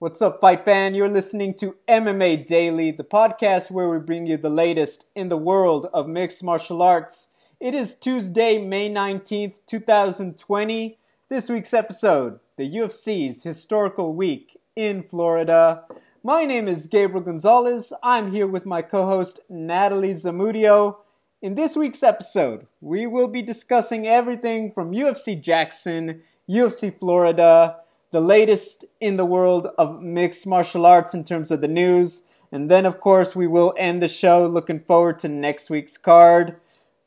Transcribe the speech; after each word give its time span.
What's 0.00 0.22
up, 0.22 0.40
fight 0.40 0.64
fan? 0.64 0.94
You're 0.94 1.08
listening 1.08 1.54
to 1.54 1.74
MMA 1.88 2.46
Daily, 2.46 2.92
the 2.92 3.02
podcast 3.02 3.68
where 3.68 3.88
we 3.88 3.98
bring 3.98 4.28
you 4.28 4.36
the 4.36 4.48
latest 4.48 5.06
in 5.16 5.28
the 5.28 5.36
world 5.36 5.88
of 5.92 6.06
mixed 6.06 6.44
martial 6.44 6.82
arts. 6.82 7.30
It 7.58 7.74
is 7.74 7.96
Tuesday, 7.96 8.64
May 8.64 8.88
19th, 8.88 9.56
2020. 9.66 10.98
This 11.28 11.48
week's 11.48 11.74
episode, 11.74 12.38
the 12.56 12.70
UFC's 12.76 13.42
historical 13.42 14.14
week 14.14 14.60
in 14.76 15.02
Florida. 15.02 15.82
My 16.22 16.44
name 16.44 16.68
is 16.68 16.86
Gabriel 16.86 17.24
Gonzalez. 17.24 17.92
I'm 18.00 18.30
here 18.30 18.46
with 18.46 18.66
my 18.66 18.82
co 18.82 19.04
host, 19.04 19.40
Natalie 19.48 20.14
Zamudio. 20.14 20.98
In 21.42 21.56
this 21.56 21.74
week's 21.76 22.04
episode, 22.04 22.68
we 22.80 23.08
will 23.08 23.26
be 23.26 23.42
discussing 23.42 24.06
everything 24.06 24.70
from 24.70 24.92
UFC 24.92 25.42
Jackson, 25.42 26.22
UFC 26.48 26.96
Florida, 26.96 27.78
the 28.10 28.20
latest 28.20 28.84
in 29.00 29.16
the 29.16 29.26
world 29.26 29.68
of 29.76 30.00
mixed 30.02 30.46
martial 30.46 30.86
arts 30.86 31.14
in 31.14 31.24
terms 31.24 31.50
of 31.50 31.60
the 31.60 31.68
news. 31.68 32.22
And 32.50 32.70
then, 32.70 32.86
of 32.86 33.00
course, 33.00 33.36
we 33.36 33.46
will 33.46 33.74
end 33.76 34.02
the 34.02 34.08
show 34.08 34.46
looking 34.46 34.80
forward 34.80 35.18
to 35.20 35.28
next 35.28 35.68
week's 35.68 35.98
card. 35.98 36.56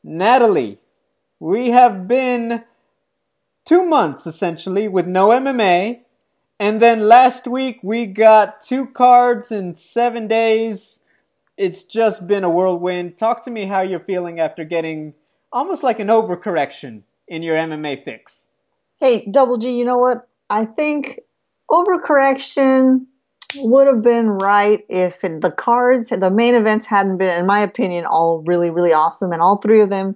Natalie, 0.04 0.78
we 1.40 1.70
have 1.70 2.06
been 2.06 2.64
two 3.64 3.84
months 3.84 4.26
essentially 4.26 4.88
with 4.88 5.06
no 5.06 5.28
MMA. 5.28 6.00
And 6.60 6.80
then 6.80 7.08
last 7.08 7.48
week 7.48 7.80
we 7.82 8.06
got 8.06 8.60
two 8.60 8.86
cards 8.86 9.50
in 9.50 9.74
seven 9.74 10.28
days. 10.28 11.00
It's 11.56 11.82
just 11.82 12.28
been 12.28 12.44
a 12.44 12.50
whirlwind. 12.50 13.18
Talk 13.18 13.42
to 13.44 13.50
me 13.50 13.66
how 13.66 13.80
you're 13.80 14.00
feeling 14.00 14.38
after 14.38 14.64
getting 14.64 15.14
almost 15.52 15.82
like 15.82 15.98
an 15.98 16.08
overcorrection 16.08 17.02
in 17.26 17.42
your 17.42 17.56
MMA 17.56 18.04
fix. 18.04 18.48
Hey, 19.00 19.26
Double 19.26 19.58
G, 19.58 19.76
you 19.76 19.84
know 19.84 19.98
what? 19.98 20.28
I 20.52 20.66
think 20.66 21.18
overcorrection 21.70 23.06
would 23.56 23.86
have 23.86 24.02
been 24.02 24.28
right 24.28 24.84
if 24.90 25.24
it, 25.24 25.40
the 25.40 25.50
cards, 25.50 26.10
the 26.10 26.30
main 26.30 26.54
events 26.54 26.84
hadn't 26.84 27.16
been, 27.16 27.40
in 27.40 27.46
my 27.46 27.60
opinion, 27.60 28.04
all 28.04 28.42
really, 28.46 28.68
really 28.68 28.92
awesome, 28.92 29.32
and 29.32 29.40
all 29.40 29.56
three 29.56 29.80
of 29.80 29.88
them 29.88 30.14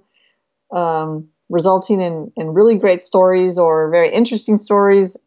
um, 0.71 1.29
resulting 1.49 2.01
in, 2.01 2.31
in 2.37 2.53
really 2.53 2.77
great 2.77 3.03
stories 3.03 3.57
or 3.57 3.89
very 3.89 4.11
interesting 4.11 4.57
stories 4.57 5.17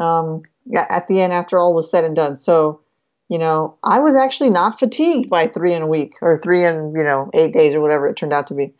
um, 0.00 0.42
at 0.74 1.06
the 1.06 1.20
end 1.20 1.32
after 1.32 1.58
all 1.58 1.72
was 1.72 1.88
said 1.88 2.02
and 2.02 2.16
done. 2.16 2.34
So, 2.34 2.80
you 3.28 3.38
know, 3.38 3.78
I 3.84 4.00
was 4.00 4.16
actually 4.16 4.50
not 4.50 4.80
fatigued 4.80 5.30
by 5.30 5.46
three 5.46 5.74
in 5.74 5.82
a 5.82 5.86
week 5.86 6.14
or 6.22 6.40
three 6.40 6.64
in, 6.64 6.92
you 6.96 7.04
know, 7.04 7.30
eight 7.34 7.52
days 7.52 7.76
or 7.76 7.80
whatever 7.80 8.08
it 8.08 8.16
turned 8.16 8.32
out 8.32 8.48
to 8.48 8.54
be. 8.54 8.74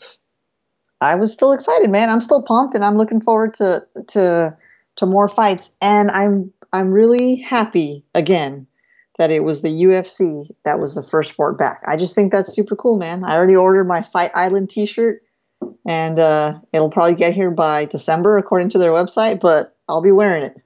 I 1.01 1.15
was 1.15 1.33
still 1.33 1.53
excited, 1.53 1.91
man. 1.91 2.11
I'm 2.11 2.21
still 2.21 2.43
pumped 2.43 2.75
and 2.75 2.85
I'm 2.85 2.97
looking 2.97 3.21
forward 3.21 3.55
to, 3.55 3.87
to, 4.09 4.57
to 4.97 5.07
more 5.07 5.29
fights, 5.29 5.71
and 5.81 6.11
I'm 6.11 6.53
I'm 6.73 6.91
really 6.91 7.37
happy 7.37 8.05
again 8.15 8.67
that 9.19 9.31
it 9.31 9.43
was 9.43 9.63
the 9.63 9.69
UFC 9.69 10.49
that 10.65 10.79
was 10.79 10.95
the 10.95 11.03
first 11.03 11.33
sport 11.33 11.57
back. 11.57 11.83
I 11.87 11.97
just 11.97 12.15
think 12.15 12.33
that's 12.33 12.53
super 12.53 12.77
cool, 12.77 12.99
man. 12.99 13.25
I 13.25 13.37
already 13.37 13.57
ordered 13.57 13.85
my 13.85 14.03
Fight 14.03 14.31
Island 14.35 14.69
T-shirt, 14.69 15.23
and 15.89 16.19
uh, 16.19 16.59
it'll 16.73 16.91
probably 16.91 17.15
get 17.15 17.33
here 17.33 17.51
by 17.51 17.87
December 17.87 18.37
according 18.37 18.71
to 18.71 18.79
their 18.79 18.91
website. 18.91 19.41
But 19.41 19.75
I'll 19.89 20.03
be 20.03 20.13
wearing 20.13 20.43
it. 20.43 20.57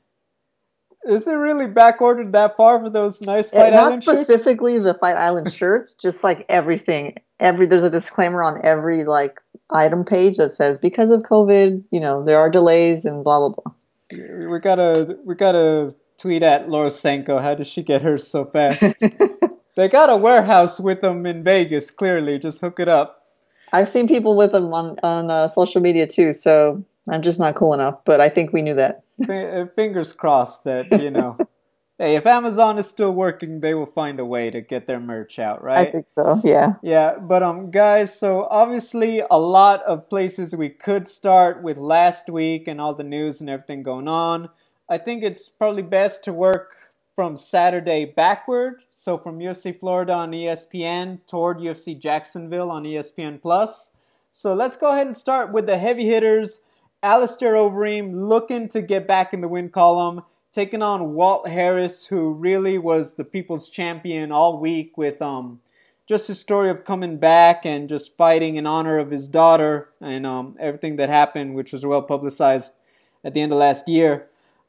Is 1.05 1.27
it 1.27 1.33
really 1.33 1.67
back 1.67 2.03
ordered 2.03 2.33
that 2.33 2.57
far 2.57 2.79
for 2.79 2.91
those 2.91 3.23
nice 3.23 3.51
Fight 3.51 3.73
Not 3.73 3.85
Island 3.85 4.05
shirts? 4.05 4.21
specifically 4.21 4.79
the 4.79 4.95
Fight 4.95 5.17
Island 5.17 5.53
shirts, 5.53 5.95
just 5.95 6.23
like 6.25 6.45
everything. 6.49 7.17
Every 7.39 7.67
there's 7.67 7.85
a 7.85 7.91
disclaimer 7.91 8.43
on 8.43 8.61
every 8.65 9.05
like 9.05 9.41
item 9.71 10.05
page 10.05 10.37
that 10.37 10.55
says 10.55 10.79
because 10.79 11.11
of 11.11 11.23
COVID, 11.23 11.85
you 11.91 12.01
know, 12.01 12.25
there 12.25 12.39
are 12.39 12.51
delays 12.51 13.05
and 13.07 13.25
blah 13.25 13.39
blah 13.39 13.49
blah 13.51 13.73
we 14.13 14.59
gotta 14.59 15.19
we 15.25 15.35
gotta 15.35 15.95
tweet 16.19 16.43
at 16.43 16.69
Laura 16.69 16.91
Sanko. 16.91 17.39
How 17.39 17.55
does 17.55 17.67
she 17.67 17.83
get 17.83 18.03
hers 18.03 18.27
so 18.27 18.45
fast? 18.45 19.03
they 19.77 19.89
got 19.89 20.11
a 20.11 20.17
warehouse 20.17 20.79
with 20.81 21.01
them 21.01 21.27
in 21.27 21.43
Vegas. 21.43 21.91
Clearly, 21.91 22.39
just 22.39 22.61
hook 22.61 22.81
it 22.81 22.89
up. 22.89 23.27
I've 23.73 23.89
seen 23.89 24.09
people 24.09 24.37
with 24.37 24.53
them 24.53 24.73
on 24.73 24.97
on 25.03 25.31
uh, 25.31 25.49
social 25.49 25.81
media 25.81 26.07
too. 26.07 26.33
So 26.33 26.85
I'm 27.09 27.23
just 27.23 27.39
not 27.39 27.55
cool 27.55 27.75
enough. 27.75 28.05
But 28.05 28.21
I 28.21 28.29
think 28.29 28.53
we 28.53 28.63
knew 28.63 28.75
that. 28.75 29.03
Uh, 29.29 29.67
fingers 29.77 30.13
crossed 30.13 30.65
that 30.65 31.01
you 31.01 31.11
know 31.11 31.37
hey, 32.01 32.17
if 32.17 32.25
Amazon 32.25 32.79
is 32.79 32.89
still 32.89 33.13
working, 33.13 33.61
they 33.61 33.75
will 33.75 33.85
find 33.85 34.19
a 34.19 34.25
way 34.25 34.51
to 34.51 34.63
get 34.63 34.87
their 34.87 34.99
merch 34.99 35.39
out, 35.39 35.63
right? 35.63 35.87
I 35.87 35.91
think 35.91 36.09
so. 36.09 36.41
Yeah. 36.43 36.75
Yeah, 36.83 37.19
but 37.19 37.43
um, 37.43 37.71
guys, 37.71 38.19
so 38.19 38.49
obviously 38.51 39.23
a 39.31 39.39
lot 39.39 39.83
of 39.83 40.09
places 40.09 40.57
we 40.57 40.71
could 40.71 41.07
start 41.07 41.63
with 41.63 41.77
last 41.77 42.31
week 42.31 42.67
and 42.67 42.81
all 42.81 42.95
the 42.95 43.05
news 43.05 43.43
and 43.43 43.51
everything 43.51 43.83
going 43.83 44.09
on. 44.09 44.49
I 44.89 44.97
think 44.97 45.23
it's 45.23 45.51
probably 45.51 45.83
best 45.83 46.25
to 46.25 46.33
work 46.33 46.75
from 47.15 47.37
Saturday 47.37 48.07
backward. 48.07 48.83
So 48.89 49.19
from 49.19 49.39
UFC 49.39 49.79
Florida 49.79 50.15
on 50.15 50.33
ESPN 50.33 51.19
toward 51.27 51.59
UFC 51.59 51.99
Jacksonville 51.99 52.71
on 52.71 52.85
ESPN 52.85 53.43
Plus. 53.43 53.93
So 54.33 54.55
let's 54.55 54.77
go 54.77 54.91
ahead 54.91 55.07
and 55.07 55.17
start 55.17 55.53
with 55.53 55.67
the 55.67 55.77
heavy 55.77 56.07
hitters. 56.07 56.61
Alistair 57.03 57.55
Overeem 57.55 58.13
looking 58.15 58.69
to 58.71 58.81
get 58.81 59.07
back 59.07 59.35
in 59.35 59.43
the 59.43 59.49
win 59.49 59.69
column 59.69 60.23
taking 60.53 60.83
on 60.83 61.15
Walt 61.15 61.49
Harris, 61.49 62.07
who 62.07 62.33
really 62.33 62.79
was 62.79 63.15
the 63.15 63.25
people's 63.25 63.69
champion 63.69 64.33
all 64.33 64.59
week 64.59 64.97
with 64.97 65.23
um, 65.23 65.61
just 66.07 66.29
his 66.29 66.41
story 66.41 66.71
of 66.71 66.85
coming 66.85 67.19
back 67.19 67.65
and 67.65 67.89
just 67.89 68.17
fighting 68.17 68.57
in 68.57 68.67
honor 68.67 68.99
of 68.99 69.11
his 69.11 69.29
daughter 69.29 69.91
and 70.01 70.27
um, 70.27 70.57
everything 70.59 70.97
that 70.97 71.09
happened, 71.09 71.55
which 71.55 71.73
was 71.73 71.87
well 71.87 72.03
publicized 72.03 72.75
at 73.23 73.35
the 73.35 73.41
end 73.41 73.53
of 73.53 73.59
last 73.59 73.89
year. 73.89 74.27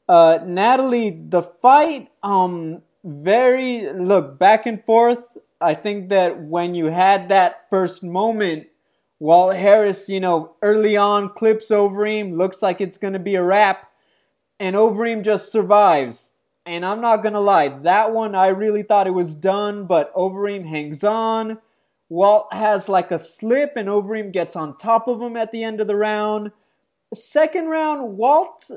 Uh, 0.08 0.38
Natalie, 0.44 1.10
the 1.10 1.42
fight, 1.42 2.10
um, 2.22 2.82
very 3.04 3.92
look 3.92 4.38
back 4.38 4.66
and 4.66 4.84
forth. 4.84 5.24
I 5.60 5.74
think 5.74 6.08
that 6.10 6.40
when 6.40 6.74
you 6.74 6.86
had 6.86 7.28
that 7.28 7.66
first 7.70 8.02
moment, 8.02 8.68
Walt 9.18 9.54
Harris, 9.54 10.08
you 10.08 10.20
know, 10.20 10.56
early 10.62 10.96
on 10.96 11.28
clips 11.28 11.70
over 11.70 12.04
him, 12.04 12.34
looks 12.34 12.60
like 12.62 12.80
it's 12.80 12.98
going 12.98 13.12
to 13.12 13.20
be 13.20 13.36
a 13.36 13.42
wrap 13.42 13.91
and 14.62 14.76
Overeem 14.76 15.24
just 15.24 15.50
survives. 15.50 16.34
And 16.64 16.86
I'm 16.86 17.00
not 17.00 17.24
gonna 17.24 17.40
lie, 17.40 17.66
that 17.68 18.12
one 18.12 18.36
I 18.36 18.46
really 18.46 18.84
thought 18.84 19.08
it 19.08 19.10
was 19.10 19.34
done, 19.34 19.86
but 19.86 20.14
Overeem 20.14 20.66
hangs 20.66 21.02
on. 21.02 21.58
Walt 22.08 22.46
has 22.52 22.88
like 22.88 23.10
a 23.10 23.18
slip, 23.18 23.72
and 23.74 23.88
Overeem 23.88 24.32
gets 24.32 24.54
on 24.54 24.76
top 24.76 25.08
of 25.08 25.20
him 25.20 25.36
at 25.36 25.50
the 25.50 25.64
end 25.64 25.80
of 25.80 25.88
the 25.88 25.96
round. 25.96 26.52
Second 27.12 27.70
round, 27.70 28.16
Walt 28.16 28.70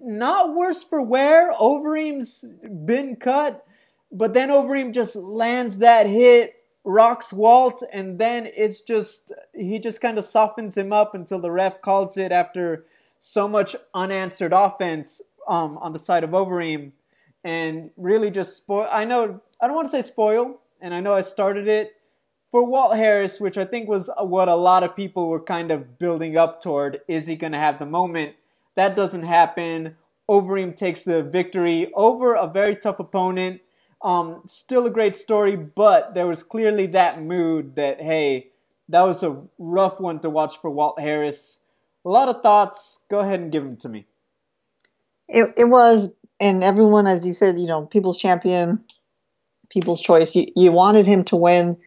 not 0.00 0.54
worse 0.54 0.84
for 0.84 1.02
wear. 1.02 1.52
Overeem's 1.52 2.44
been 2.86 3.16
cut, 3.16 3.66
but 4.12 4.34
then 4.34 4.48
Overeem 4.48 4.94
just 4.94 5.16
lands 5.16 5.78
that 5.78 6.06
hit, 6.06 6.54
rocks 6.84 7.32
Walt, 7.32 7.82
and 7.92 8.20
then 8.20 8.48
it's 8.56 8.80
just 8.80 9.32
he 9.52 9.80
just 9.80 10.00
kind 10.00 10.18
of 10.18 10.24
softens 10.24 10.76
him 10.76 10.92
up 10.92 11.16
until 11.16 11.40
the 11.40 11.50
ref 11.50 11.82
calls 11.82 12.16
it 12.16 12.30
after 12.30 12.84
so 13.24 13.46
much 13.46 13.76
unanswered 13.94 14.52
offense 14.52 15.22
um, 15.48 15.78
on 15.78 15.92
the 15.92 15.98
side 15.98 16.24
of 16.24 16.30
Overeem 16.30 16.92
and 17.44 17.90
really 17.96 18.30
just 18.30 18.56
spoil. 18.56 18.88
I 18.90 19.04
know 19.04 19.40
I 19.60 19.66
don't 19.66 19.76
want 19.76 19.90
to 19.90 20.02
say 20.02 20.06
spoil, 20.06 20.60
and 20.80 20.94
I 20.94 21.00
know 21.00 21.14
I 21.14 21.22
started 21.22 21.68
it 21.68 21.94
for 22.50 22.64
Walt 22.64 22.96
Harris, 22.96 23.40
which 23.40 23.56
I 23.56 23.64
think 23.64 23.88
was 23.88 24.10
what 24.18 24.48
a 24.48 24.54
lot 24.54 24.82
of 24.82 24.94
people 24.94 25.28
were 25.28 25.40
kind 25.40 25.70
of 25.70 25.98
building 25.98 26.36
up 26.36 26.60
toward. 26.60 27.00
Is 27.08 27.26
he 27.26 27.36
going 27.36 27.52
to 27.52 27.58
have 27.58 27.78
the 27.78 27.86
moment? 27.86 28.34
That 28.74 28.94
doesn't 28.94 29.24
happen. 29.24 29.96
Overeem 30.30 30.76
takes 30.76 31.02
the 31.02 31.22
victory 31.22 31.90
over 31.94 32.34
a 32.34 32.46
very 32.46 32.76
tough 32.76 33.00
opponent. 33.00 33.60
Um, 34.02 34.42
still 34.46 34.86
a 34.86 34.90
great 34.90 35.16
story, 35.16 35.56
but 35.56 36.14
there 36.14 36.26
was 36.26 36.42
clearly 36.42 36.86
that 36.88 37.22
mood 37.22 37.76
that 37.76 38.02
hey, 38.02 38.48
that 38.88 39.02
was 39.02 39.22
a 39.22 39.42
rough 39.58 40.00
one 40.00 40.20
to 40.20 40.30
watch 40.30 40.58
for 40.58 40.70
Walt 40.70 41.00
Harris. 41.00 41.60
A 42.04 42.10
lot 42.10 42.28
of 42.28 42.42
thoughts. 42.42 43.00
Go 43.08 43.20
ahead 43.20 43.40
and 43.40 43.52
give 43.52 43.64
them 43.64 43.76
to 43.78 43.88
me. 43.88 44.06
It, 45.28 45.54
it 45.56 45.64
was, 45.64 46.14
and 46.40 46.62
everyone, 46.62 47.06
as 47.06 47.26
you 47.26 47.32
said, 47.32 47.58
you 47.58 47.66
know, 47.66 47.86
people's 47.86 48.18
champion, 48.18 48.84
people's 49.70 50.00
choice. 50.00 50.34
You, 50.34 50.46
you 50.54 50.72
wanted 50.72 51.06
him 51.06 51.24
to 51.24 51.36
win, 51.36 51.78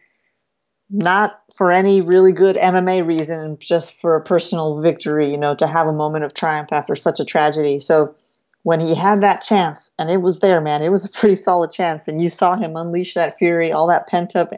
not 0.90 1.40
for 1.56 1.72
any 1.72 2.02
really 2.02 2.32
good 2.32 2.56
MMA 2.56 3.06
reason, 3.06 3.58
just 3.58 3.98
for 4.00 4.16
a 4.16 4.24
personal 4.24 4.80
victory, 4.80 5.30
you 5.30 5.38
know, 5.38 5.54
to 5.54 5.66
have 5.66 5.86
a 5.86 5.92
moment 5.92 6.24
of 6.24 6.34
triumph 6.34 6.68
after 6.72 6.94
such 6.94 7.18
a 7.18 7.24
tragedy. 7.24 7.80
So 7.80 8.14
when 8.62 8.80
he 8.80 8.94
had 8.94 9.22
that 9.22 9.42
chance, 9.42 9.90
and 9.98 10.10
it 10.10 10.20
was 10.20 10.40
there, 10.40 10.60
man, 10.60 10.82
it 10.82 10.90
was 10.90 11.04
a 11.04 11.08
pretty 11.08 11.36
solid 11.36 11.72
chance, 11.72 12.08
and 12.08 12.20
you 12.20 12.28
saw 12.28 12.56
him 12.56 12.76
unleash 12.76 13.14
that 13.14 13.38
fury, 13.38 13.72
all 13.72 13.86
that 13.86 14.08
pent 14.08 14.36
up 14.36 14.52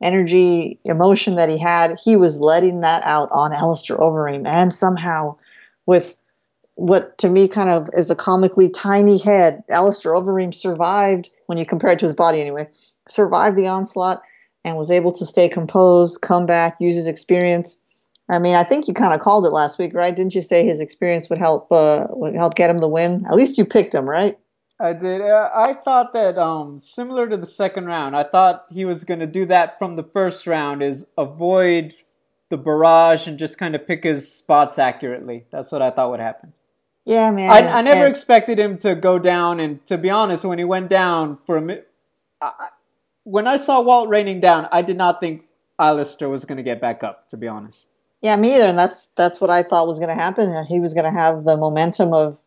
energy, 0.00 0.80
emotion 0.84 1.36
that 1.36 1.48
he 1.48 1.58
had, 1.58 1.98
he 2.02 2.16
was 2.16 2.40
letting 2.40 2.80
that 2.80 3.04
out 3.04 3.28
on 3.30 3.52
Alistair 3.52 3.96
Overeem, 3.98 4.46
and 4.48 4.74
somehow 4.74 5.36
with 5.86 6.16
what 6.82 7.16
to 7.18 7.28
me 7.28 7.46
kind 7.46 7.70
of 7.70 7.88
is 7.92 8.10
a 8.10 8.16
comically 8.16 8.68
tiny 8.68 9.16
head. 9.16 9.62
Alistair 9.70 10.14
Overeem 10.14 10.52
survived, 10.52 11.30
when 11.46 11.56
you 11.56 11.64
compare 11.64 11.92
it 11.92 12.00
to 12.00 12.06
his 12.06 12.16
body 12.16 12.40
anyway, 12.40 12.68
survived 13.08 13.56
the 13.56 13.68
onslaught 13.68 14.20
and 14.64 14.76
was 14.76 14.90
able 14.90 15.12
to 15.12 15.24
stay 15.24 15.48
composed, 15.48 16.20
come 16.22 16.44
back, 16.44 16.76
use 16.80 16.96
his 16.96 17.06
experience. 17.06 17.78
I 18.28 18.40
mean, 18.40 18.56
I 18.56 18.64
think 18.64 18.88
you 18.88 18.94
kind 18.94 19.14
of 19.14 19.20
called 19.20 19.46
it 19.46 19.52
last 19.52 19.78
week, 19.78 19.94
right? 19.94 20.14
Didn't 20.14 20.34
you 20.34 20.42
say 20.42 20.66
his 20.66 20.80
experience 20.80 21.30
would 21.30 21.38
help 21.38 21.70
uh, 21.70 22.06
would 22.10 22.34
help 22.34 22.56
get 22.56 22.68
him 22.68 22.78
the 22.78 22.88
win? 22.88 23.26
At 23.28 23.36
least 23.36 23.58
you 23.58 23.64
picked 23.64 23.94
him, 23.94 24.08
right? 24.08 24.36
I 24.80 24.92
did. 24.92 25.20
Uh, 25.20 25.50
I 25.54 25.74
thought 25.74 26.12
that 26.14 26.36
um, 26.36 26.80
similar 26.80 27.28
to 27.28 27.36
the 27.36 27.46
second 27.46 27.86
round, 27.86 28.16
I 28.16 28.24
thought 28.24 28.66
he 28.72 28.84
was 28.84 29.04
going 29.04 29.20
to 29.20 29.28
do 29.28 29.46
that 29.46 29.78
from 29.78 29.94
the 29.94 30.02
first 30.02 30.48
round, 30.48 30.82
is 30.82 31.06
avoid 31.16 31.94
the 32.48 32.58
barrage 32.58 33.28
and 33.28 33.38
just 33.38 33.56
kind 33.56 33.76
of 33.76 33.86
pick 33.86 34.02
his 34.02 34.32
spots 34.32 34.80
accurately. 34.80 35.46
That's 35.52 35.70
what 35.70 35.80
I 35.80 35.90
thought 35.90 36.10
would 36.10 36.18
happen. 36.18 36.54
Yeah, 37.04 37.30
man. 37.30 37.50
I, 37.50 37.78
I 37.78 37.82
never 37.82 38.06
and, 38.06 38.10
expected 38.10 38.58
him 38.58 38.78
to 38.78 38.94
go 38.94 39.18
down, 39.18 39.58
and 39.58 39.84
to 39.86 39.98
be 39.98 40.08
honest, 40.08 40.44
when 40.44 40.58
he 40.58 40.64
went 40.64 40.88
down 40.88 41.38
for 41.44 41.56
a 41.56 41.60
minute, 41.60 41.90
when 43.24 43.46
I 43.46 43.56
saw 43.56 43.80
Walt 43.80 44.08
raining 44.08 44.40
down, 44.40 44.68
I 44.70 44.82
did 44.82 44.96
not 44.96 45.20
think 45.20 45.44
Alistair 45.78 46.28
was 46.28 46.44
going 46.44 46.58
to 46.58 46.62
get 46.62 46.80
back 46.80 47.02
up. 47.02 47.28
To 47.30 47.36
be 47.36 47.48
honest. 47.48 47.88
Yeah, 48.20 48.36
me 48.36 48.54
either, 48.54 48.66
and 48.66 48.78
that's 48.78 49.08
that's 49.16 49.40
what 49.40 49.50
I 49.50 49.64
thought 49.64 49.88
was 49.88 49.98
going 49.98 50.16
to 50.16 50.22
happen. 50.22 50.64
He 50.66 50.78
was 50.78 50.94
going 50.94 51.12
to 51.12 51.18
have 51.18 51.44
the 51.44 51.56
momentum 51.56 52.12
of 52.14 52.38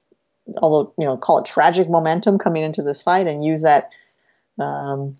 although 0.61 0.93
you 0.97 1.05
know 1.05 1.17
call 1.17 1.39
it 1.39 1.45
tragic 1.45 1.89
momentum 1.89 2.37
coming 2.37 2.63
into 2.63 2.83
this 2.83 3.01
fight 3.01 3.27
and 3.27 3.43
use 3.43 3.63
that 3.63 3.89
um, 4.59 5.15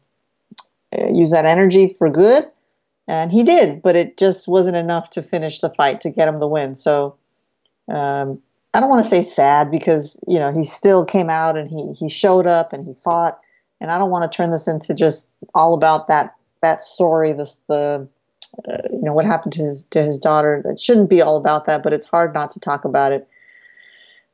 use 1.09 1.31
that 1.31 1.45
energy 1.45 1.95
for 1.97 2.09
good 2.09 2.45
and 3.07 3.31
he 3.31 3.43
did 3.43 3.81
but 3.81 3.95
it 3.95 4.17
just 4.17 4.47
wasn't 4.47 4.75
enough 4.75 5.09
to 5.09 5.21
finish 5.21 5.59
the 5.59 5.69
fight 5.69 6.01
to 6.01 6.09
get 6.09 6.27
him 6.27 6.39
the 6.39 6.47
win 6.47 6.75
so 6.75 7.15
um, 7.91 8.41
i 8.75 8.79
don't 8.79 8.89
want 8.89 9.03
to 9.03 9.09
say 9.09 9.21
sad 9.21 9.71
because 9.71 10.19
you 10.27 10.37
know 10.37 10.51
he 10.51 10.63
still 10.63 11.05
came 11.05 11.29
out 11.29 11.57
and 11.57 11.69
he 11.69 11.93
he 11.93 12.09
showed 12.09 12.45
up 12.45 12.73
and 12.73 12.85
he 12.85 12.93
fought 12.93 13.39
and 13.79 13.91
i 13.91 13.97
don't 13.97 14.09
want 14.09 14.29
to 14.29 14.35
turn 14.35 14.51
this 14.51 14.67
into 14.67 14.93
just 14.93 15.31
all 15.53 15.73
about 15.73 16.07
that 16.07 16.35
that 16.61 16.81
story 16.81 17.33
this 17.33 17.63
the 17.69 18.07
uh, 18.67 18.77
you 18.91 19.01
know 19.01 19.13
what 19.13 19.25
happened 19.25 19.53
to 19.53 19.61
his 19.61 19.85
to 19.85 20.01
his 20.01 20.19
daughter 20.19 20.61
it 20.65 20.79
shouldn't 20.79 21.09
be 21.09 21.21
all 21.21 21.37
about 21.37 21.65
that 21.65 21.83
but 21.83 21.93
it's 21.93 22.07
hard 22.07 22.33
not 22.33 22.51
to 22.51 22.59
talk 22.59 22.85
about 22.85 23.11
it 23.11 23.27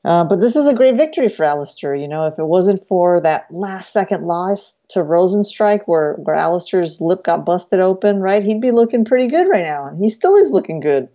uh, 0.04 0.24
but 0.24 0.42
this 0.42 0.56
is 0.56 0.68
a 0.68 0.74
great 0.74 0.96
victory 0.96 1.30
for 1.30 1.44
Alistair. 1.44 1.94
You 1.94 2.08
know, 2.08 2.26
if 2.26 2.40
it 2.40 2.46
wasn't 2.46 2.86
for 2.88 3.22
that 3.22 3.46
last 3.52 3.94
second 3.94 4.26
loss 4.26 4.80
to 4.90 5.00
Rozenstruik, 5.00 5.84
where 5.86 6.16
where 6.16 6.36
Alistair's 6.36 7.00
lip 7.00 7.24
got 7.24 7.46
busted 7.46 7.80
open, 7.80 8.20
right, 8.20 8.44
he'd 8.44 8.62
be 8.62 8.72
looking 8.72 9.06
pretty 9.06 9.28
good 9.28 9.48
right 9.48 9.64
now, 9.64 9.86
and 9.86 10.00
he 10.00 10.10
still 10.10 10.36
is 10.36 10.52
looking 10.52 10.80
good. 10.80 11.08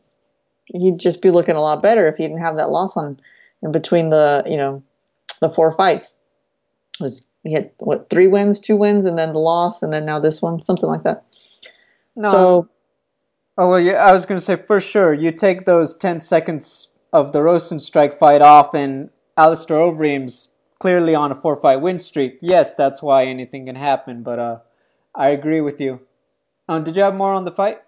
He'd 0.67 0.99
just 0.99 1.23
be 1.23 1.31
looking 1.31 1.57
a 1.57 1.61
lot 1.61 1.83
better 1.83 2.07
if 2.09 2.17
he 2.17 2.25
didn't 2.25 2.41
have 2.41 2.57
that 2.57 2.71
loss 2.71 2.97
on 2.97 3.21
in 3.63 3.73
between 3.73 4.11
the 4.11 4.43
you 4.47 4.57
know 4.57 4.83
the 5.41 5.51
four 5.51 5.73
fights. 5.73 6.17
It 6.99 7.03
was 7.03 7.27
he 7.43 7.53
had 7.53 7.71
what 7.79 8.11
three 8.11 8.27
wins, 8.27 8.61
two 8.61 8.77
wins, 8.77 9.07
and 9.07 9.19
then 9.19 9.33
the 9.33 9.39
loss, 9.39 9.83
and 9.83 9.93
then 9.93 10.05
now 10.05 10.19
this 10.19 10.43
one, 10.43 10.63
something 10.63 10.89
like 10.89 11.05
that. 11.05 11.25
No. 12.15 12.31
So, 12.31 12.69
oh 13.59 13.71
well, 13.71 13.81
yeah, 13.81 14.05
I 14.05 14.13
was 14.13 14.27
going 14.27 14.39
to 14.39 14.45
say 14.45 14.57
for 14.57 14.81
sure 14.81 15.15
you 15.15 15.33
take 15.33 15.65
those 15.65 15.95
ten 15.97 16.21
seconds 16.21 16.89
of 17.13 17.33
the 17.33 17.41
Rozenstruik 17.41 18.19
fight 18.19 18.43
off, 18.43 18.75
and 18.75 19.11
Alistair 19.37 19.77
Overeem's 19.77 20.51
clearly 20.79 21.15
on 21.15 21.31
a 21.31 21.35
four 21.35 21.57
fight 21.57 21.81
win 21.81 21.99
streak. 21.99 22.39
Yes, 22.41 22.75
that's 22.75 23.03
why 23.03 23.27
anything 23.27 23.67
can 23.67 23.77
happen, 23.77 24.23
but 24.23 24.39
uh, 24.39 24.59
I 25.15 25.29
agree 25.29 25.61
with 25.61 25.81
you. 25.81 26.01
Um, 26.69 26.85
did 26.85 26.97
you 26.97 27.03
have 27.03 27.15
more 27.15 27.33
on 27.33 27.45
the 27.45 27.53
fight? 27.53 27.81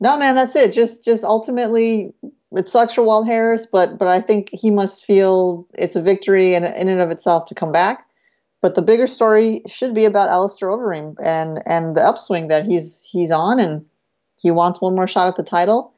No, 0.00 0.18
man, 0.18 0.34
that's 0.34 0.56
it. 0.56 0.72
Just, 0.72 1.04
just 1.04 1.24
ultimately, 1.24 2.12
it 2.52 2.68
sucks 2.68 2.92
for 2.92 3.02
Walt 3.02 3.26
Harris, 3.26 3.66
but 3.66 3.98
but 3.98 4.08
I 4.08 4.20
think 4.20 4.50
he 4.52 4.70
must 4.70 5.04
feel 5.04 5.66
it's 5.74 5.96
a 5.96 6.02
victory 6.02 6.54
in, 6.54 6.64
in 6.64 6.88
and 6.88 7.00
of 7.00 7.10
itself 7.10 7.46
to 7.46 7.54
come 7.54 7.72
back. 7.72 8.06
But 8.62 8.74
the 8.74 8.82
bigger 8.82 9.06
story 9.06 9.62
should 9.66 9.94
be 9.94 10.04
about 10.04 10.28
Alistair 10.28 10.68
Overeem 10.68 11.16
and 11.22 11.62
and 11.66 11.96
the 11.96 12.02
upswing 12.02 12.48
that 12.48 12.66
he's 12.66 13.06
he's 13.10 13.30
on, 13.30 13.58
and 13.58 13.86
he 14.36 14.50
wants 14.50 14.80
one 14.80 14.94
more 14.94 15.06
shot 15.06 15.28
at 15.28 15.36
the 15.36 15.42
title 15.42 15.94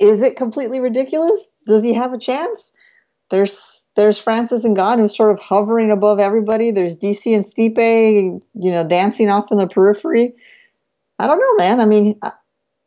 is 0.00 0.22
it 0.22 0.36
completely 0.36 0.80
ridiculous? 0.80 1.50
Does 1.66 1.82
he 1.82 1.94
have 1.94 2.12
a 2.12 2.18
chance? 2.18 2.72
There's 3.30 3.82
there's 3.96 4.18
Francis 4.18 4.64
Ngannou 4.64 5.00
who's 5.00 5.16
sort 5.16 5.32
of 5.32 5.40
hovering 5.40 5.90
above 5.90 6.20
everybody. 6.20 6.70
There's 6.70 6.96
DC 6.96 7.34
and 7.34 7.44
Stipe, 7.44 8.40
you 8.54 8.70
know, 8.70 8.86
dancing 8.86 9.28
off 9.28 9.50
in 9.50 9.58
the 9.58 9.66
periphery. 9.66 10.34
I 11.18 11.26
don't 11.26 11.40
know, 11.40 11.54
man. 11.56 11.80
I 11.80 11.84
mean, 11.84 12.18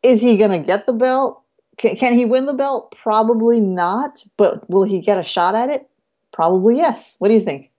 is 0.02 0.20
he 0.20 0.36
going 0.36 0.50
to 0.50 0.58
get 0.58 0.86
the 0.86 0.92
belt? 0.92 1.42
Can, 1.78 1.96
can 1.96 2.14
he 2.14 2.24
win 2.24 2.46
the 2.46 2.54
belt? 2.54 2.94
Probably 2.96 3.60
not. 3.60 4.22
But 4.36 4.68
will 4.68 4.84
he 4.84 5.00
get 5.00 5.18
a 5.18 5.22
shot 5.22 5.54
at 5.54 5.70
it? 5.70 5.88
Probably 6.32 6.76
yes. 6.76 7.16
What 7.18 7.28
do 7.28 7.34
you 7.34 7.40
think? 7.40 7.70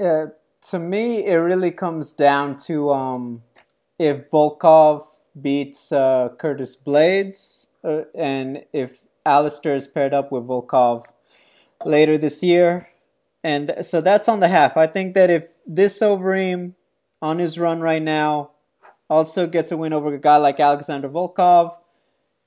Uh, 0.00 0.26
to 0.70 0.78
me, 0.78 1.24
it 1.24 1.34
really 1.34 1.70
comes 1.70 2.12
down 2.12 2.56
to 2.56 2.90
um, 2.90 3.42
if 3.98 4.30
Volkov 4.30 5.04
beats 5.40 5.92
uh, 5.92 6.30
Curtis 6.38 6.76
Blaydes 6.76 7.66
uh, 7.84 8.02
and 8.14 8.64
if 8.72 9.02
Alistair 9.24 9.74
is 9.74 9.86
paired 9.86 10.14
up 10.14 10.32
with 10.32 10.44
Volkov 10.44 11.04
later 11.84 12.18
this 12.18 12.42
year. 12.42 12.88
And 13.44 13.74
so 13.82 14.00
that's 14.00 14.28
on 14.28 14.40
the 14.40 14.48
half. 14.48 14.76
I 14.76 14.86
think 14.86 15.14
that 15.14 15.30
if 15.30 15.48
this 15.66 16.00
Overeem 16.00 16.74
on 17.22 17.38
his 17.38 17.58
run 17.58 17.80
right 17.80 18.02
now 18.02 18.50
also 19.08 19.46
gets 19.46 19.70
a 19.70 19.76
win 19.76 19.92
over 19.92 20.12
a 20.12 20.18
guy 20.18 20.36
like 20.36 20.60
Alexander 20.60 21.08
Volkov, 21.08 21.78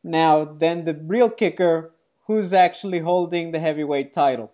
now 0.04 0.46
then 0.46 0.86
the 0.86 0.94
real 0.94 1.30
kicker 1.30 1.92
who's 2.28 2.54
actually 2.54 3.00
holding 3.00 3.52
the 3.52 3.60
heavyweight 3.60 4.13
title. 4.13 4.52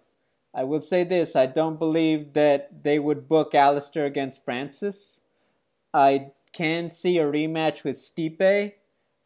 I 0.53 0.63
will 0.63 0.81
say 0.81 1.03
this 1.03 1.35
I 1.35 1.45
don't 1.45 1.79
believe 1.79 2.33
that 2.33 2.83
they 2.83 2.99
would 2.99 3.27
book 3.27 3.53
Alistair 3.53 4.05
against 4.05 4.43
Francis. 4.43 5.21
I 5.93 6.31
can 6.53 6.89
see 6.89 7.17
a 7.17 7.25
rematch 7.25 7.83
with 7.83 7.97
Stipe 7.97 8.73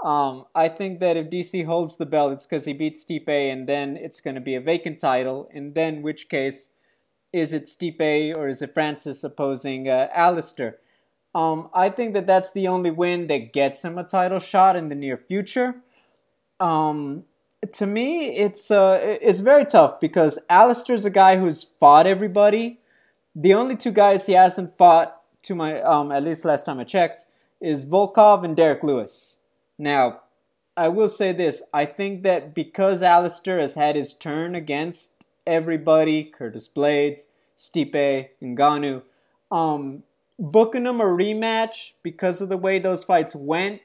um, 0.04 0.46
I 0.56 0.68
think 0.68 1.00
that 1.00 1.16
if 1.16 1.30
DC 1.30 1.66
holds 1.66 1.98
the 1.98 2.06
belt, 2.06 2.34
it's 2.34 2.46
because 2.46 2.66
he 2.66 2.74
beats 2.74 3.06
Stipe, 3.06 3.30
and 3.30 3.70
then 3.70 3.98
it's 3.98 4.20
going 4.20 4.36
to 4.36 4.42
be 4.42 4.56
a 4.56 4.62
vacant 4.62 5.00
title. 5.00 5.48
And 5.54 5.76
then, 5.76 6.02
which 6.02 6.28
case, 6.28 6.70
is 7.32 7.54
it 7.54 7.68
Stipe 7.68 8.36
or 8.36 8.50
is 8.50 8.62
it 8.62 8.74
Francis 8.74 9.24
opposing 9.24 9.88
uh, 9.88 10.08
Alistair? 10.14 10.78
Um, 11.34 11.70
I 11.74 11.90
think 11.90 12.14
that 12.14 12.28
that's 12.28 12.52
the 12.52 12.68
only 12.68 12.92
win 12.92 13.28
that 13.28 13.54
gets 13.54 13.84
him 13.84 13.98
a 13.98 14.04
title 14.04 14.40
shot 14.40 14.76
in 14.76 14.90
the 14.90 14.96
near 14.96 15.16
future. 15.16 15.76
Um, 16.60 17.24
to 17.74 17.86
me, 17.86 18.36
it's 18.38 18.72
uh, 18.72 19.00
it's 19.22 19.40
very 19.40 19.66
tough 19.66 20.00
because 20.00 20.40
Alistair's 20.50 21.06
a 21.06 21.10
guy 21.10 21.38
who's 21.38 21.64
fought 21.80 22.08
everybody. 22.08 22.80
The 23.36 23.54
only 23.54 23.78
two 23.78 23.92
guys 23.92 24.26
he 24.26 24.34
hasn't 24.34 24.78
fought, 24.78 25.22
to 25.44 25.56
my 25.56 25.82
um, 25.82 26.12
at 26.12 26.24
least 26.24 26.44
last 26.44 26.66
time 26.66 26.80
I 26.80 26.84
checked, 26.84 27.26
is 27.62 27.86
Volkov 27.86 28.44
and 28.44 28.56
Derrick 28.56 28.84
Lewis. 28.84 29.38
Now, 29.78 30.22
I 30.76 30.88
will 30.88 31.10
say 31.10 31.32
this. 31.32 31.64
I 31.74 31.86
think 31.86 32.24
that 32.24 32.54
because 32.54 33.02
Alistair 33.02 33.60
has 33.60 33.76
had 33.76 33.96
his 33.96 34.14
turn 34.14 34.56
against 34.56 35.26
everybody, 35.46 36.24
Curtis 36.24 36.68
Blaydes, 36.68 37.28
Stipe, 37.58 38.30
Ngannou, 38.42 39.04
um, 39.52 40.04
booking 40.42 40.88
him 40.88 41.00
a 41.00 41.06
rematch 41.06 41.92
because 42.02 42.42
of 42.42 42.50
the 42.50 42.58
way 42.58 42.80
those 42.80 43.04
fights 43.04 43.36
went 43.36 43.80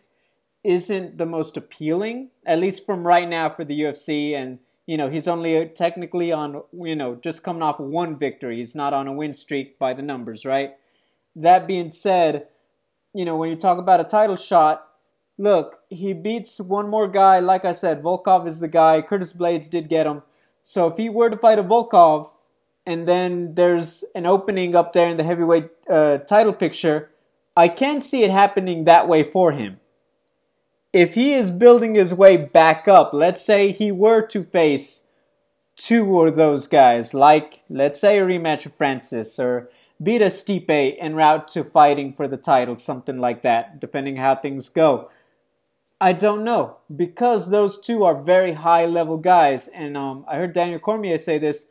isn't 0.65 1.19
the 1.19 1.27
most 1.27 1.57
appealing, 1.57 2.31
at 2.47 2.59
least 2.59 2.87
from 2.87 3.07
right 3.07 3.29
now 3.29 3.51
for 3.51 3.63
the 3.63 3.79
UFC. 3.79 4.35
And, 4.35 4.59
you 4.87 4.97
know, 4.97 5.11
he's 5.11 5.29
only 5.29 5.57
uh, 5.59 5.67
technically 5.67 6.33
on, 6.33 6.63
you 6.73 6.97
know, 6.97 7.15
just 7.15 7.43
coming 7.43 7.63
off 7.63 7.79
one 7.79 8.19
victory. 8.19 8.57
He's 8.57 8.75
not 8.75 8.95
on 8.95 9.07
a 9.07 9.13
win 9.13 9.35
streak 9.35 9.79
by 9.79 9.93
the 9.93 10.03
numbers, 10.03 10.47
right? 10.47 10.73
That 11.37 11.69
being 11.69 11.91
said, 11.91 12.49
you 13.13 13.27
know, 13.27 13.37
when 13.37 13.51
you 13.51 13.57
talk 13.57 13.79
about 13.79 14.01
a 14.01 14.05
title 14.05 14.37
shot, 14.37 14.89
look, 15.37 15.81
he 15.91 16.15
beats 16.15 16.59
one 16.59 16.89
more 16.89 17.07
guy. 17.07 17.39
Like 17.39 17.67
I 17.67 17.73
said, 17.73 18.03
Volkov 18.03 18.49
is 18.49 18.61
the 18.61 18.69
guy. 18.69 19.03
Curtis 19.03 19.35
Blaydes 19.35 19.69
did 19.69 19.91
get 19.91 20.07
him. 20.07 20.23
So 20.63 20.87
if 20.89 20.97
he 20.97 21.11
were 21.11 21.29
to 21.29 21.37
fight 21.37 21.59
a 21.59 21.63
Volkov, 21.63 22.31
and 22.87 23.07
then 23.07 23.55
there's 23.55 24.05
an 24.15 24.27
opening 24.27 24.77
up 24.77 24.93
there 24.93 25.09
in 25.09 25.17
the 25.17 25.25
heavyweight 25.25 25.71
uh, 25.91 26.19
title 26.19 26.53
picture, 26.53 27.11
I 27.57 27.69
can't 27.69 28.05
see 28.05 28.23
it 28.23 28.31
happening 28.31 28.85
that 28.85 29.09
way 29.09 29.23
for 29.23 29.53
him. 29.53 29.81
If 30.93 31.15
he 31.15 31.35
is 31.35 31.51
building 31.51 31.95
his 31.95 32.15
way 32.15 32.37
back 32.37 32.87
up, 32.87 33.11
let's 33.13 33.45
say 33.45 33.73
he 33.73 33.91
were 33.91 34.23
to 34.29 34.45
face 34.45 35.07
two 35.77 36.23
of 36.23 36.37
those 36.37 36.67
guys, 36.67 37.13
like 37.13 37.65
let's 37.69 38.01
say 38.01 38.19
a 38.19 38.25
rematch 38.25 38.67
of 38.67 38.75
Francis 38.75 39.39
or 39.39 39.69
beat 40.03 40.23
a 40.23 40.27
Stipe 40.27 40.97
en 40.99 41.15
route 41.15 41.49
to 41.49 41.65
fighting 41.65 42.13
for 42.13 42.29
the 42.29 42.37
title, 42.37 42.77
something 42.77 43.19
like 43.19 43.43
that, 43.43 43.81
depending 43.81 44.17
how 44.17 44.35
things 44.35 44.69
go. 44.69 45.11
I 46.01 46.13
don't 46.13 46.45
know 46.45 46.79
because 46.95 47.51
those 47.51 47.79
two 47.79 48.05
are 48.05 48.15
very 48.21 48.53
high 48.53 48.85
level 48.87 49.17
guys, 49.17 49.69
and 49.69 49.97
um, 49.97 50.25
I 50.29 50.37
heard 50.37 50.53
Daniel 50.53 50.79
Cormier 50.79 51.19
say 51.19 51.39
this. 51.39 51.67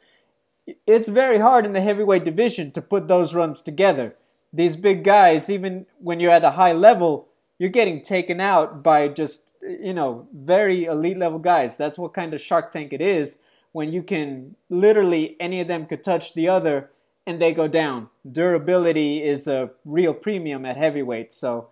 It's 0.88 1.08
very 1.08 1.40
hard 1.40 1.66
in 1.66 1.74
the 1.74 1.82
heavyweight 1.82 2.24
division 2.24 2.72
to 2.72 2.82
put 2.82 3.08
those 3.08 3.36
runs 3.36 3.62
together. 3.62 4.16
These 4.52 4.76
big 4.76 5.04
guys, 5.04 5.50
even 5.50 5.86
when 6.00 6.20
you're 6.20 6.32
at 6.32 6.44
a 6.44 6.52
high 6.52 6.74
level, 6.74 7.28
you're 7.60 7.70
getting 7.70 8.02
taken 8.02 8.40
out 8.40 8.82
by 8.84 9.08
just 9.08 9.52
you 9.62 9.94
know 9.94 10.28
very 10.34 10.86
elite 10.86 11.18
level 11.18 11.40
guys. 11.40 11.78
That's 11.78 11.98
what 11.98 12.14
kind 12.14 12.34
of 12.34 12.42
Shark 12.42 12.72
Tank 12.72 12.94
it 12.94 13.02
is 13.02 13.38
when 13.72 13.92
you 13.92 14.02
can 14.02 14.56
literally 14.70 15.36
any 15.40 15.60
of 15.60 15.68
them 15.68 15.86
could 15.86 16.04
touch 16.04 16.34
the 16.34 16.48
other 16.48 16.90
and 17.28 17.42
they 17.42 17.54
go 17.54 17.68
down. 17.68 18.10
Durability 18.30 19.24
is 19.24 19.48
a 19.48 19.72
real 19.84 20.14
premium 20.14 20.66
at 20.66 20.78
heavyweight, 20.78 21.34
so 21.34 21.70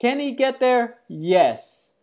can 0.00 0.18
he 0.18 0.32
get 0.32 0.60
there? 0.60 0.98
Yes. 1.08 1.94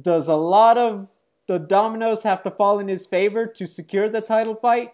Does 0.00 0.28
a 0.28 0.36
lot 0.36 0.78
of 0.78 1.08
the 1.48 1.58
dominoes 1.58 2.22
have 2.22 2.42
to 2.44 2.50
fall 2.50 2.78
in 2.78 2.88
his 2.88 3.06
favor 3.06 3.46
to 3.46 3.66
secure 3.66 4.08
the 4.08 4.20
title 4.20 4.54
fight? 4.54 4.92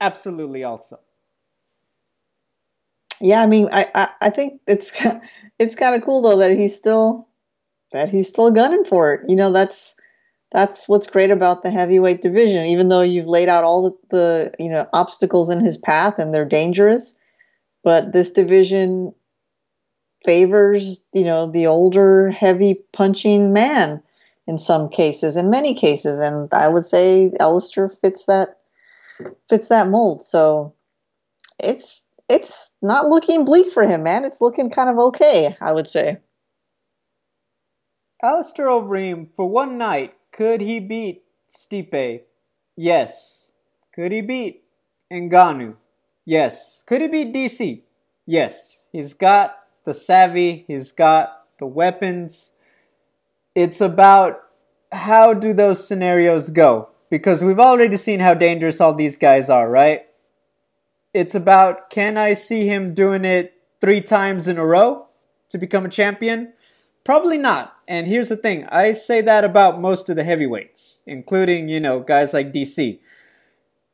Absolutely, 0.00 0.64
also. 0.64 1.00
Yeah, 3.20 3.42
I 3.42 3.46
mean, 3.46 3.68
I, 3.72 3.90
I, 3.94 4.08
I 4.22 4.30
think 4.30 4.60
it's 4.66 4.92
it's 5.58 5.74
kind 5.74 5.94
of 5.94 6.02
cool 6.02 6.22
though 6.22 6.38
that 6.38 6.56
he's 6.56 6.76
still 6.76 7.28
that 7.92 8.10
he's 8.10 8.28
still 8.28 8.50
gunning 8.50 8.84
for 8.84 9.14
it. 9.14 9.28
You 9.28 9.36
know, 9.36 9.52
that's 9.52 9.96
that's 10.52 10.88
what's 10.88 11.06
great 11.08 11.30
about 11.30 11.62
the 11.62 11.70
heavyweight 11.70 12.22
division. 12.22 12.66
Even 12.66 12.88
though 12.88 13.02
you've 13.02 13.26
laid 13.26 13.48
out 13.48 13.64
all 13.64 13.84
the, 13.90 14.16
the 14.16 14.54
you 14.58 14.70
know 14.70 14.88
obstacles 14.92 15.50
in 15.50 15.64
his 15.64 15.76
path 15.78 16.18
and 16.18 16.34
they're 16.34 16.44
dangerous, 16.44 17.18
but 17.82 18.12
this 18.12 18.32
division 18.32 19.14
favors 20.24 21.04
you 21.12 21.24
know 21.24 21.46
the 21.46 21.66
older, 21.66 22.30
heavy 22.30 22.74
punching 22.92 23.52
man 23.52 24.02
in 24.46 24.58
some 24.58 24.88
cases, 24.88 25.36
in 25.36 25.50
many 25.50 25.74
cases, 25.74 26.18
and 26.18 26.52
I 26.52 26.68
would 26.68 26.84
say 26.84 27.32
Alistair 27.40 27.88
fits 27.88 28.26
that 28.26 28.60
fits 29.48 29.68
that 29.68 29.88
mold. 29.88 30.22
So 30.22 30.74
it's 31.58 32.06
it's 32.28 32.74
not 32.82 33.06
looking 33.06 33.44
bleak 33.44 33.72
for 33.72 33.86
him, 33.86 34.02
man. 34.02 34.24
It's 34.24 34.40
looking 34.40 34.70
kind 34.70 34.90
of 34.90 34.98
okay, 34.98 35.56
I 35.60 35.72
would 35.72 35.86
say. 35.86 36.18
Alistair 38.22 38.66
Overeem, 38.66 39.28
for 39.36 39.48
one 39.48 39.78
night, 39.78 40.14
could 40.32 40.60
he 40.60 40.80
beat 40.80 41.24
Stipe? 41.48 42.22
Yes. 42.76 43.52
Could 43.94 44.10
he 44.10 44.20
beat 44.20 44.64
Ngannou? 45.12 45.76
Yes. 46.24 46.82
Could 46.86 47.02
he 47.02 47.08
beat 47.08 47.32
DC? 47.32 47.82
Yes. 48.26 48.80
He's 48.90 49.14
got 49.14 49.56
the 49.84 49.94
savvy, 49.94 50.64
he's 50.66 50.92
got 50.92 51.44
the 51.58 51.66
weapons. 51.66 52.54
It's 53.54 53.80
about 53.80 54.42
how 54.90 55.32
do 55.32 55.52
those 55.52 55.86
scenarios 55.86 56.50
go? 56.50 56.88
Because 57.10 57.44
we've 57.44 57.60
already 57.60 57.96
seen 57.96 58.20
how 58.20 58.34
dangerous 58.34 58.80
all 58.80 58.94
these 58.94 59.16
guys 59.16 59.48
are, 59.48 59.68
right? 59.68 60.06
It's 61.14 61.34
about 61.34 61.88
can 61.90 62.18
I 62.18 62.34
see 62.34 62.66
him 62.66 62.94
doing 62.94 63.24
it 63.24 63.54
three 63.80 64.00
times 64.00 64.48
in 64.48 64.58
a 64.58 64.66
row 64.66 65.06
to 65.48 65.58
become 65.58 65.86
a 65.86 65.90
champion? 65.90 66.52
Probably 67.04 67.38
not. 67.38 67.76
And 67.86 68.08
here's 68.08 68.28
the 68.28 68.36
thing 68.36 68.66
I 68.66 68.92
say 68.92 69.20
that 69.20 69.44
about 69.44 69.80
most 69.80 70.10
of 70.10 70.16
the 70.16 70.24
heavyweights, 70.24 71.02
including, 71.06 71.68
you 71.68 71.78
know, 71.78 72.00
guys 72.00 72.34
like 72.34 72.52
DC. 72.52 72.98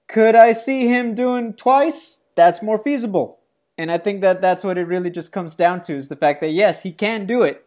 Could 0.09 0.35
I 0.35 0.53
see 0.53 0.89
him 0.89 1.15
doing 1.15 1.53
twice? 1.53 2.25
That's 2.35 2.63
more 2.63 2.79
feasible. 2.79 3.39
And 3.77 3.91
I 3.91 3.99
think 3.99 4.21
that 4.23 4.41
that's 4.41 4.65
what 4.65 4.79
it 4.79 4.87
really 4.87 5.11
just 5.11 5.33
comes 5.33 5.55
down 5.55 5.81
to 5.83 5.95
is 5.95 6.09
the 6.09 6.17
fact 6.17 6.41
that, 6.41 6.51
yes, 6.51 6.83
he 6.83 6.93
can 6.93 7.27
do 7.27 7.43
it. 7.43 7.65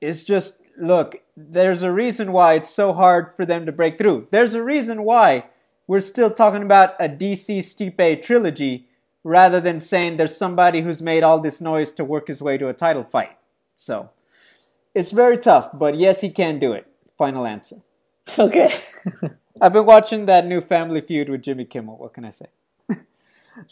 It's 0.00 0.24
just, 0.24 0.62
look, 0.78 1.22
there's 1.36 1.82
a 1.82 1.92
reason 1.92 2.32
why 2.32 2.54
it's 2.54 2.70
so 2.70 2.92
hard 2.92 3.34
for 3.36 3.44
them 3.44 3.66
to 3.66 3.72
break 3.72 3.98
through. 3.98 4.28
There's 4.30 4.54
a 4.54 4.62
reason 4.62 5.02
why 5.02 5.46
we're 5.86 6.00
still 6.00 6.30
talking 6.30 6.62
about 6.62 6.94
a 7.00 7.08
DC 7.08 7.58
Stipe 7.58 8.22
trilogy 8.22 8.88
rather 9.24 9.60
than 9.60 9.80
saying 9.80 10.16
there's 10.16 10.36
somebody 10.36 10.82
who's 10.82 11.02
made 11.02 11.22
all 11.22 11.40
this 11.40 11.60
noise 11.60 11.92
to 11.94 12.04
work 12.04 12.28
his 12.28 12.40
way 12.40 12.56
to 12.58 12.68
a 12.68 12.74
title 12.74 13.04
fight. 13.04 13.36
So 13.76 14.10
it's 14.94 15.10
very 15.10 15.38
tough, 15.38 15.70
but 15.74 15.96
yes, 15.96 16.20
he 16.20 16.30
can 16.30 16.58
do 16.58 16.72
it. 16.72 16.86
Final 17.16 17.46
answer. 17.46 17.76
Okay. 18.38 18.78
I've 19.60 19.72
been 19.72 19.86
watching 19.86 20.26
that 20.26 20.46
new 20.46 20.60
Family 20.60 21.00
Feud 21.00 21.28
with 21.28 21.42
Jimmy 21.42 21.64
Kimmel. 21.64 21.96
What 21.96 22.14
can 22.14 22.24
I 22.24 22.30
say? 22.30 22.46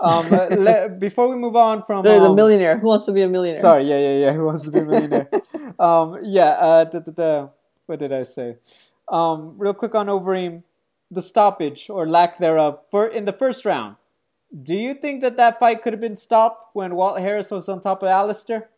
Um, 0.01 0.33
uh, 0.33 0.47
le- 0.51 0.89
before 0.89 1.29
we 1.29 1.37
move 1.37 1.57
on 1.57 1.83
from 1.85 2.05
the, 2.05 2.21
um, 2.21 2.35
millionaire 2.35 2.79
who 2.79 2.87
wants 2.87 3.07
to 3.07 3.13
be 3.13 3.23
a 3.23 3.29
millionaire. 3.29 3.61
Sorry, 3.61 3.85
yeah, 3.85 3.99
yeah, 3.99 4.19
yeah. 4.19 4.33
Who 4.33 4.45
wants 4.45 4.65
to 4.65 4.71
be 4.71 4.81
a 4.81 4.85
millionaire? 4.85 5.29
um, 5.79 6.19
yeah. 6.23 6.49
Uh, 6.49 6.85
da, 6.85 7.01
da, 7.01 7.13
da, 7.13 7.49
what 7.87 7.99
did 7.99 8.13
I 8.13 8.25
say? 8.25 8.57
Um, 9.09 9.55
real 9.57 9.75
quick 9.75 9.95
on 9.95 10.07
Overeem, 10.07 10.63
the 11.11 11.23
stoppage 11.23 11.89
or 11.89 12.07
lack 12.09 12.39
thereof 12.39 12.81
for 12.91 13.07
in 13.07 13.25
the 13.25 13.33
first 13.33 13.65
round. 13.65 13.97
Do 14.63 14.75
you 14.75 14.95
think 14.95 15.23
that 15.23 15.37
that 15.37 15.59
fight 15.59 15.83
could 15.83 15.93
have 15.93 16.01
been 16.01 16.17
stopped 16.17 16.71
when 16.75 16.95
Walt 16.95 17.21
Harris 17.21 17.51
was 17.51 17.69
on 17.69 17.81
top 17.81 18.03
of 18.03 18.09
Alistair? 18.09 18.71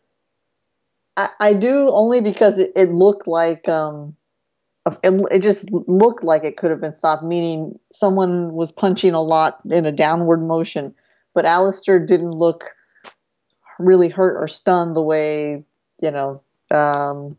I, 1.15 1.29
I 1.39 1.53
do 1.53 1.89
only 1.91 2.21
because 2.21 2.59
it, 2.59 2.71
it 2.75 2.89
looked 2.89 3.27
like 3.27 3.67
um, 3.67 4.15
it, 5.03 5.11
it 5.31 5.39
just 5.39 5.71
looked 5.71 6.23
like 6.23 6.43
it 6.43 6.57
could 6.57 6.71
have 6.71 6.81
been 6.81 6.95
stopped, 6.95 7.23
meaning 7.23 7.79
someone 7.91 8.53
was 8.53 8.71
punching 8.71 9.13
a 9.13 9.21
lot 9.21 9.59
in 9.69 9.85
a 9.85 9.91
downward 9.91 10.41
motion, 10.41 10.93
but 11.33 11.45
Alistair 11.45 11.99
didn't 11.99 12.31
look 12.31 12.71
really 13.77 14.09
hurt 14.09 14.37
or 14.37 14.47
stunned 14.47 14.95
the 14.95 15.01
way 15.01 15.63
you 16.01 16.11
know 16.11 16.41
um, 16.71 17.37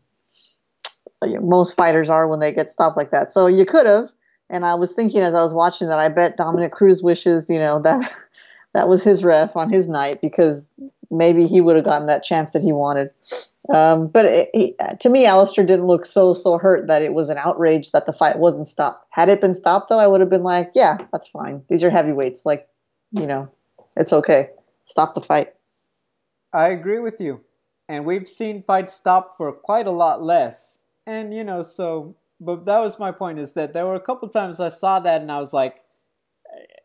most 1.23 1.75
fighters 1.75 2.09
are 2.09 2.27
when 2.27 2.39
they 2.39 2.51
get 2.51 2.71
stopped 2.71 2.97
like 2.97 3.11
that. 3.11 3.31
So 3.31 3.47
you 3.47 3.65
could 3.65 3.85
have. 3.85 4.09
And 4.49 4.65
I 4.65 4.75
was 4.75 4.91
thinking 4.91 5.21
as 5.21 5.33
I 5.33 5.43
was 5.43 5.53
watching 5.53 5.87
that, 5.87 5.99
I 5.99 6.09
bet 6.09 6.35
Dominic 6.35 6.73
Cruz 6.73 7.01
wishes, 7.01 7.49
you 7.49 7.59
know, 7.59 7.79
that 7.81 8.13
that 8.73 8.87
was 8.87 9.03
his 9.03 9.23
ref 9.23 9.55
on 9.55 9.71
his 9.71 9.87
night 9.87 10.21
because 10.21 10.65
maybe 11.11 11.45
he 11.45 11.61
would 11.61 11.75
have 11.75 11.85
gotten 11.85 12.07
that 12.07 12.23
chance 12.23 12.53
that 12.53 12.61
he 12.61 12.71
wanted. 12.71 13.09
Um, 13.73 14.07
but 14.07 14.25
it, 14.25 14.49
he, 14.53 14.75
to 15.01 15.09
me, 15.09 15.25
Alistair 15.25 15.65
didn't 15.65 15.85
look 15.85 16.05
so 16.05 16.33
so 16.33 16.57
hurt 16.57 16.87
that 16.87 17.01
it 17.01 17.13
was 17.13 17.29
an 17.29 17.37
outrage 17.37 17.91
that 17.91 18.05
the 18.05 18.13
fight 18.13 18.39
wasn't 18.39 18.67
stopped. 18.67 19.05
Had 19.11 19.29
it 19.29 19.41
been 19.41 19.53
stopped, 19.53 19.89
though, 19.89 19.99
I 19.99 20.07
would 20.07 20.21
have 20.21 20.29
been 20.29 20.43
like, 20.43 20.71
yeah, 20.73 20.97
that's 21.11 21.27
fine. 21.27 21.63
These 21.69 21.83
are 21.83 21.89
heavyweights. 21.89 22.45
Like, 22.45 22.67
you 23.11 23.27
know, 23.27 23.51
it's 23.97 24.13
okay. 24.13 24.49
Stop 24.85 25.13
the 25.13 25.21
fight. 25.21 25.53
I 26.53 26.69
agree 26.69 26.99
with 26.99 27.21
you. 27.21 27.41
And 27.87 28.05
we've 28.05 28.27
seen 28.27 28.63
fights 28.63 28.93
stop 28.93 29.35
for 29.37 29.51
quite 29.51 29.87
a 29.87 29.91
lot 29.91 30.23
less. 30.23 30.79
And, 31.05 31.33
you 31.33 31.43
know, 31.43 31.61
so 31.61 32.15
but 32.41 32.65
that 32.65 32.79
was 32.79 32.97
my 32.97 33.11
point 33.11 33.37
is 33.37 33.53
that 33.53 33.71
there 33.71 33.85
were 33.85 33.95
a 33.95 33.99
couple 33.99 34.27
times 34.27 34.59
I 34.59 34.69
saw 34.69 34.99
that 34.99 35.21
and 35.21 35.31
I 35.31 35.39
was 35.39 35.53
like, 35.53 35.83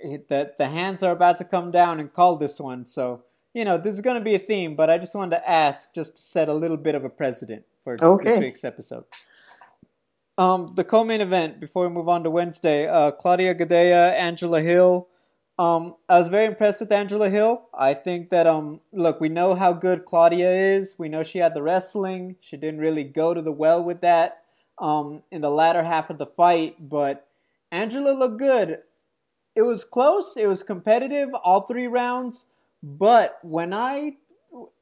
eh, 0.05 0.19
that 0.29 0.59
the 0.59 0.69
hands 0.69 1.03
are 1.03 1.13
about 1.13 1.39
to 1.39 1.45
come 1.45 1.71
down 1.71 1.99
and 1.99 2.13
call 2.13 2.37
this 2.37 2.61
one. 2.61 2.85
So 2.85 3.25
you 3.57 3.65
know 3.65 3.79
this 3.79 3.95
is 3.95 4.03
going 4.03 4.19
to 4.19 4.23
be 4.23 4.35
a 4.35 4.39
theme, 4.39 4.77
but 4.77 4.91
I 4.91 4.99
just 4.99 5.15
wanted 5.15 5.37
to 5.37 5.51
ask 5.51 5.95
just 5.95 6.17
to 6.17 6.23
set 6.23 6.49
a 6.49 6.53
little 6.53 6.77
bit 6.77 6.95
of 6.95 7.05
a 7.05 7.09
precedent 7.09 7.65
for 7.83 7.97
okay. 8.03 8.33
this 8.33 8.41
week's 8.41 8.65
episode. 8.65 9.05
Um, 10.37 10.75
the 10.77 10.85
co-main 10.85 11.23
event 11.23 11.59
before 11.59 11.89
we 11.89 11.95
move 11.95 12.07
on 12.07 12.23
to 12.25 12.31
Wednesday, 12.31 12.87
uh, 12.87 13.13
Claudia 13.13 13.55
Gadelha, 13.55 14.13
Angela 14.13 14.61
Hill. 14.61 15.09
Um, 15.59 15.95
I 16.07 16.19
was 16.19 16.29
very 16.29 16.45
impressed 16.45 16.81
with 16.81 16.93
Angela 16.93 17.31
Hill. 17.31 17.63
I 17.73 17.95
think 17.95 18.29
that 18.29 18.47
um, 18.47 18.83
look, 18.93 19.23
we 19.23 19.31
know 19.31 19.55
how 19.55 19.73
good 19.73 20.05
Claudia 20.05 20.53
is. 20.53 20.95
We 20.99 21.09
know 21.09 21.23
she 21.23 21.39
had 21.39 21.55
the 21.55 21.63
wrestling. 21.63 22.37
She 22.41 22.59
didn't 22.59 22.81
really 22.81 23.05
go 23.05 23.33
to 23.33 23.41
the 23.41 23.53
well 23.53 23.83
with 23.83 24.03
that 24.03 24.43
um, 24.79 25.23
in 25.31 25.41
the 25.41 25.51
latter 25.51 25.83
half 25.83 26.11
of 26.11 26.19
the 26.19 26.27
fight, 26.27 26.91
but 26.91 27.27
Angela 27.73 28.11
looked 28.11 28.39
good. 28.39 28.81
It 29.55 29.63
was 29.63 29.85
close, 29.85 30.37
it 30.37 30.47
was 30.47 30.63
competitive 30.63 31.31
all 31.43 31.63
three 31.63 31.87
rounds, 31.87 32.45
but 32.83 33.39
when 33.43 33.73
I, 33.73 34.17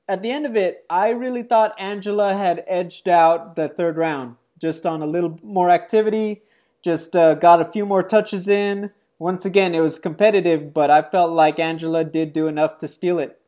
at 0.09 0.23
the 0.23 0.31
end 0.31 0.47
of 0.47 0.57
it, 0.57 0.85
I 0.91 1.11
really 1.11 1.43
thought 1.43 1.75
Angela 1.79 2.35
had 2.35 2.65
edged 2.67 3.09
out 3.09 3.57
the 3.57 3.69
third 3.69 3.97
round 3.97 4.37
just 4.59 4.87
on 4.87 5.03
a 5.03 5.07
little 5.07 5.39
more 5.43 5.71
activity, 5.71 6.43
just 6.83 7.15
uh, 7.15 7.35
got 7.35 7.61
a 7.61 7.71
few 7.71 7.85
more 7.85 8.03
touches 8.03 8.49
in. 8.49 8.91
Once 9.19 9.45
again, 9.45 9.75
it 9.75 9.81
was 9.81 9.99
competitive, 9.99 10.73
but 10.75 10.91
I 10.91 11.03
felt 11.03 11.33
like 11.33 11.59
Angela 11.59 12.05
did 12.05 12.33
do 12.33 12.47
enough 12.47 12.79
to 12.79 12.89
steal 12.89 13.19
it. 13.19 13.41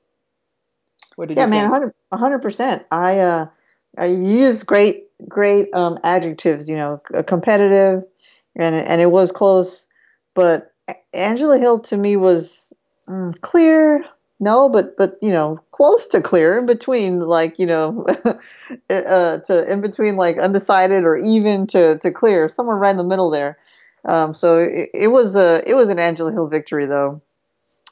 What 1.16 1.28
did 1.28 1.38
yeah, 1.38 1.44
you 1.44 1.50
man, 1.50 1.92
hundred 2.12 2.42
percent. 2.42 2.84
I 2.90 3.18
uh, 3.20 3.46
I 3.96 4.06
used 4.06 4.66
great 4.66 5.06
great 5.28 5.72
um, 5.74 5.98
adjectives. 6.04 6.68
You 6.68 6.76
know, 6.76 7.02
competitive, 7.26 8.04
and 8.54 8.74
and 8.74 9.00
it 9.00 9.10
was 9.10 9.32
close. 9.32 9.86
But 10.34 10.72
Angela 11.14 11.58
Hill 11.58 11.80
to 11.80 11.96
me 11.96 12.16
was 12.16 12.72
mm, 13.08 13.40
clear. 13.40 14.04
No, 14.38 14.68
but 14.68 14.96
but 14.96 15.16
you 15.22 15.30
know, 15.30 15.60
close 15.70 16.06
to 16.08 16.20
clear 16.20 16.58
in 16.58 16.66
between, 16.66 17.20
like 17.20 17.58
you 17.58 17.66
know, 17.66 18.04
uh, 18.90 19.38
to 19.38 19.72
in 19.72 19.80
between 19.80 20.16
like 20.16 20.36
undecided 20.38 21.04
or 21.04 21.16
even 21.16 21.66
to 21.68 21.98
to 21.98 22.10
clear, 22.10 22.48
somewhere 22.48 22.76
right 22.76 22.90
in 22.90 22.98
the 22.98 23.04
middle 23.04 23.30
there. 23.30 23.58
Um, 24.04 24.34
so 24.34 24.58
it, 24.58 24.90
it 24.92 25.08
was 25.08 25.36
a 25.36 25.62
it 25.66 25.74
was 25.74 25.88
an 25.88 25.98
Angela 25.98 26.32
Hill 26.32 26.48
victory 26.48 26.86
though, 26.86 27.22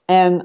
and 0.06 0.44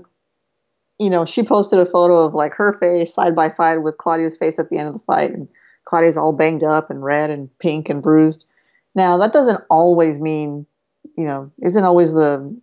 you 1.00 1.10
know, 1.10 1.26
she 1.26 1.44
posted 1.44 1.80
a 1.80 1.86
photo 1.86 2.26
of 2.26 2.34
like 2.34 2.54
her 2.54 2.74
face 2.74 3.14
side 3.14 3.36
by 3.36 3.48
side 3.48 3.78
with 3.78 3.98
Claudia's 3.98 4.38
face 4.38 4.60
at 4.60 4.70
the 4.70 4.78
end 4.78 4.90
of 4.90 4.94
the 4.94 5.00
fight, 5.00 5.32
and 5.32 5.48
Claudia's 5.86 6.18
all 6.18 6.38
banged 6.38 6.64
up 6.64 6.90
and 6.90 7.04
red 7.04 7.30
and 7.30 7.50
pink 7.60 7.90
and 7.90 8.04
bruised. 8.04 8.48
Now 8.96 9.18
that 9.18 9.34
doesn't 9.34 9.64
always 9.70 10.20
mean, 10.20 10.66
you 11.18 11.26
know, 11.26 11.52
isn't 11.62 11.84
always 11.84 12.14
the 12.14 12.56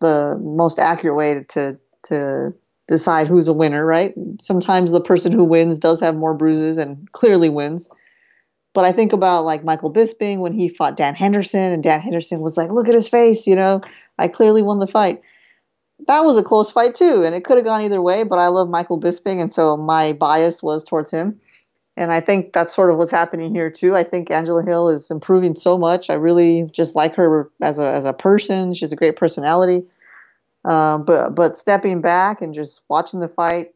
the 0.00 0.38
most 0.40 0.78
accurate 0.78 1.16
way 1.16 1.44
to 1.48 1.78
to 2.04 2.54
decide 2.88 3.26
who's 3.26 3.48
a 3.48 3.52
winner, 3.52 3.84
right? 3.84 4.14
Sometimes 4.40 4.92
the 4.92 5.00
person 5.00 5.32
who 5.32 5.44
wins 5.44 5.78
does 5.78 6.00
have 6.00 6.16
more 6.16 6.34
bruises 6.34 6.78
and 6.78 7.10
clearly 7.12 7.48
wins. 7.48 7.88
But 8.74 8.84
I 8.84 8.92
think 8.92 9.12
about 9.12 9.44
like 9.44 9.64
Michael 9.64 9.92
Bisping 9.92 10.38
when 10.38 10.52
he 10.52 10.68
fought 10.68 10.96
Dan 10.96 11.14
Henderson, 11.14 11.72
and 11.72 11.82
Dan 11.82 12.00
Henderson 12.00 12.40
was 12.40 12.56
like, 12.56 12.70
"Look 12.70 12.88
at 12.88 12.94
his 12.94 13.08
face," 13.08 13.46
you 13.46 13.56
know, 13.56 13.80
I 14.18 14.28
clearly 14.28 14.62
won 14.62 14.78
the 14.78 14.86
fight. 14.86 15.22
That 16.06 16.24
was 16.24 16.36
a 16.36 16.42
close 16.42 16.70
fight 16.70 16.94
too, 16.94 17.22
and 17.24 17.34
it 17.34 17.44
could 17.44 17.56
have 17.56 17.64
gone 17.64 17.80
either 17.82 18.02
way. 18.02 18.24
But 18.24 18.38
I 18.38 18.48
love 18.48 18.68
Michael 18.68 19.00
Bisping, 19.00 19.40
and 19.40 19.52
so 19.52 19.76
my 19.76 20.12
bias 20.12 20.62
was 20.62 20.84
towards 20.84 21.10
him 21.10 21.40
and 21.96 22.12
I 22.12 22.20
think 22.20 22.52
that's 22.52 22.74
sort 22.74 22.90
of 22.90 22.98
what's 22.98 23.10
happening 23.10 23.54
here 23.54 23.70
too. 23.70 23.96
I 23.96 24.02
think 24.02 24.30
Angela 24.30 24.62
Hill 24.62 24.90
is 24.90 25.10
improving 25.10 25.56
so 25.56 25.78
much. 25.78 26.10
I 26.10 26.14
really 26.14 26.68
just 26.72 26.94
like 26.94 27.14
her 27.14 27.50
as 27.62 27.78
a 27.78 27.90
as 27.90 28.04
a 28.04 28.12
person. 28.12 28.74
She's 28.74 28.92
a 28.92 28.96
great 28.96 29.16
personality. 29.16 29.84
Um, 30.66 31.04
but 31.04 31.34
but 31.34 31.56
stepping 31.56 32.00
back 32.00 32.42
and 32.42 32.52
just 32.52 32.84
watching 32.88 33.20
the 33.20 33.28
fight, 33.28 33.72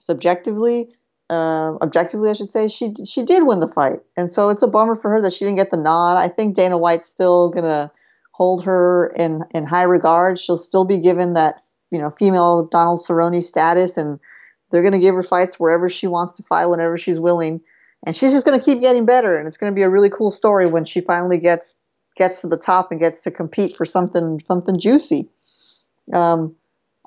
subjectively, 0.00 0.90
uh, 1.30 1.76
objectively, 1.80 2.28
I 2.28 2.32
should 2.32 2.50
say, 2.50 2.66
she 2.68 2.92
she 3.06 3.22
did 3.22 3.46
win 3.46 3.60
the 3.60 3.68
fight, 3.68 4.00
and 4.16 4.30
so 4.30 4.48
it's 4.48 4.62
a 4.62 4.68
bummer 4.68 4.96
for 4.96 5.10
her 5.12 5.22
that 5.22 5.32
she 5.32 5.44
didn't 5.44 5.58
get 5.58 5.70
the 5.70 5.76
nod. 5.76 6.16
I 6.16 6.28
think 6.28 6.56
Dana 6.56 6.76
White's 6.76 7.08
still 7.08 7.50
gonna 7.50 7.92
hold 8.32 8.64
her 8.64 9.12
in 9.16 9.44
in 9.54 9.64
high 9.64 9.84
regard. 9.84 10.40
She'll 10.40 10.56
still 10.56 10.84
be 10.84 10.98
given 10.98 11.34
that 11.34 11.62
you 11.90 11.98
know 11.98 12.10
female 12.10 12.66
Donald 12.66 12.98
Cerrone 12.98 13.42
status, 13.42 13.96
and 13.96 14.18
they're 14.70 14.82
gonna 14.82 14.98
give 14.98 15.14
her 15.14 15.22
fights 15.22 15.60
wherever 15.60 15.88
she 15.88 16.08
wants 16.08 16.34
to 16.34 16.42
fight, 16.42 16.66
whenever 16.66 16.98
she's 16.98 17.20
willing, 17.20 17.60
and 18.04 18.16
she's 18.16 18.32
just 18.32 18.44
gonna 18.44 18.60
keep 18.60 18.80
getting 18.80 19.06
better. 19.06 19.38
And 19.38 19.46
it's 19.46 19.56
gonna 19.56 19.72
be 19.72 19.82
a 19.82 19.88
really 19.88 20.10
cool 20.10 20.32
story 20.32 20.66
when 20.66 20.84
she 20.84 21.00
finally 21.00 21.38
gets 21.38 21.76
gets 22.16 22.40
to 22.40 22.48
the 22.48 22.58
top 22.58 22.90
and 22.90 23.00
gets 23.00 23.22
to 23.22 23.30
compete 23.30 23.76
for 23.76 23.84
something 23.84 24.40
something 24.46 24.78
juicy. 24.80 25.30
Um, 26.12 26.56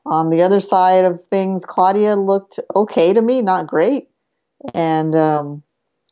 on 0.06 0.30
the 0.30 0.44
other 0.44 0.60
side 0.60 1.06
of 1.06 1.25
things, 1.25 1.66
Claudia 1.66 2.16
looked 2.16 2.60
okay 2.75 3.14
to 3.14 3.22
me, 3.22 3.42
not 3.42 3.68
great. 3.68 4.08
And 4.74 5.16
um, 5.16 5.64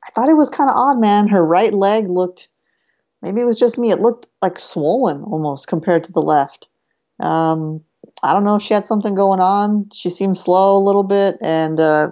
I 0.04 0.12
thought 0.12 0.30
it 0.30 0.38
was 0.38 0.50
kind 0.50 0.70
of 0.70 0.75
odd, 0.75 1.00
man. 1.00 1.28
Her 1.28 1.46
right 1.46 1.74
leg 1.74 2.10
looked, 2.10 2.48
maybe 3.22 3.42
it 3.42 3.46
was 3.46 3.60
just 3.60 3.78
me, 3.78 3.92
it 3.92 4.00
looked 4.00 4.28
like 4.42 4.60
swollen 4.60 5.24
almost 5.24 5.68
compared 5.68 6.04
to 6.06 6.12
the 6.12 6.22
left. 6.22 6.68
Um, 7.20 7.84
I 8.24 8.34
don't 8.34 8.44
know 8.44 8.56
if 8.56 8.63
she 8.63 8.74
had 8.74 8.88
something 8.88 9.16
going 9.16 9.40
on. 9.40 9.90
She 9.94 10.10
seemed 10.10 10.38
slow 10.38 10.78
a 10.78 10.84
little 10.84 11.04
bit, 11.04 11.38
and 11.42 11.80
uh, 11.80 12.12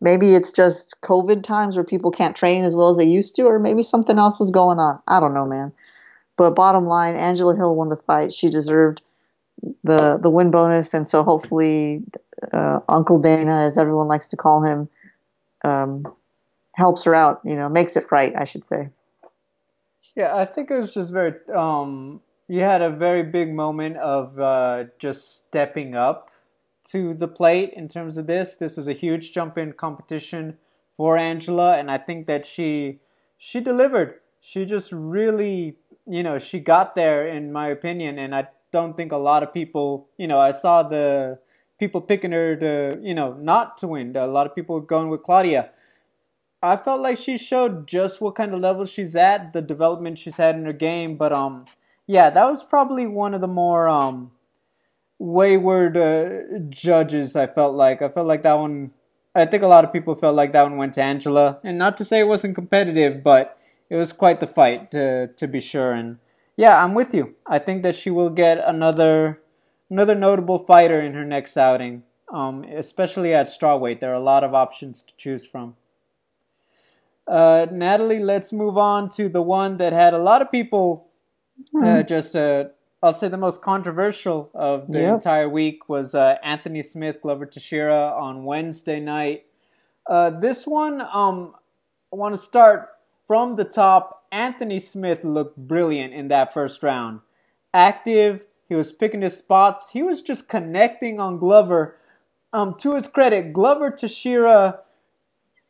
maybe 0.00 0.34
it's 0.34 0.52
just 0.52 1.00
COVID 1.02 1.42
times 1.42 1.76
where 1.76 1.84
people 1.84 2.10
can't 2.10 2.36
train 2.36 2.64
as 2.64 2.76
well 2.76 2.90
as 2.90 2.96
they 2.96 3.06
used 3.06 3.34
to, 3.36 3.42
or 3.42 3.58
maybe 3.58 3.82
something 3.82 4.18
else 4.18 4.38
was 4.38 4.50
going 4.50 4.78
on. 4.78 5.00
I 5.08 5.20
don't 5.20 5.34
know, 5.34 5.46
man. 5.46 5.72
But 6.36 6.54
bottom 6.54 6.86
line, 6.86 7.16
Angela 7.16 7.56
Hill 7.56 7.74
won 7.74 7.88
the 7.88 7.96
fight. 7.96 8.32
She 8.32 8.48
deserved 8.48 9.02
the 9.84 10.18
the 10.20 10.30
win 10.30 10.50
bonus, 10.50 10.94
and 10.94 11.06
so 11.06 11.22
hopefully, 11.22 12.02
uh, 12.52 12.80
Uncle 12.88 13.18
Dana, 13.18 13.62
as 13.62 13.78
everyone 13.78 14.08
likes 14.08 14.28
to 14.28 14.36
call 14.36 14.62
him, 14.62 14.88
um, 15.64 16.04
helps 16.74 17.04
her 17.04 17.14
out. 17.14 17.40
You 17.44 17.56
know, 17.56 17.68
makes 17.68 17.96
it 17.96 18.06
right, 18.10 18.32
I 18.36 18.44
should 18.44 18.64
say. 18.64 18.90
Yeah, 20.14 20.34
I 20.34 20.44
think 20.44 20.70
it 20.70 20.74
was 20.74 20.94
just 20.94 21.12
very. 21.12 21.34
Um, 21.54 22.20
you 22.48 22.60
had 22.60 22.82
a 22.82 22.90
very 22.90 23.22
big 23.22 23.52
moment 23.52 23.98
of 23.98 24.38
uh, 24.38 24.84
just 24.98 25.36
stepping 25.36 25.94
up 25.94 26.30
to 26.90 27.12
the 27.12 27.28
plate 27.28 27.72
in 27.74 27.88
terms 27.88 28.16
of 28.16 28.26
this. 28.26 28.56
This 28.56 28.76
was 28.76 28.88
a 28.88 28.94
huge 28.94 29.32
jump 29.32 29.58
in 29.58 29.72
competition 29.74 30.56
for 30.96 31.16
Angela, 31.16 31.76
and 31.76 31.90
I 31.90 31.98
think 31.98 32.26
that 32.26 32.46
she 32.46 33.00
she 33.36 33.60
delivered. 33.60 34.20
She 34.40 34.64
just 34.64 34.90
really, 34.92 35.76
you 36.06 36.22
know, 36.22 36.38
she 36.38 36.60
got 36.60 36.94
there 36.94 37.26
in 37.26 37.52
my 37.52 37.68
opinion, 37.68 38.18
and 38.18 38.34
I 38.34 38.48
don't 38.70 38.96
think 38.96 39.12
a 39.12 39.16
lot 39.16 39.42
of 39.42 39.52
people, 39.52 40.08
you 40.16 40.26
know, 40.26 40.38
I 40.38 40.50
saw 40.50 40.82
the 40.82 41.38
people 41.78 42.00
picking 42.00 42.32
her 42.32 42.56
to, 42.56 42.98
you 43.02 43.14
know, 43.14 43.32
not 43.34 43.78
to 43.78 43.88
win. 43.88 44.16
A 44.16 44.26
lot 44.26 44.46
of 44.46 44.54
people 44.54 44.80
going 44.80 45.08
with 45.08 45.22
Claudia. 45.22 45.70
I 46.62 46.76
felt 46.76 47.00
like 47.00 47.18
she 47.18 47.38
showed 47.38 47.86
just 47.86 48.20
what 48.20 48.34
kind 48.34 48.52
of 48.52 48.60
level 48.60 48.84
she's 48.84 49.14
at, 49.14 49.52
the 49.52 49.62
development 49.62 50.18
she's 50.18 50.36
had 50.38 50.56
in 50.56 50.64
her 50.64 50.72
game. 50.72 51.16
But 51.16 51.32
um, 51.32 51.66
yeah, 52.06 52.30
that 52.30 52.44
was 52.44 52.64
probably 52.64 53.06
one 53.06 53.34
of 53.34 53.40
the 53.40 53.48
more 53.48 53.88
um 53.88 54.32
wayward 55.18 55.96
uh, 55.96 56.58
judges. 56.68 57.36
I 57.36 57.46
felt 57.46 57.74
like 57.74 58.02
I 58.02 58.08
felt 58.08 58.26
like 58.26 58.42
that 58.42 58.54
one. 58.54 58.92
I 59.34 59.46
think 59.46 59.62
a 59.62 59.68
lot 59.68 59.84
of 59.84 59.92
people 59.92 60.16
felt 60.16 60.34
like 60.34 60.52
that 60.52 60.64
one 60.64 60.78
went 60.78 60.94
to 60.94 61.02
Angela, 61.02 61.60
and 61.62 61.78
not 61.78 61.96
to 61.98 62.04
say 62.04 62.18
it 62.18 62.28
wasn't 62.28 62.56
competitive, 62.56 63.22
but 63.22 63.56
it 63.88 63.96
was 63.96 64.12
quite 64.12 64.40
the 64.40 64.46
fight 64.48 64.90
to 64.90 65.28
to 65.28 65.46
be 65.46 65.60
sure. 65.60 65.92
And 65.92 66.18
yeah, 66.58 66.82
I'm 66.82 66.92
with 66.92 67.14
you. 67.14 67.36
I 67.46 67.60
think 67.60 67.84
that 67.84 67.94
she 67.94 68.10
will 68.10 68.30
get 68.30 68.58
another 68.58 69.40
another 69.88 70.16
notable 70.16 70.58
fighter 70.58 71.00
in 71.00 71.14
her 71.14 71.24
next 71.24 71.56
outing, 71.56 72.02
um, 72.32 72.64
especially 72.64 73.32
at 73.32 73.46
strawweight. 73.46 74.00
There 74.00 74.10
are 74.10 74.14
a 74.14 74.20
lot 74.20 74.42
of 74.42 74.54
options 74.54 75.00
to 75.02 75.16
choose 75.16 75.46
from. 75.46 75.76
Uh, 77.28 77.66
Natalie, 77.70 78.18
let's 78.18 78.52
move 78.52 78.76
on 78.76 79.08
to 79.10 79.28
the 79.28 79.40
one 79.40 79.76
that 79.76 79.92
had 79.92 80.14
a 80.14 80.18
lot 80.18 80.42
of 80.42 80.50
people 80.50 81.06
uh, 81.76 81.78
mm. 81.78 82.08
just, 82.08 82.34
uh, 82.34 82.64
I'll 83.02 83.14
say 83.14 83.28
the 83.28 83.36
most 83.36 83.62
controversial 83.62 84.50
of 84.52 84.90
the 84.90 85.00
yep. 85.00 85.14
entire 85.14 85.48
week 85.48 85.88
was 85.88 86.14
uh, 86.14 86.38
Anthony 86.42 86.82
Smith, 86.82 87.22
Glover 87.22 87.46
Teixeira 87.46 88.14
on 88.18 88.44
Wednesday 88.44 88.98
night. 88.98 89.46
Uh, 90.06 90.30
this 90.30 90.66
one, 90.66 91.02
um, 91.12 91.54
I 92.12 92.16
want 92.16 92.34
to 92.34 92.40
start 92.40 92.88
from 93.24 93.56
the 93.56 93.64
top. 93.64 94.17
Anthony 94.30 94.78
Smith 94.78 95.24
looked 95.24 95.56
brilliant 95.56 96.12
in 96.14 96.28
that 96.28 96.52
first 96.52 96.82
round. 96.82 97.20
Active, 97.72 98.46
he 98.68 98.74
was 98.74 98.92
picking 98.92 99.22
his 99.22 99.36
spots. 99.36 99.90
He 99.90 100.02
was 100.02 100.22
just 100.22 100.48
connecting 100.48 101.18
on 101.18 101.38
Glover. 101.38 101.96
Um, 102.52 102.74
to 102.80 102.94
his 102.94 103.08
credit, 103.08 103.52
Glover 103.52 103.90
Teixeira, 103.90 104.80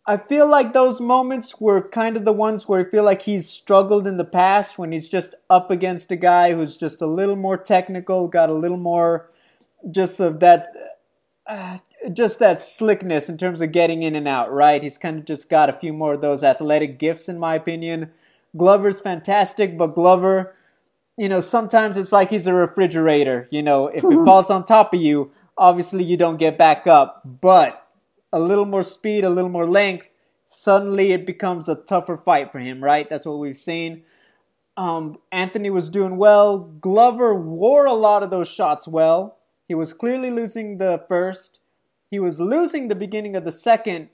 I 0.07 0.17
feel 0.17 0.47
like 0.49 0.73
those 0.73 1.01
moments 1.01 1.61
were 1.61 1.87
kind 1.87 2.17
of 2.17 2.25
the 2.25 2.33
ones 2.33 2.67
where 2.67 2.81
I 2.81 2.91
feel 2.91 3.05
like 3.05 3.23
he's 3.23 3.49
struggled 3.49 4.07
in 4.07 4.17
the 4.17 4.25
past 4.25 4.79
when 4.79 4.91
he's 4.91 5.09
just 5.09 5.35
up 5.51 5.71
against 5.71 6.11
a 6.11 6.17
guy 6.17 6.55
who's 6.55 6.79
just 6.79 7.03
a 7.03 7.07
little 7.07 7.37
more 7.37 7.59
technical, 7.59 8.27
got 8.27 8.49
a 8.49 8.55
little 8.55 8.79
more 8.79 9.31
just 9.91 10.19
of 10.19 10.41
that, 10.41 10.69
uh, 11.47 11.79
just 12.13 12.39
that 12.39 12.63
slickness 12.63 13.29
in 13.29 13.37
terms 13.37 13.61
of 13.61 13.71
getting 13.71 14.03
in 14.03 14.17
and 14.17 14.27
out, 14.27 14.51
right? 14.51 14.83
He's 14.83 14.97
kind 14.97 15.19
of 15.19 15.25
just 15.27 15.51
got 15.51 15.69
a 15.69 15.75
few 15.75 15.93
more 15.93 16.15
of 16.15 16.23
those 16.23 16.43
athletic 16.43 16.99
gifts, 16.99 17.29
in 17.29 17.39
my 17.39 17.55
opinion. 17.55 18.11
Glover's 18.57 19.01
fantastic, 19.01 19.77
but 19.77 19.95
Glover 19.95 20.55
you 21.19 21.29
know, 21.29 21.41
sometimes 21.41 21.97
it's 21.97 22.13
like 22.13 22.31
he's 22.31 22.47
a 22.47 22.55
refrigerator. 22.55 23.49
You 23.51 23.63
know, 23.63 23.89
if 23.89 24.05
it 24.05 24.25
falls 24.25 24.51
on 24.51 24.65
top 24.65 24.95
of 24.95 25.01
you, 25.01 25.33
obviously 25.59 26.05
you 26.05 26.17
don't 26.17 26.39
get 26.39 26.57
back 26.57 26.87
up. 26.87 27.23
But 27.25 27.85
a 28.33 28.39
little 28.39 28.65
more 28.65 28.85
speed, 28.85 29.25
a 29.25 29.31
little 29.31 29.51
more 29.51 29.67
length, 29.67 30.09
suddenly 30.47 31.11
it 31.11 31.27
becomes 31.27 31.69
a 31.69 31.75
tougher 31.75 32.17
fight 32.17 32.53
for 32.53 32.61
him, 32.61 32.83
right? 32.83 33.11
That's 33.11 33.27
what 33.27 33.41
we've 33.41 33.57
seen. 33.57 34.05
Um, 34.77 35.19
Anthony 35.33 35.71
was 35.71 35.91
doing 35.91 36.17
well. 36.19 36.61
Glover 36.61 37.35
wore 37.35 37.85
a 37.85 37.95
lot 37.95 38.23
of 38.23 38.31
those 38.31 38.49
shots 38.49 38.87
well. 38.87 39.39
He 39.67 39.75
was 39.75 39.93
clearly 39.93 40.31
losing 40.31 40.79
the 40.79 41.05
first. 41.09 41.59
He 42.13 42.21
was 42.21 42.39
losing 42.39 42.87
the 42.87 42.95
beginning 42.95 43.35
of 43.35 43.45
the 43.45 43.53
second. 43.53 44.11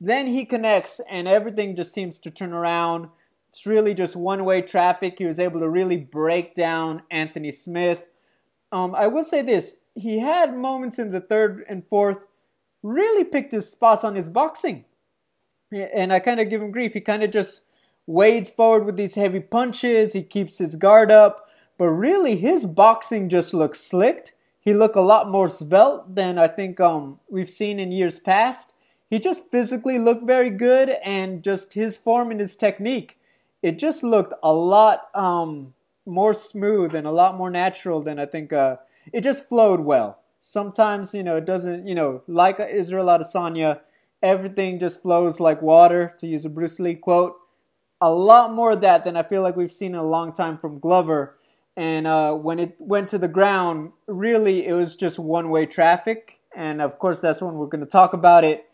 Then 0.00 0.26
he 0.26 0.44
connects, 0.44 1.00
and 1.08 1.28
everything 1.28 1.76
just 1.76 1.94
seems 1.94 2.18
to 2.18 2.32
turn 2.32 2.52
around. 2.52 3.10
It's 3.48 3.66
really 3.66 3.94
just 3.94 4.14
one 4.14 4.44
way 4.44 4.62
traffic. 4.62 5.18
He 5.18 5.26
was 5.26 5.40
able 5.40 5.60
to 5.60 5.68
really 5.68 5.96
break 5.96 6.54
down 6.54 7.02
Anthony 7.10 7.50
Smith. 7.50 8.06
Um, 8.70 8.94
I 8.94 9.06
will 9.06 9.24
say 9.24 9.42
this 9.42 9.76
he 9.94 10.20
had 10.20 10.56
moments 10.56 10.98
in 10.98 11.10
the 11.10 11.20
third 11.20 11.64
and 11.68 11.86
fourth, 11.88 12.24
really 12.82 13.24
picked 13.24 13.52
his 13.52 13.68
spots 13.68 14.04
on 14.04 14.14
his 14.14 14.28
boxing. 14.28 14.84
And 15.72 16.12
I 16.12 16.20
kind 16.20 16.40
of 16.40 16.48
give 16.48 16.62
him 16.62 16.70
grief. 16.70 16.94
He 16.94 17.00
kind 17.00 17.22
of 17.22 17.30
just 17.30 17.62
wades 18.06 18.50
forward 18.50 18.84
with 18.84 18.96
these 18.96 19.16
heavy 19.16 19.40
punches, 19.40 20.12
he 20.12 20.22
keeps 20.22 20.58
his 20.58 20.76
guard 20.76 21.10
up. 21.10 21.48
But 21.76 21.88
really, 21.88 22.36
his 22.36 22.66
boxing 22.66 23.28
just 23.28 23.54
looks 23.54 23.80
slicked. 23.80 24.32
He 24.58 24.74
looked 24.74 24.96
a 24.96 25.00
lot 25.00 25.30
more 25.30 25.48
svelte 25.48 26.14
than 26.14 26.36
I 26.38 26.48
think 26.48 26.80
um, 26.80 27.20
we've 27.30 27.48
seen 27.48 27.78
in 27.78 27.92
years 27.92 28.18
past. 28.18 28.72
He 29.08 29.18
just 29.18 29.50
physically 29.50 29.98
looked 29.98 30.26
very 30.26 30.50
good, 30.50 30.90
and 31.04 31.42
just 31.42 31.74
his 31.74 31.96
form 31.96 32.30
and 32.30 32.40
his 32.40 32.56
technique 32.56 33.18
it 33.62 33.78
just 33.78 34.02
looked 34.02 34.34
a 34.42 34.52
lot 34.52 35.14
um, 35.14 35.74
more 36.06 36.34
smooth 36.34 36.94
and 36.94 37.06
a 37.06 37.10
lot 37.10 37.36
more 37.36 37.50
natural 37.50 38.00
than 38.00 38.18
I 38.18 38.26
think. 38.26 38.52
Uh, 38.52 38.76
it 39.12 39.22
just 39.22 39.48
flowed 39.48 39.80
well. 39.80 40.20
Sometimes 40.38 41.14
you 41.14 41.22
know 41.22 41.36
it 41.36 41.44
doesn't. 41.44 41.86
You 41.86 41.94
know, 41.94 42.22
like 42.26 42.60
Israel 42.60 43.06
Adesanya, 43.06 43.80
everything 44.22 44.78
just 44.78 45.02
flows 45.02 45.40
like 45.40 45.62
water. 45.62 46.14
To 46.18 46.26
use 46.26 46.44
a 46.44 46.48
Bruce 46.48 46.78
Lee 46.78 46.94
quote, 46.94 47.36
a 48.00 48.10
lot 48.12 48.52
more 48.52 48.72
of 48.72 48.80
that 48.82 49.04
than 49.04 49.16
I 49.16 49.22
feel 49.22 49.42
like 49.42 49.56
we've 49.56 49.72
seen 49.72 49.94
in 49.94 50.00
a 50.00 50.04
long 50.04 50.32
time 50.32 50.58
from 50.58 50.78
Glover. 50.78 51.36
And 51.76 52.06
uh, 52.06 52.34
when 52.34 52.58
it 52.58 52.74
went 52.78 53.08
to 53.10 53.18
the 53.18 53.28
ground, 53.28 53.92
really 54.06 54.66
it 54.66 54.72
was 54.72 54.96
just 54.96 55.18
one 55.18 55.48
way 55.50 55.66
traffic. 55.66 56.40
And 56.54 56.82
of 56.82 56.98
course, 56.98 57.20
that's 57.20 57.40
when 57.40 57.54
we're 57.54 57.66
going 57.66 57.84
to 57.84 57.86
talk 57.86 58.12
about 58.12 58.42
it. 58.42 58.64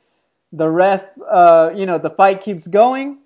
The 0.52 0.70
ref, 0.70 1.04
uh, 1.28 1.72
you 1.74 1.84
know, 1.84 1.98
the 1.98 2.10
fight 2.10 2.40
keeps 2.40 2.66
going 2.66 3.18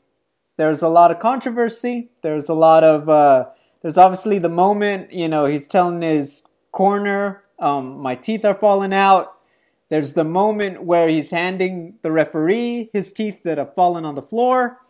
there's 0.59 0.83
a 0.83 0.89
lot 0.89 1.11
of 1.11 1.21
controversy. 1.21 2.11
There's 2.23 2.49
a 2.49 2.55
lot 2.55 2.85
of 2.85 3.09
uh, 3.09 3.47
there's 3.81 3.97
obviously 3.97 4.39
the 4.39 4.51
moment 4.51 5.13
you 5.13 5.29
know 5.29 5.47
he's 5.47 5.67
telling 5.67 6.03
his 6.03 6.43
corner, 6.73 7.45
um, 7.59 7.99
my 7.99 8.15
teeth 8.15 8.45
are 8.45 8.55
falling 8.55 8.93
out. 8.93 9.35
There's 9.89 10.13
the 10.13 10.25
moment 10.25 10.83
where 10.83 11.09
he's 11.09 11.31
handing 11.31 11.95
the 12.03 12.13
referee 12.13 12.91
his 12.93 13.13
teeth 13.13 13.43
that 13.45 13.57
have 13.57 13.75
fallen 13.75 14.05
on 14.05 14.17
the 14.17 14.23
floor. 14.23 14.81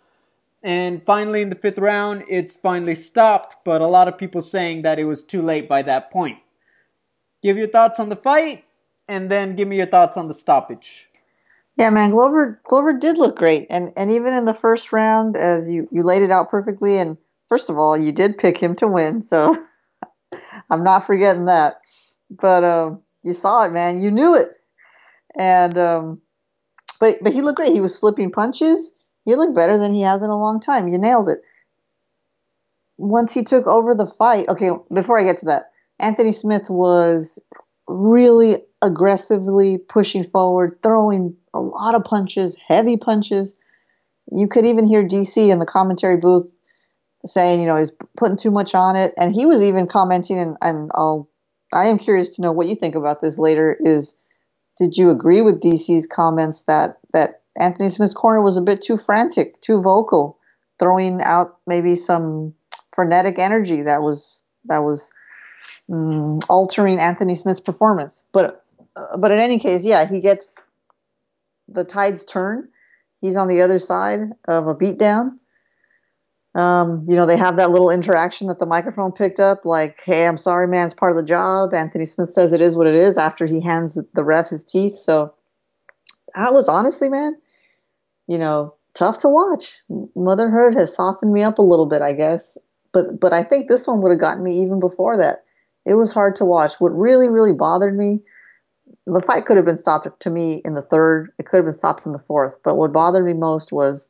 And 0.61 1.04
finally, 1.07 1.42
in 1.42 1.50
the 1.50 1.54
fifth 1.54 1.78
round, 1.78 2.24
it's 2.28 2.57
finally 2.57 2.96
stopped, 2.96 3.59
but 3.64 3.81
a 3.81 3.87
lot 3.87 4.09
of 4.09 4.18
people 4.18 4.42
saying 4.42 4.83
that 4.83 4.98
it 4.98 5.04
was 5.04 5.22
too 5.22 5.40
late 5.40 5.68
by 5.68 5.83
that 5.83 6.11
point. 6.11 6.38
Give 7.42 7.57
your 7.57 7.68
thoughts 7.68 8.00
on 8.00 8.09
the 8.09 8.16
fight, 8.16 8.64
and 9.07 9.31
then 9.31 9.54
give 9.54 9.68
me 9.68 9.76
your 9.76 9.87
thoughts 9.87 10.16
on 10.16 10.26
the 10.26 10.35
stoppage. 10.35 11.08
Yeah, 11.78 11.90
man, 11.90 12.10
Glover 12.10 12.60
Glover 12.64 12.98
did 12.98 13.18
look 13.18 13.36
great, 13.38 13.68
and 13.70 13.92
and 13.96 14.10
even 14.10 14.34
in 14.34 14.46
the 14.46 14.54
first 14.54 14.92
round, 14.92 15.36
as 15.36 15.70
you 15.70 15.88
you 15.92 16.02
laid 16.02 16.22
it 16.22 16.32
out 16.32 16.50
perfectly. 16.50 16.98
And 16.98 17.16
first 17.48 17.70
of 17.70 17.78
all, 17.78 17.96
you 17.96 18.12
did 18.12 18.36
pick 18.36 18.58
him 18.58 18.74
to 18.76 18.88
win, 18.88 19.22
so 19.22 19.56
I'm 20.70 20.84
not 20.84 21.06
forgetting 21.06 21.46
that. 21.46 21.76
But 22.30 22.64
um, 22.64 23.02
you 23.22 23.32
saw 23.32 23.64
it, 23.64 23.72
man. 23.72 24.00
You 24.00 24.10
knew 24.10 24.34
it, 24.34 24.50
and 25.38 25.78
um, 25.78 26.22
but 27.00 27.18
but 27.22 27.32
he 27.32 27.42
looked 27.42 27.58
great. 27.58 27.72
He 27.74 27.80
was 27.80 27.98
slipping 27.98 28.32
punches. 28.32 28.94
He 29.24 29.36
looked 29.36 29.54
better 29.54 29.78
than 29.78 29.94
he 29.94 30.02
has 30.02 30.22
in 30.22 30.30
a 30.30 30.38
long 30.38 30.60
time. 30.60 30.88
You 30.88 30.98
nailed 30.98 31.28
it. 31.28 31.40
Once 32.96 33.32
he 33.32 33.44
took 33.44 33.68
over 33.68 33.94
the 33.94 34.06
fight, 34.06 34.48
okay. 34.48 34.70
Before 34.92 35.18
I 35.18 35.24
get 35.24 35.38
to 35.38 35.46
that, 35.46 35.70
Anthony 36.00 36.32
Smith 36.32 36.70
was 36.70 37.40
really 37.86 38.64
aggressively 38.82 39.78
pushing 39.78 40.24
forward, 40.24 40.78
throwing 40.82 41.36
a 41.52 41.60
lot 41.60 41.94
of 41.94 42.04
punches, 42.04 42.56
heavy 42.56 42.96
punches. 42.96 43.56
You 44.30 44.48
could 44.48 44.66
even 44.66 44.84
hear 44.84 45.02
DC 45.02 45.50
in 45.50 45.58
the 45.58 45.66
commentary 45.66 46.16
booth 46.16 46.46
saying, 47.24 47.60
you 47.60 47.66
know, 47.66 47.76
he's 47.76 47.96
putting 48.16 48.36
too 48.36 48.50
much 48.50 48.74
on 48.74 48.96
it. 48.96 49.12
And 49.16 49.34
he 49.34 49.46
was 49.46 49.62
even 49.62 49.86
commenting, 49.86 50.38
and, 50.38 50.56
and 50.60 50.90
I'll, 50.94 51.28
I 51.72 51.86
am 51.86 51.98
curious 51.98 52.36
to 52.36 52.42
know 52.42 52.52
what 52.52 52.68
you 52.68 52.76
think 52.76 52.94
about 52.94 53.20
this 53.20 53.38
later. 53.38 53.76
Is 53.80 54.16
did 54.78 54.96
you 54.96 55.10
agree 55.10 55.42
with 55.42 55.60
DC's 55.60 56.06
comments 56.06 56.62
that 56.62 56.98
that 57.12 57.42
Anthony 57.56 57.88
Smith's 57.88 58.14
corner 58.14 58.40
was 58.40 58.56
a 58.56 58.62
bit 58.62 58.80
too 58.80 58.96
frantic, 58.96 59.60
too 59.60 59.82
vocal, 59.82 60.38
throwing 60.78 61.20
out 61.22 61.58
maybe 61.66 61.96
some 61.96 62.54
frenetic 62.94 63.38
energy 63.38 63.82
that 63.82 64.02
was 64.02 64.44
that 64.66 64.78
was 64.78 65.12
um, 65.92 66.38
altering 66.48 67.00
Anthony 67.00 67.34
Smith's 67.34 67.60
performance? 67.60 68.24
But 68.32 68.64
but 69.18 69.30
in 69.30 69.38
any 69.38 69.58
case, 69.58 69.84
yeah, 69.84 70.06
he 70.06 70.20
gets 70.20 70.66
the 71.68 71.84
tides 71.84 72.24
turn. 72.24 72.68
He's 73.20 73.37
on 73.37 73.48
the 73.48 73.62
other 73.62 73.78
side 73.78 74.20
of 74.46 74.66
a 74.68 74.74
beatdown 74.74 75.38
um, 76.58 77.06
you 77.08 77.14
know, 77.14 77.24
they 77.24 77.37
have 77.37 77.56
that 77.58 77.70
little 77.70 77.88
interaction 77.88 78.48
that 78.48 78.58
the 78.58 78.66
microphone 78.66 79.12
picked 79.12 79.38
up, 79.38 79.64
like, 79.64 80.02
hey, 80.04 80.26
I'm 80.26 80.37
sorry, 80.38 80.66
man, 80.66 80.87
it's 80.87 80.94
part 80.94 81.12
of 81.12 81.16
the 81.16 81.22
job. 81.22 81.72
Anthony 81.72 82.04
Smith 82.04 82.32
says 82.32 82.52
it 82.52 82.61
is 82.61 82.76
what 82.76 82.88
it 82.88 82.96
is 82.96 83.16
after 83.16 83.46
he 83.46 83.61
hands 83.61 83.96
the 84.14 84.24
ref 84.24 84.48
his 84.48 84.64
teeth. 84.64 84.98
So 84.98 85.34
that 86.34 86.52
was 86.52 86.68
honestly, 86.68 87.11
man, 87.11 87.37
you 88.26 88.38
know, 88.38 88.74
tough 88.94 89.18
to 89.18 89.28
watch. 89.28 89.80
Motherhood 90.16 90.74
has 90.74 90.94
softened 90.94 91.32
me 91.32 91.44
up 91.44 91.58
a 91.58 91.62
little 91.62 91.87
bit, 91.87 92.02
I 92.02 92.12
guess. 92.12 92.58
But 92.92 93.20
but 93.20 93.32
I 93.32 93.44
think 93.44 93.68
this 93.68 93.87
one 93.87 94.00
would 94.00 94.11
have 94.11 94.20
gotten 94.20 94.42
me 94.42 94.61
even 94.62 94.80
before 94.80 95.18
that. 95.18 95.44
It 95.84 95.94
was 95.94 96.11
hard 96.11 96.37
to 96.37 96.44
watch. 96.44 96.74
What 96.80 96.90
really, 96.90 97.28
really 97.28 97.52
bothered 97.52 97.96
me, 97.96 98.20
the 99.07 99.22
fight 99.22 99.46
could 99.46 99.57
have 99.57 99.66
been 99.66 99.77
stopped 99.77 100.20
to 100.20 100.31
me 100.31 100.62
in 100.64 100.74
the 100.74 100.83
third. 100.83 101.33
It 101.38 101.46
could 101.46 101.59
have 101.59 101.66
been 101.66 101.72
stopped 101.72 102.07
in 102.07 102.12
the 102.12 102.18
fourth. 102.18 102.59
But 102.62 102.77
what 102.77 102.92
bothered 102.92 103.24
me 103.24 103.33
most 103.33 103.72
was 103.72 104.09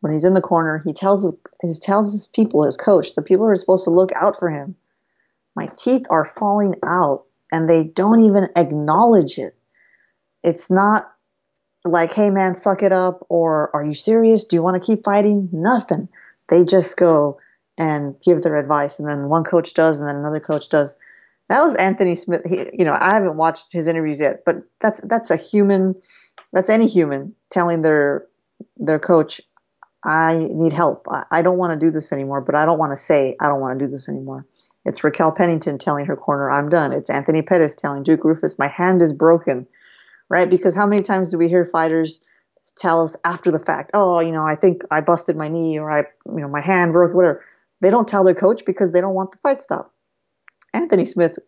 when 0.00 0.12
he's 0.12 0.24
in 0.24 0.34
the 0.34 0.40
corner, 0.40 0.82
he 0.84 0.92
tells 0.92 1.24
he 1.62 1.74
tells 1.80 2.12
his 2.12 2.26
people, 2.26 2.64
his 2.64 2.76
coach, 2.76 3.14
the 3.14 3.22
people 3.22 3.46
who 3.46 3.50
are 3.50 3.56
supposed 3.56 3.84
to 3.84 3.90
look 3.90 4.12
out 4.14 4.38
for 4.38 4.50
him, 4.50 4.76
my 5.54 5.68
teeth 5.76 6.06
are 6.10 6.24
falling 6.24 6.74
out, 6.84 7.24
and 7.50 7.68
they 7.68 7.84
don't 7.84 8.24
even 8.24 8.48
acknowledge 8.56 9.38
it. 9.38 9.56
It's 10.42 10.70
not 10.70 11.10
like, 11.84 12.12
hey 12.12 12.30
man, 12.30 12.56
suck 12.56 12.82
it 12.82 12.92
up, 12.92 13.24
or 13.28 13.74
are 13.74 13.84
you 13.84 13.94
serious? 13.94 14.44
Do 14.44 14.56
you 14.56 14.62
want 14.62 14.80
to 14.80 14.86
keep 14.86 15.04
fighting? 15.04 15.48
Nothing. 15.52 16.08
They 16.48 16.64
just 16.64 16.96
go 16.96 17.38
and 17.78 18.14
give 18.22 18.42
their 18.42 18.56
advice, 18.56 18.98
and 18.98 19.08
then 19.08 19.28
one 19.28 19.44
coach 19.44 19.74
does, 19.74 19.98
and 19.98 20.06
then 20.06 20.16
another 20.16 20.40
coach 20.40 20.68
does. 20.68 20.96
That 21.48 21.62
was 21.62 21.74
Anthony 21.76 22.14
Smith. 22.14 22.44
He, 22.44 22.68
you 22.72 22.84
know, 22.84 22.96
I 22.98 23.14
haven't 23.14 23.36
watched 23.36 23.72
his 23.72 23.86
interviews 23.86 24.20
yet, 24.20 24.44
but 24.44 24.56
that's 24.80 25.00
that's 25.02 25.30
a 25.30 25.36
human. 25.36 25.94
That's 26.52 26.70
any 26.70 26.88
human 26.88 27.34
telling 27.50 27.82
their 27.82 28.26
their 28.76 28.98
coach, 28.98 29.40
I 30.04 30.48
need 30.50 30.72
help. 30.72 31.06
I, 31.10 31.24
I 31.30 31.42
don't 31.42 31.58
want 31.58 31.78
to 31.78 31.86
do 31.86 31.90
this 31.90 32.12
anymore, 32.12 32.40
but 32.40 32.54
I 32.54 32.64
don't 32.64 32.78
want 32.78 32.92
to 32.92 32.96
say 32.96 33.36
I 33.40 33.48
don't 33.48 33.60
want 33.60 33.78
to 33.78 33.84
do 33.84 33.90
this 33.90 34.08
anymore. 34.08 34.46
It's 34.84 35.02
Raquel 35.02 35.32
Pennington 35.32 35.78
telling 35.78 36.06
her 36.06 36.16
corner, 36.16 36.50
I'm 36.50 36.68
done. 36.68 36.92
It's 36.92 37.10
Anthony 37.10 37.42
Pettis 37.42 37.74
telling 37.74 38.04
Duke 38.04 38.22
Roufus, 38.22 38.56
my 38.58 38.68
hand 38.68 39.02
is 39.02 39.12
broken, 39.12 39.66
right? 40.28 40.48
Because 40.48 40.76
how 40.76 40.86
many 40.86 41.02
times 41.02 41.30
do 41.30 41.38
we 41.38 41.48
hear 41.48 41.64
fighters 41.64 42.24
tell 42.76 43.02
us 43.02 43.16
after 43.24 43.50
the 43.50 43.58
fact, 43.58 43.90
oh, 43.94 44.20
you 44.20 44.30
know, 44.30 44.44
I 44.44 44.54
think 44.54 44.82
I 44.90 45.00
busted 45.00 45.36
my 45.36 45.48
knee 45.48 45.78
or 45.78 45.90
I, 45.90 46.04
you 46.26 46.40
know, 46.40 46.48
my 46.48 46.60
hand 46.60 46.92
broke, 46.92 47.14
whatever. 47.14 47.44
They 47.80 47.90
don't 47.90 48.08
tell 48.08 48.22
their 48.24 48.34
coach 48.34 48.64
because 48.64 48.92
they 48.92 49.00
don't 49.00 49.14
want 49.14 49.32
the 49.32 49.38
fight 49.38 49.60
stop. 49.60 49.92
Anthony 50.76 51.04
Smith, 51.04 51.38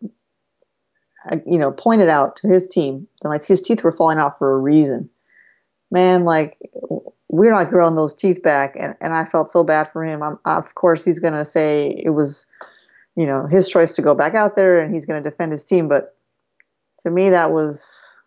uh, 1.29 1.37
you 1.45 1.57
know, 1.57 1.71
pointed 1.71 2.09
out 2.09 2.37
to 2.37 2.47
his 2.47 2.67
team 2.67 3.07
that 3.21 3.45
his 3.45 3.61
teeth 3.61 3.83
were 3.83 3.91
falling 3.91 4.17
out 4.17 4.39
for 4.39 4.55
a 4.55 4.59
reason. 4.59 5.09
Man, 5.91 6.25
like 6.25 6.57
we're 7.29 7.51
not 7.51 7.69
growing 7.69 7.95
those 7.95 8.15
teeth 8.15 8.41
back. 8.41 8.75
And, 8.77 8.95
and 8.99 9.13
I 9.13 9.25
felt 9.25 9.49
so 9.49 9.63
bad 9.63 9.91
for 9.91 10.03
him. 10.03 10.23
I'm, 10.23 10.39
of 10.45 10.73
course, 10.75 11.05
he's 11.05 11.19
to 11.33 11.45
say 11.45 11.89
it 12.03 12.09
was, 12.09 12.47
you 13.15 13.27
know, 13.27 13.45
his 13.45 13.69
choice 13.69 13.93
to 13.95 14.01
go 14.01 14.15
back 14.15 14.33
out 14.33 14.55
there 14.55 14.79
and 14.79 14.93
he's 14.93 15.05
to 15.21 15.29
defend 15.29 15.51
his 15.51 15.63
team. 15.63 15.87
But 15.87 16.15
to 16.99 17.11
me, 17.11 17.29
that 17.29 17.51
was, 17.51 18.17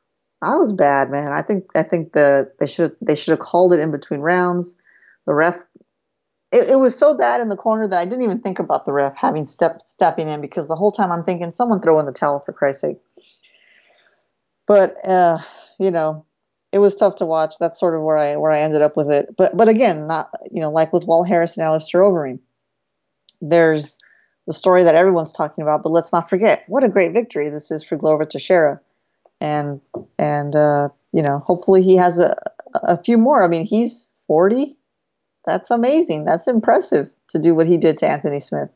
I 0.41 0.57
was 0.57 0.73
bad, 0.73 1.11
man. 1.11 1.33
I 1.33 1.43
think, 1.43 1.71
I 1.75 1.83
think 1.83 2.13
the, 2.13 2.53
they 2.61 2.67
should, 2.67 2.95
they 3.01 3.17
should 3.17 3.33
have 3.33 3.41
called 3.41 3.73
it 3.73 3.81
in 3.81 3.91
between 3.91 4.21
rounds. 4.21 4.79
The 5.27 5.35
ref, 5.35 5.65
it, 6.53 6.71
it 6.71 6.77
was 6.77 6.97
so 6.97 7.15
bad 7.15 7.41
in 7.41 7.49
the 7.49 7.57
corner 7.57 7.89
that 7.89 7.99
I 7.99 8.05
didn't 8.05 8.23
even 8.23 8.41
think 8.41 8.59
about 8.59 8.85
the 8.85 8.93
ref 8.93 9.17
having 9.17 9.47
step, 9.47 9.81
stepping 9.85 10.29
in 10.29 10.41
because 10.41 10.69
the 10.69 10.77
whole 10.77 10.93
time 10.93 11.11
I'm 11.11 11.25
thinking 11.25 11.51
someone 11.51 11.81
throw 11.81 11.99
in 11.99 12.07
the 12.07 12.13
towel 12.13 12.41
for 12.41 12.53
Christ's 12.53 12.83
sake. 12.83 12.99
But, 14.67 14.97
uh, 15.05 15.39
you 15.81 15.91
know, 15.91 16.25
it 16.73 16.79
was 16.79 16.97
tough 16.97 17.17
to 17.17 17.27
watch. 17.27 17.55
That's 17.59 17.79
sort 17.79 17.95
of 17.95 18.03
where 18.03 18.17
I 18.17 18.37
where 18.37 18.51
I 18.51 18.61
ended 18.61 18.83
up 18.83 18.97
with 18.97 19.11
it. 19.11 19.37
But 19.37 19.57
but 19.57 19.69
again, 19.69 20.07
not 20.07 20.31
you 20.51 20.61
know 20.61 20.71
like 20.71 20.93
with 20.93 21.05
Walt 21.05 21.29
Harris 21.29 21.57
and 21.57 21.65
Alistair 21.65 22.01
Overeem, 22.01 22.39
there's 23.41 23.99
the 24.47 24.55
story 24.55 24.83
that 24.85 24.95
everyone's 24.95 25.33
talking 25.33 25.63
about. 25.63 25.83
But 25.83 25.91
let's 25.91 26.13
not 26.13 26.31
forget 26.31 26.65
what 26.67 26.83
a 26.83 26.89
great 26.89 27.13
victory 27.13 27.51
this 27.51 27.71
is 27.71 27.85
for 27.85 27.97
Glover 27.97 28.25
Teixeira, 28.25 28.81
and 29.41 29.81
and 30.19 30.57
uh, 30.57 30.89
you 31.13 31.23
know 31.23 31.41
hopefully 31.41 31.83
he 31.83 31.97
has 31.97 32.19
a 32.19 32.35
a 32.75 32.97
few 33.03 33.19
more. 33.19 33.45
I 33.45 33.49
mean 33.49 33.67
he's 33.67 34.11
40. 34.27 34.77
That's 35.45 35.71
amazing. 35.71 36.25
That's 36.25 36.49
impressive 36.49 37.11
to 37.29 37.39
do 37.39 37.55
what 37.55 37.67
he 37.67 37.77
did 37.77 37.99
to 37.99 38.09
Anthony 38.09 38.41
Smith. 38.41 38.71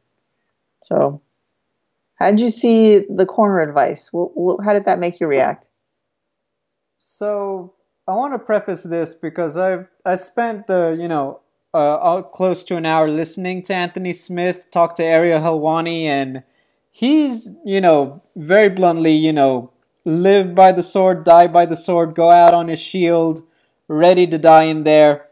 So, 0.83 1.22
how 2.16 2.31
did 2.31 2.40
you 2.40 2.50
see 2.50 3.05
the 3.09 3.26
corner 3.26 3.61
advice? 3.61 4.11
How 4.12 4.72
did 4.72 4.87
that 4.87 4.98
make 4.98 5.20
you 5.20 5.26
react? 5.26 5.68
So 6.98 7.74
I 8.09 8.14
want 8.14 8.35
to 8.35 8.38
preface 8.38 8.83
this 8.83 9.14
because 9.14 9.57
I've 9.57 9.87
I 10.05 10.16
spent 10.16 10.66
the 10.66 10.96
you 10.98 11.09
know 11.09 11.40
uh, 11.72 12.22
close 12.22 12.64
to 12.64 12.76
an 12.76 12.87
hour 12.87 13.09
listening 13.09 13.62
to 13.64 13.74
Anthony 13.74 14.12
Smith 14.12 14.66
talk 14.70 14.96
to 14.96 15.05
Ariel 15.05 15.40
Helwani, 15.40 16.05
and 16.05 16.42
he's 16.90 17.50
you 17.64 17.81
know 17.81 18.22
very 18.35 18.68
bluntly 18.68 19.12
you 19.12 19.33
know 19.33 19.72
live 20.05 20.55
by 20.55 20.72
the 20.72 20.83
sword, 20.83 21.24
die 21.24 21.46
by 21.46 21.66
the 21.66 21.76
sword, 21.76 22.14
go 22.14 22.31
out 22.31 22.55
on 22.55 22.68
his 22.68 22.81
shield, 22.81 23.42
ready 23.88 24.26
to 24.26 24.38
die 24.38 24.64
in 24.64 24.85
there. 24.85 25.25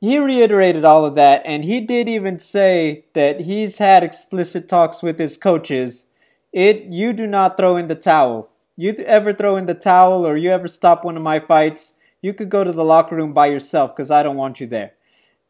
He 0.00 0.18
reiterated 0.18 0.84
all 0.84 1.04
of 1.04 1.14
that, 1.16 1.42
and 1.44 1.62
he 1.62 1.80
did 1.82 2.08
even 2.08 2.38
say 2.38 3.04
that 3.12 3.40
he's 3.42 3.76
had 3.76 4.02
explicit 4.02 4.66
talks 4.66 5.02
with 5.02 5.18
his 5.18 5.36
coaches. 5.36 6.06
It 6.52 6.84
you 6.84 7.12
do 7.12 7.26
not 7.26 7.58
throw 7.58 7.76
in 7.76 7.88
the 7.88 7.94
towel. 7.94 8.48
You 8.76 8.92
ever 9.06 9.34
throw 9.34 9.56
in 9.56 9.66
the 9.66 9.74
towel, 9.74 10.26
or 10.26 10.38
you 10.38 10.50
ever 10.50 10.68
stop 10.68 11.04
one 11.04 11.18
of 11.18 11.22
my 11.22 11.38
fights? 11.38 11.94
You 12.22 12.32
could 12.32 12.48
go 12.48 12.64
to 12.64 12.72
the 12.72 12.84
locker 12.84 13.14
room 13.14 13.34
by 13.34 13.48
yourself 13.48 13.94
because 13.94 14.10
I 14.10 14.22
don't 14.22 14.36
want 14.36 14.58
you 14.58 14.66
there. 14.66 14.92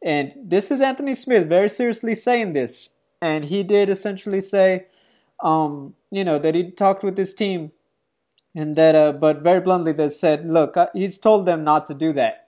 And 0.03 0.33
this 0.35 0.69
is 0.69 0.81
Anthony 0.81 1.15
Smith 1.15 1.47
very 1.47 1.69
seriously 1.69 2.15
saying 2.15 2.53
this. 2.53 2.89
And 3.21 3.45
he 3.45 3.63
did 3.63 3.89
essentially 3.89 4.41
say, 4.41 4.87
um, 5.41 5.95
you 6.09 6.23
know, 6.23 6.39
that 6.39 6.55
he 6.55 6.71
talked 6.71 7.03
with 7.03 7.17
his 7.17 7.33
team 7.33 7.71
and 8.55 8.75
that, 8.75 8.95
uh, 8.95 9.11
but 9.13 9.41
very 9.41 9.61
bluntly, 9.61 9.91
they 9.91 10.09
said, 10.09 10.45
look, 10.45 10.75
uh, 10.75 10.87
he's 10.93 11.17
told 11.19 11.45
them 11.45 11.63
not 11.63 11.87
to 11.87 11.93
do 11.93 12.11
that. 12.13 12.40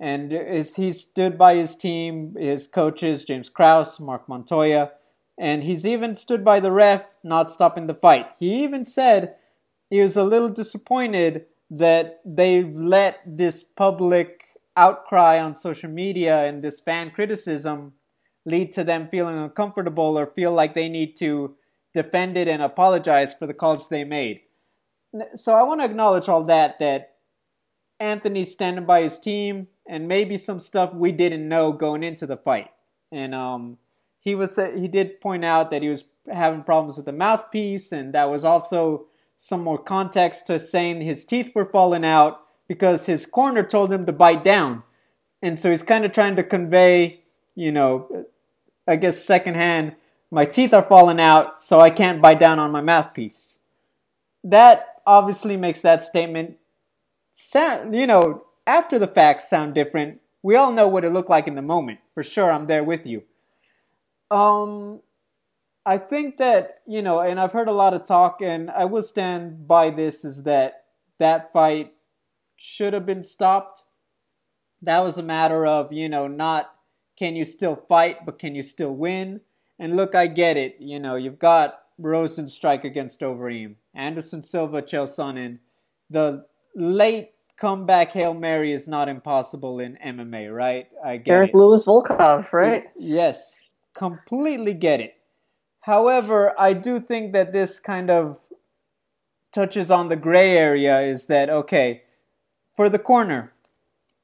And 0.00 0.32
he 0.32 0.92
stood 0.92 1.36
by 1.36 1.56
his 1.56 1.76
team, 1.76 2.34
his 2.38 2.66
coaches, 2.66 3.24
James 3.26 3.50
Krause, 3.50 4.00
Marc 4.00 4.26
Montoya, 4.28 4.92
and 5.36 5.62
he's 5.62 5.84
even 5.84 6.14
stood 6.14 6.42
by 6.42 6.58
the 6.58 6.72
ref, 6.72 7.04
not 7.22 7.50
stopping 7.50 7.86
the 7.86 7.94
fight. 7.94 8.26
He 8.38 8.64
even 8.64 8.86
said 8.86 9.36
he 9.90 10.00
was 10.00 10.16
a 10.16 10.24
little 10.24 10.48
disappointed 10.48 11.44
that 11.70 12.20
they've 12.24 12.74
let 12.74 13.20
this 13.26 13.62
public 13.62 14.44
outcry 14.76 15.38
on 15.38 15.54
social 15.54 15.90
media 15.90 16.44
and 16.44 16.62
this 16.62 16.80
fan 16.80 17.10
criticism 17.10 17.92
lead 18.46 18.72
to 18.72 18.82
them 18.82 19.08
feeling 19.08 19.36
uncomfortable 19.36 20.18
or 20.18 20.26
feel 20.26 20.52
like 20.52 20.74
they 20.74 20.88
need 20.88 21.14
to 21.16 21.56
defend 21.92 22.36
it 22.38 22.48
and 22.48 22.62
apologize 22.62 23.34
for 23.34 23.46
the 23.46 23.54
calls 23.54 23.88
they 23.88 24.04
made. 24.04 24.40
So 25.34 25.54
I 25.54 25.62
want 25.62 25.80
to 25.80 25.84
acknowledge 25.84 26.28
all 26.28 26.44
that 26.44 26.78
that 26.78 27.16
Anthony's 28.00 28.52
standing 28.52 28.86
by 28.86 29.02
his 29.02 29.18
team 29.18 29.68
and 29.86 30.08
maybe 30.08 30.36
some 30.36 30.58
stuff 30.58 30.94
we 30.94 31.12
didn't 31.12 31.46
know 31.46 31.72
going 31.72 32.02
into 32.02 32.26
the 32.26 32.36
fight. 32.36 32.70
And 33.12 33.34
um, 33.34 33.78
he 34.18 34.34
was 34.34 34.58
he 34.76 34.88
did 34.88 35.20
point 35.20 35.44
out 35.44 35.70
that 35.70 35.82
he 35.82 35.88
was 35.88 36.04
having 36.32 36.62
problems 36.62 36.96
with 36.96 37.06
the 37.06 37.12
mouthpiece 37.12 37.92
and 37.92 38.12
that 38.14 38.30
was 38.30 38.44
also 38.44 39.06
some 39.36 39.62
more 39.62 39.78
context 39.78 40.46
to 40.46 40.58
saying 40.58 41.00
his 41.00 41.24
teeth 41.24 41.52
were 41.54 41.64
falling 41.64 42.04
out 42.04 42.40
because 42.68 43.06
his 43.06 43.26
corner 43.26 43.62
told 43.62 43.92
him 43.92 44.06
to 44.06 44.12
bite 44.12 44.44
down. 44.44 44.82
And 45.42 45.58
so 45.58 45.70
he's 45.70 45.82
kind 45.82 46.04
of 46.04 46.12
trying 46.12 46.36
to 46.36 46.42
convey, 46.42 47.22
you 47.54 47.72
know, 47.72 48.26
I 48.86 48.96
guess 48.96 49.24
secondhand, 49.24 49.96
my 50.30 50.44
teeth 50.44 50.72
are 50.72 50.82
falling 50.82 51.18
out, 51.18 51.62
so 51.62 51.80
I 51.80 51.90
can't 51.90 52.22
bite 52.22 52.38
down 52.38 52.58
on 52.58 52.70
my 52.70 52.80
mouthpiece. 52.80 53.58
That 54.44 55.00
obviously 55.06 55.56
makes 55.56 55.80
that 55.80 56.02
statement 56.02 56.58
sound, 57.30 57.94
you 57.94 58.06
know, 58.06 58.44
after 58.66 58.98
the 58.98 59.06
facts 59.06 59.48
sound 59.48 59.74
different. 59.74 60.20
We 60.42 60.56
all 60.56 60.72
know 60.72 60.88
what 60.88 61.04
it 61.04 61.12
looked 61.12 61.28
like 61.28 61.46
in 61.46 61.54
the 61.54 61.62
moment. 61.62 62.00
For 62.14 62.22
sure, 62.22 62.50
I'm 62.50 62.66
there 62.66 62.84
with 62.84 63.06
you. 63.06 63.24
Um, 64.30 65.00
I 65.84 65.98
think 65.98 66.38
that, 66.38 66.80
you 66.86 67.02
know, 67.02 67.20
and 67.20 67.38
I've 67.38 67.52
heard 67.52 67.68
a 67.68 67.72
lot 67.72 67.94
of 67.94 68.04
talk, 68.04 68.40
and 68.40 68.70
I 68.70 68.84
will 68.84 69.02
stand 69.02 69.66
by 69.66 69.90
this 69.90 70.24
is 70.24 70.44
that 70.44 70.84
that 71.18 71.52
fight 71.52 71.92
should 72.56 72.92
have 72.92 73.06
been 73.06 73.22
stopped. 73.22 73.82
That 74.80 75.04
was 75.04 75.18
a 75.18 75.22
matter 75.22 75.66
of, 75.66 75.92
you 75.92 76.08
know, 76.08 76.26
not 76.26 76.72
can 77.16 77.36
you 77.36 77.44
still 77.44 77.76
fight, 77.76 78.24
but 78.24 78.38
can 78.38 78.54
you 78.54 78.62
still 78.62 78.94
win? 78.94 79.42
And 79.78 79.96
look, 79.96 80.14
I 80.14 80.26
get 80.26 80.56
it. 80.56 80.76
You 80.78 80.98
know, 80.98 81.16
you've 81.16 81.38
got 81.38 81.80
Rozenstruik 82.00 82.84
against 82.84 83.20
Overeem, 83.20 83.74
Anderson 83.94 84.42
Silva, 84.42 84.80
Chael 84.80 85.04
Sonnen. 85.04 85.58
The 86.08 86.46
late 86.74 87.30
comeback 87.56 88.12
Hail 88.12 88.34
Mary 88.34 88.72
is 88.72 88.88
not 88.88 89.08
impossible 89.08 89.80
in 89.80 89.98
MMA, 90.04 90.54
right? 90.54 90.88
I 91.04 91.18
get 91.18 91.26
Derrick 91.26 91.50
it. 91.50 91.56
Lewis 91.56 91.84
Volkov, 91.84 92.52
right? 92.52 92.84
Yes, 92.98 93.58
completely 93.94 94.74
get 94.74 95.00
it. 95.00 95.14
However, 95.82 96.54
I 96.58 96.72
do 96.72 97.00
think 97.00 97.32
that 97.32 97.52
this 97.52 97.80
kind 97.80 98.10
of 98.10 98.40
touches 99.52 99.90
on 99.90 100.08
the 100.08 100.16
gray 100.16 100.56
area 100.56 101.00
is 101.00 101.26
that, 101.26 101.50
okay, 101.50 102.02
for 102.74 102.88
the 102.88 102.98
corner, 102.98 103.52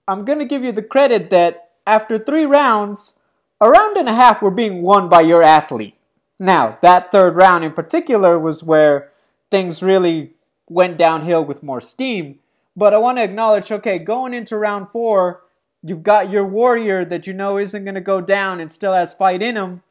I'm 0.09 0.25
going 0.25 0.39
to 0.39 0.45
give 0.45 0.65
you 0.65 0.73
the 0.73 0.83
credit 0.83 1.31
that 1.31 1.71
after 1.87 2.19
three 2.19 2.47
rounds, 2.47 3.19
a 3.61 3.69
round 3.69 3.97
and 3.97 4.09
a 4.09 4.15
half 4.15 4.43
were 4.43 4.51
being 4.51 4.83
won 4.83 5.09
by 5.09 5.23
your 5.23 5.43
athlete. 5.43 5.95
Now, 6.39 6.79
that 6.83 7.11
third 7.11 7.35
round 7.35 7.65
in 7.65 7.73
particular 7.73 8.39
was 8.39 8.63
where 8.63 9.11
things 9.51 9.83
really 9.83 10.36
went 10.69 10.97
downhill 10.97 11.45
with 11.45 11.63
more 11.63 11.81
steam. 11.81 12.39
But 12.77 12.93
I 12.93 12.99
want 12.99 13.19
to 13.19 13.25
acknowledge 13.25 13.73
okay, 13.73 13.99
going 13.99 14.35
into 14.35 14.57
round 14.57 14.91
four, 14.91 15.43
you've 15.83 16.03
got 16.03 16.31
your 16.31 16.45
warrior 16.45 17.05
that 17.05 17.27
you 17.27 17.33
know 17.33 17.59
isn't 17.59 17.85
going 17.85 17.95
to 17.95 18.01
go 18.01 18.21
down 18.21 18.61
and 18.61 18.71
still 18.71 18.93
has 18.93 19.15
fight 19.15 19.43
in 19.43 19.57
him. 19.57 19.83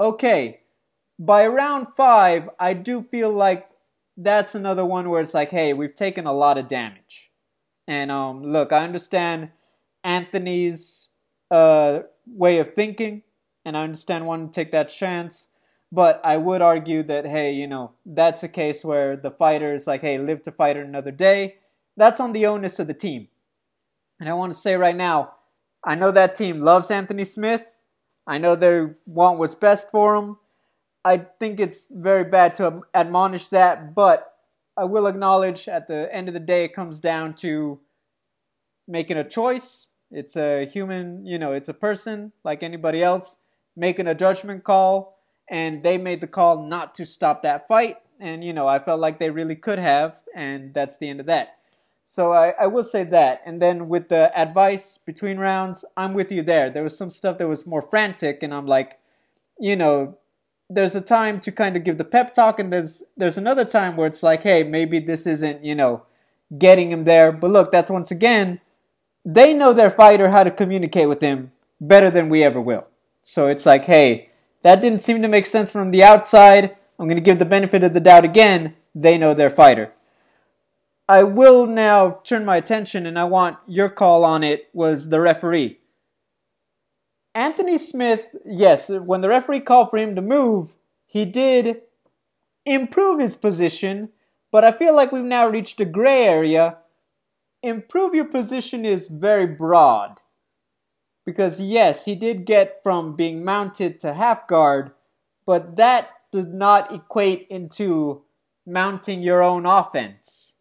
Okay, 0.00 0.60
by 1.18 1.46
round 1.46 1.88
five, 1.96 2.48
I 2.60 2.74
do 2.74 3.02
feel 3.02 3.30
like 3.30 3.68
that's 4.16 4.54
another 4.54 4.84
one 4.84 5.08
where 5.08 5.20
it's 5.20 5.34
like, 5.34 5.50
hey, 5.50 5.72
we've 5.72 5.94
taken 5.94 6.26
a 6.26 6.32
lot 6.32 6.58
of 6.58 6.68
damage. 6.68 7.30
And 7.86 8.10
um, 8.10 8.42
look, 8.42 8.72
I 8.72 8.84
understand 8.84 9.50
Anthony's 10.04 11.08
uh, 11.50 12.00
way 12.26 12.58
of 12.58 12.74
thinking, 12.74 13.22
and 13.64 13.76
I 13.76 13.82
understand 13.82 14.26
wanting 14.26 14.48
to 14.48 14.52
take 14.52 14.70
that 14.72 14.90
chance. 14.90 15.48
But 15.90 16.20
I 16.22 16.36
would 16.36 16.60
argue 16.60 17.02
that, 17.04 17.26
hey, 17.26 17.52
you 17.52 17.66
know, 17.66 17.92
that's 18.04 18.42
a 18.42 18.48
case 18.48 18.84
where 18.84 19.16
the 19.16 19.30
fighter 19.30 19.74
is 19.74 19.86
like, 19.86 20.02
hey, 20.02 20.18
live 20.18 20.42
to 20.42 20.52
fight 20.52 20.76
another 20.76 21.10
day. 21.10 21.56
That's 21.96 22.20
on 22.20 22.32
the 22.32 22.46
onus 22.46 22.78
of 22.78 22.86
the 22.86 22.94
team. 22.94 23.28
And 24.20 24.28
I 24.28 24.34
want 24.34 24.52
to 24.52 24.58
say 24.58 24.74
right 24.76 24.96
now, 24.96 25.34
I 25.84 25.94
know 25.94 26.10
that 26.10 26.34
team 26.34 26.60
loves 26.60 26.90
Anthony 26.90 27.24
Smith. 27.24 27.64
I 28.26 28.36
know 28.38 28.54
they 28.54 28.86
want 29.06 29.38
what's 29.38 29.54
best 29.54 29.90
for 29.90 30.16
him. 30.16 30.36
I 31.04 31.26
think 31.38 31.58
it's 31.58 31.88
very 31.90 32.24
bad 32.24 32.54
to 32.56 32.82
admonish 32.92 33.48
that, 33.48 33.94
but 33.94 34.34
I 34.76 34.84
will 34.84 35.06
acknowledge 35.06 35.68
at 35.68 35.88
the 35.88 36.14
end 36.14 36.28
of 36.28 36.34
the 36.34 36.40
day, 36.40 36.64
it 36.64 36.74
comes 36.74 37.00
down 37.00 37.34
to 37.36 37.80
making 38.86 39.16
a 39.16 39.28
choice. 39.28 39.86
It's 40.10 40.36
a 40.36 40.66
human, 40.66 41.24
you 41.26 41.38
know, 41.38 41.52
it's 41.52 41.68
a 41.68 41.74
person 41.74 42.32
like 42.44 42.62
anybody 42.62 43.02
else 43.02 43.38
making 43.76 44.06
a 44.06 44.14
judgment 44.14 44.64
call 44.64 45.17
and 45.48 45.82
they 45.82 45.98
made 45.98 46.20
the 46.20 46.26
call 46.26 46.64
not 46.64 46.94
to 46.96 47.06
stop 47.06 47.42
that 47.42 47.68
fight. 47.68 47.96
And 48.20 48.44
you 48.44 48.52
know, 48.52 48.66
I 48.66 48.78
felt 48.78 49.00
like 49.00 49.18
they 49.18 49.30
really 49.30 49.56
could 49.56 49.78
have, 49.78 50.18
and 50.34 50.74
that's 50.74 50.98
the 50.98 51.08
end 51.08 51.20
of 51.20 51.26
that. 51.26 51.56
So 52.04 52.32
I, 52.32 52.54
I 52.58 52.66
will 52.66 52.84
say 52.84 53.04
that. 53.04 53.42
And 53.44 53.60
then 53.60 53.88
with 53.88 54.08
the 54.08 54.36
advice 54.38 54.98
between 54.98 55.38
rounds, 55.38 55.84
I'm 55.96 56.14
with 56.14 56.32
you 56.32 56.42
there. 56.42 56.70
There 56.70 56.82
was 56.82 56.96
some 56.96 57.10
stuff 57.10 57.36
that 57.38 57.48
was 57.48 57.66
more 57.66 57.82
frantic, 57.82 58.42
and 58.42 58.54
I'm 58.54 58.66
like, 58.66 58.98
you 59.58 59.76
know, 59.76 60.16
there's 60.70 60.94
a 60.94 61.00
time 61.00 61.40
to 61.40 61.52
kind 61.52 61.76
of 61.76 61.84
give 61.84 61.98
the 61.98 62.04
pep 62.04 62.34
talk, 62.34 62.58
and 62.58 62.72
there's 62.72 63.02
there's 63.16 63.38
another 63.38 63.64
time 63.64 63.96
where 63.96 64.06
it's 64.06 64.22
like, 64.22 64.42
hey, 64.42 64.62
maybe 64.62 65.00
this 65.00 65.26
isn't, 65.26 65.64
you 65.64 65.74
know, 65.74 66.04
getting 66.56 66.90
him 66.90 67.04
there. 67.04 67.30
But 67.30 67.50
look, 67.50 67.70
that's 67.70 67.90
once 67.90 68.10
again, 68.10 68.60
they 69.24 69.52
know 69.52 69.72
their 69.72 69.90
fighter 69.90 70.30
how 70.30 70.44
to 70.44 70.50
communicate 70.50 71.08
with 71.08 71.20
him 71.20 71.52
better 71.80 72.10
than 72.10 72.28
we 72.28 72.42
ever 72.42 72.60
will. 72.60 72.86
So 73.22 73.46
it's 73.48 73.66
like, 73.66 73.84
hey, 73.84 74.27
that 74.62 74.80
didn't 74.80 75.02
seem 75.02 75.22
to 75.22 75.28
make 75.28 75.46
sense 75.46 75.72
from 75.72 75.90
the 75.90 76.02
outside. 76.02 76.76
I'm 76.98 77.06
going 77.06 77.16
to 77.16 77.22
give 77.22 77.38
the 77.38 77.44
benefit 77.44 77.84
of 77.84 77.94
the 77.94 78.00
doubt 78.00 78.24
again. 78.24 78.74
They 78.94 79.18
know 79.18 79.34
their 79.34 79.50
fighter. 79.50 79.92
I 81.08 81.22
will 81.22 81.66
now 81.66 82.20
turn 82.22 82.44
my 82.44 82.56
attention 82.56 83.06
and 83.06 83.18
I 83.18 83.24
want 83.24 83.56
your 83.66 83.88
call 83.88 84.24
on 84.24 84.44
it 84.44 84.68
was 84.72 85.08
the 85.08 85.20
referee. 85.20 85.78
Anthony 87.34 87.78
Smith, 87.78 88.34
yes, 88.44 88.90
when 88.90 89.20
the 89.20 89.28
referee 89.28 89.60
called 89.60 89.90
for 89.90 89.96
him 89.96 90.14
to 90.16 90.22
move, 90.22 90.74
he 91.06 91.24
did 91.24 91.82
improve 92.66 93.20
his 93.20 93.36
position, 93.36 94.10
but 94.50 94.64
I 94.64 94.72
feel 94.72 94.94
like 94.94 95.12
we've 95.12 95.24
now 95.24 95.48
reached 95.48 95.80
a 95.80 95.86
gray 95.86 96.24
area. 96.24 96.78
Improve 97.62 98.14
your 98.14 98.26
position 98.26 98.84
is 98.84 99.08
very 99.08 99.46
broad. 99.46 100.18
Because 101.28 101.60
yes, 101.60 102.06
he 102.06 102.14
did 102.14 102.46
get 102.46 102.82
from 102.82 103.14
being 103.14 103.44
mounted 103.44 104.00
to 104.00 104.14
half 104.14 104.48
guard, 104.48 104.92
but 105.44 105.76
that 105.76 106.08
does 106.32 106.46
not 106.46 106.90
equate 106.90 107.46
into 107.50 108.22
mounting 108.66 109.20
your 109.20 109.42
own 109.42 109.66
offense 109.66 110.54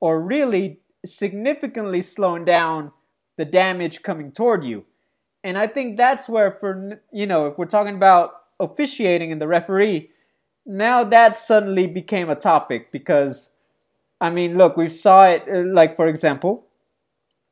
or 0.00 0.22
really 0.22 0.80
significantly 1.04 2.00
slowing 2.00 2.46
down 2.46 2.92
the 3.36 3.44
damage 3.44 4.00
coming 4.00 4.32
toward 4.32 4.64
you. 4.64 4.86
And 5.42 5.58
I 5.58 5.66
think 5.66 5.98
that's 5.98 6.26
where, 6.26 6.52
for 6.52 7.02
you 7.12 7.26
know, 7.26 7.46
if 7.46 7.58
we're 7.58 7.66
talking 7.66 7.94
about 7.94 8.32
officiating 8.58 9.30
and 9.30 9.42
the 9.42 9.46
referee, 9.46 10.08
now 10.64 11.04
that 11.04 11.36
suddenly 11.36 11.86
became 11.86 12.30
a 12.30 12.34
topic 12.34 12.90
because, 12.90 13.52
I 14.22 14.30
mean, 14.30 14.56
look, 14.56 14.78
we 14.78 14.88
saw 14.88 15.26
it. 15.26 15.44
Uh, 15.46 15.64
like 15.70 15.96
for 15.96 16.08
example, 16.08 16.64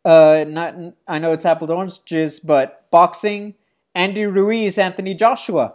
uh, 0.05 0.45
not 0.47 0.75
I 1.07 1.19
know 1.19 1.33
it's 1.33 1.45
apple 1.45 1.71
oranges, 1.71 2.41
but 2.41 2.91
boxing, 2.91 3.55
Andy 3.95 4.27
Ruiz, 4.27 4.79
Anthony 4.79 5.15
Joshua. 5.15 5.75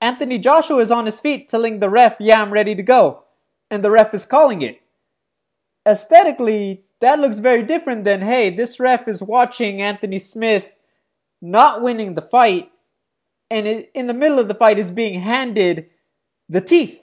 Anthony 0.00 0.38
Joshua 0.38 0.78
is 0.78 0.90
on 0.90 1.06
his 1.06 1.20
feet 1.20 1.48
telling 1.48 1.78
the 1.78 1.88
ref, 1.88 2.16
yeah, 2.18 2.42
I'm 2.42 2.52
ready 2.52 2.74
to 2.74 2.82
go. 2.82 3.22
And 3.70 3.84
the 3.84 3.90
ref 3.90 4.12
is 4.14 4.26
calling 4.26 4.60
it. 4.60 4.82
Aesthetically, 5.86 6.84
that 7.00 7.18
looks 7.18 7.38
very 7.38 7.62
different 7.62 8.04
than, 8.04 8.20
hey, 8.20 8.50
this 8.50 8.80
ref 8.80 9.06
is 9.06 9.22
watching 9.22 9.80
Anthony 9.80 10.18
Smith 10.18 10.76
not 11.40 11.82
winning 11.82 12.14
the 12.14 12.22
fight, 12.22 12.70
and 13.50 13.66
it, 13.66 13.90
in 13.94 14.06
the 14.06 14.14
middle 14.14 14.38
of 14.38 14.48
the 14.48 14.54
fight 14.54 14.78
is 14.78 14.90
being 14.90 15.20
handed 15.20 15.90
the 16.48 16.60
teeth. 16.60 17.00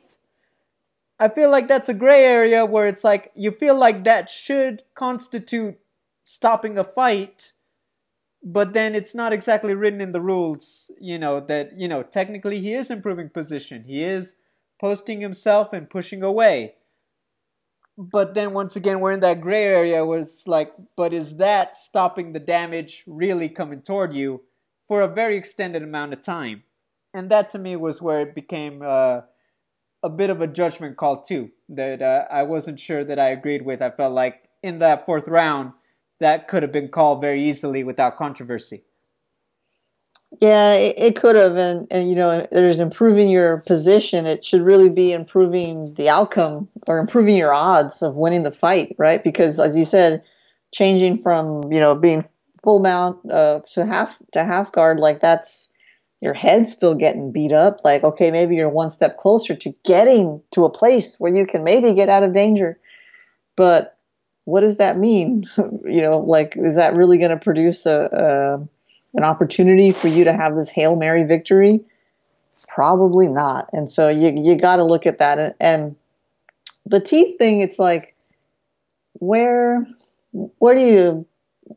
I 1.20 1.28
feel 1.28 1.50
like 1.50 1.68
that's 1.68 1.90
a 1.90 1.94
gray 1.94 2.24
area 2.24 2.66
where 2.66 2.88
it's 2.88 3.04
like 3.04 3.32
you 3.36 3.52
feel 3.52 3.76
like 3.76 4.06
that 4.06 4.30
should 4.30 4.84
constitute 4.96 5.78
stopping 6.30 6.78
a 6.78 6.84
fight 6.84 7.54
but 8.42 8.74
then 8.74 8.96
it's 8.96 9.14
not 9.14 9.34
exactly 9.34 9.74
written 9.74 10.02
in 10.02 10.12
the 10.12 10.22
rules 10.22 10.92
you 11.00 11.20
know 11.20 11.40
that 11.40 11.78
you 11.78 11.88
know 11.88 12.04
technically 12.04 12.60
he 12.62 12.74
is 12.74 12.90
improving 12.90 13.30
position. 13.30 13.84
He 13.84 14.04
is 14.04 14.36
posting 14.80 15.20
himself 15.22 15.74
and 15.74 15.90
pushing 15.90 16.24
away. 16.24 16.76
But 17.98 18.34
then 18.34 18.54
once 18.54 18.78
again 18.78 19.02
we're 19.02 19.12
in 19.12 19.20
that 19.20 19.42
gray 19.42 19.64
area 19.64 20.06
where 20.06 20.20
it's 20.20 20.48
like 20.48 20.72
but 20.96 21.14
is 21.14 21.38
that 21.38 21.76
stopping 21.76 22.32
the 22.32 22.40
damage 22.40 23.04
really 23.06 23.50
coming 23.50 23.82
toward 23.82 24.14
you 24.14 24.44
for 24.88 25.02
a 25.02 25.08
very 25.08 25.36
extended 25.36 25.84
amount 25.84 26.14
of 26.14 26.22
time? 26.22 26.64
And 27.14 27.30
that 27.30 27.50
to 27.50 27.60
me 27.60 27.76
was 27.76 28.02
where 28.02 28.22
it 28.22 28.36
became 28.36 28.82
uh, 28.86 29.22
a 30.02 30.10
bit 30.10 30.30
of 30.30 30.42
a 30.42 30.48
judgment 30.48 30.96
call 30.96 31.22
too 31.22 31.50
that 31.68 32.02
uh, 32.02 32.26
i 32.32 32.42
wasn't 32.44 32.80
sure 32.80 33.04
that 33.04 33.20
i 33.20 33.30
agreed 33.30 33.64
with. 33.64 33.82
I 33.82 33.90
felt 33.90 34.14
like 34.14 34.48
in 34.64 34.80
that 34.80 35.06
fourth 35.06 35.28
round 35.28 35.74
that 36.20 36.48
could 36.48 36.64
have 36.64 36.72
been 36.72 36.90
called 36.90 37.22
very 37.22 37.44
easily 37.44 37.84
without 37.84 38.18
controversy. 38.18 38.84
Yeah, 40.42 40.76
it, 40.76 40.96
it 40.98 41.16
could 41.16 41.36
have, 41.36 41.58
and 41.58 41.88
and 41.90 42.08
you 42.08 42.16
know, 42.16 42.46
there's 42.52 42.80
improving 42.80 43.30
your 43.30 43.58
position. 43.58 44.28
It 44.28 44.46
should 44.46 44.62
really 44.62 44.90
be 44.90 45.12
improving 45.12 45.94
the 45.96 46.08
outcome 46.08 46.70
or 46.88 47.00
improving 47.00 47.36
your 47.36 47.52
odds 47.52 48.04
of 48.04 48.16
winning 48.16 48.44
the 48.44 48.52
fight, 48.52 48.96
right? 49.00 49.24
Because 49.24 49.60
as 49.60 49.76
you 49.76 49.86
said, 49.86 50.24
changing 50.72 51.24
from 51.24 51.72
you 51.72 51.80
know 51.80 51.96
being 51.96 52.24
full 52.64 52.80
mount 52.80 53.18
uh, 53.32 53.62
to 53.74 53.86
half 53.86 54.20
to 54.34 54.44
half 54.44 54.72
guard, 54.72 55.00
like 55.00 55.20
that's 55.20 55.68
your 56.22 56.36
head's 56.36 56.72
still 56.72 56.94
getting 56.94 57.32
beat 57.32 57.52
up. 57.52 57.80
Like 57.84 58.04
okay, 58.04 58.30
maybe 58.30 58.56
you're 58.56 58.70
one 58.70 58.92
step 58.92 59.18
closer 59.18 59.56
to 59.56 59.74
getting 59.84 60.44
to 60.52 60.64
a 60.64 60.72
place 60.72 61.20
where 61.20 61.36
you 61.36 61.48
can 61.48 61.64
maybe 61.64 61.96
get 61.96 62.08
out 62.08 62.24
of 62.24 62.34
danger, 62.34 62.78
but 63.56 63.98
what 64.46 64.62
does 64.62 64.78
that 64.78 64.98
mean? 64.98 65.44
you 65.58 66.02
know, 66.02 66.20
like, 66.20 66.56
is 66.58 66.76
that 66.76 66.96
really 66.96 67.18
going 67.18 67.32
to 67.32 67.38
produce 67.38 67.86
a, 67.86 68.10
a, 68.12 69.18
an 69.18 69.24
opportunity 69.24 69.92
for 69.92 70.08
you 70.08 70.24
to 70.24 70.34
have 70.34 70.56
this 70.56 70.70
hail 70.70 70.96
mary 70.96 71.24
victory? 71.24 71.82
Probably 72.68 73.28
not. 73.28 73.70
And 73.74 73.90
so 73.90 74.10
you 74.10 74.32
you 74.44 74.56
got 74.56 74.78
to 74.78 74.84
look 74.84 75.06
at 75.06 75.20
that. 75.20 75.40
And 75.40 75.54
and 75.60 75.96
the 76.86 77.00
teeth 77.00 77.38
thing, 77.38 77.62
it's 77.62 77.80
like, 77.80 78.16
where 79.14 79.88
where 80.32 80.76
do 80.76 80.82
you 80.82 81.26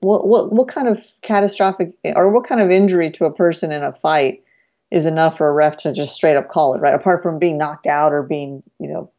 what 0.00 0.26
what 0.26 0.52
what 0.52 0.68
kind 0.68 0.88
of 0.88 1.04
catastrophic 1.22 1.94
or 2.14 2.32
what 2.32 2.46
kind 2.46 2.60
of 2.60 2.70
injury 2.70 3.10
to 3.12 3.24
a 3.24 3.32
person 3.32 3.72
in 3.72 3.82
a 3.82 3.92
fight 3.92 4.42
is 4.90 5.06
enough 5.06 5.38
for 5.38 5.48
a 5.48 5.52
ref 5.52 5.76
to 5.78 5.92
just 5.92 6.14
straight 6.14 6.36
up 6.36 6.48
call 6.48 6.74
it, 6.74 6.80
right? 6.80 6.94
Apart 6.94 7.22
from 7.22 7.38
being 7.38 7.56
knocked 7.56 7.86
out 7.86 8.12
or 8.12 8.22
being, 8.22 8.62
you 8.78 8.88
know, 8.88 9.10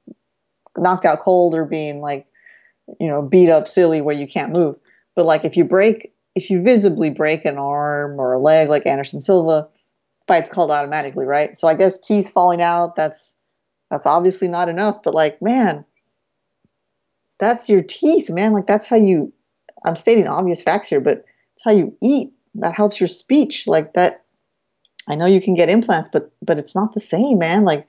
knocked 0.77 1.03
out 1.03 1.19
cold 1.19 1.55
or 1.55 1.65
being 1.65 1.99
like, 1.99 2.27
you 2.99 3.07
know, 3.07 3.21
beat 3.21 3.49
up 3.49 3.67
silly 3.67 4.01
where 4.01 4.15
you 4.15 4.27
can't 4.27 4.53
move. 4.53 4.75
But 5.15 5.25
like 5.25 5.45
if 5.45 5.57
you 5.57 5.63
break, 5.63 6.13
if 6.35 6.49
you 6.49 6.61
visibly 6.61 7.09
break 7.09 7.45
an 7.45 7.57
arm 7.57 8.19
or 8.19 8.33
a 8.33 8.39
leg 8.39 8.69
like 8.69 8.85
Anderson 8.85 9.19
Silva, 9.19 9.69
fight's 10.27 10.49
called 10.49 10.71
automatically, 10.71 11.25
right? 11.25 11.55
So 11.57 11.67
I 11.67 11.75
guess 11.75 11.99
teeth 11.99 12.31
falling 12.31 12.61
out, 12.61 12.95
that's 12.95 13.35
that's 13.89 14.05
obviously 14.05 14.47
not 14.47 14.69
enough. 14.69 15.03
But 15.03 15.13
like, 15.13 15.41
man, 15.41 15.85
that's 17.39 17.69
your 17.69 17.81
teeth, 17.81 18.29
man. 18.29 18.53
Like 18.53 18.67
that's 18.67 18.87
how 18.87 18.97
you. 18.97 19.33
I'm 19.85 19.95
stating 19.97 20.27
obvious 20.27 20.61
facts 20.61 20.87
here, 20.87 21.01
but 21.01 21.25
it's 21.55 21.63
how 21.63 21.71
you 21.71 21.95
eat. 22.01 22.33
That 22.55 22.75
helps 22.75 22.99
your 22.99 23.09
speech. 23.09 23.67
Like 23.67 23.93
that 23.93 24.23
I 25.07 25.15
know 25.15 25.25
you 25.25 25.41
can 25.41 25.55
get 25.55 25.69
implants, 25.69 26.09
but 26.09 26.31
but 26.41 26.59
it's 26.59 26.75
not 26.75 26.93
the 26.93 26.99
same, 26.99 27.39
man. 27.39 27.65
Like 27.65 27.87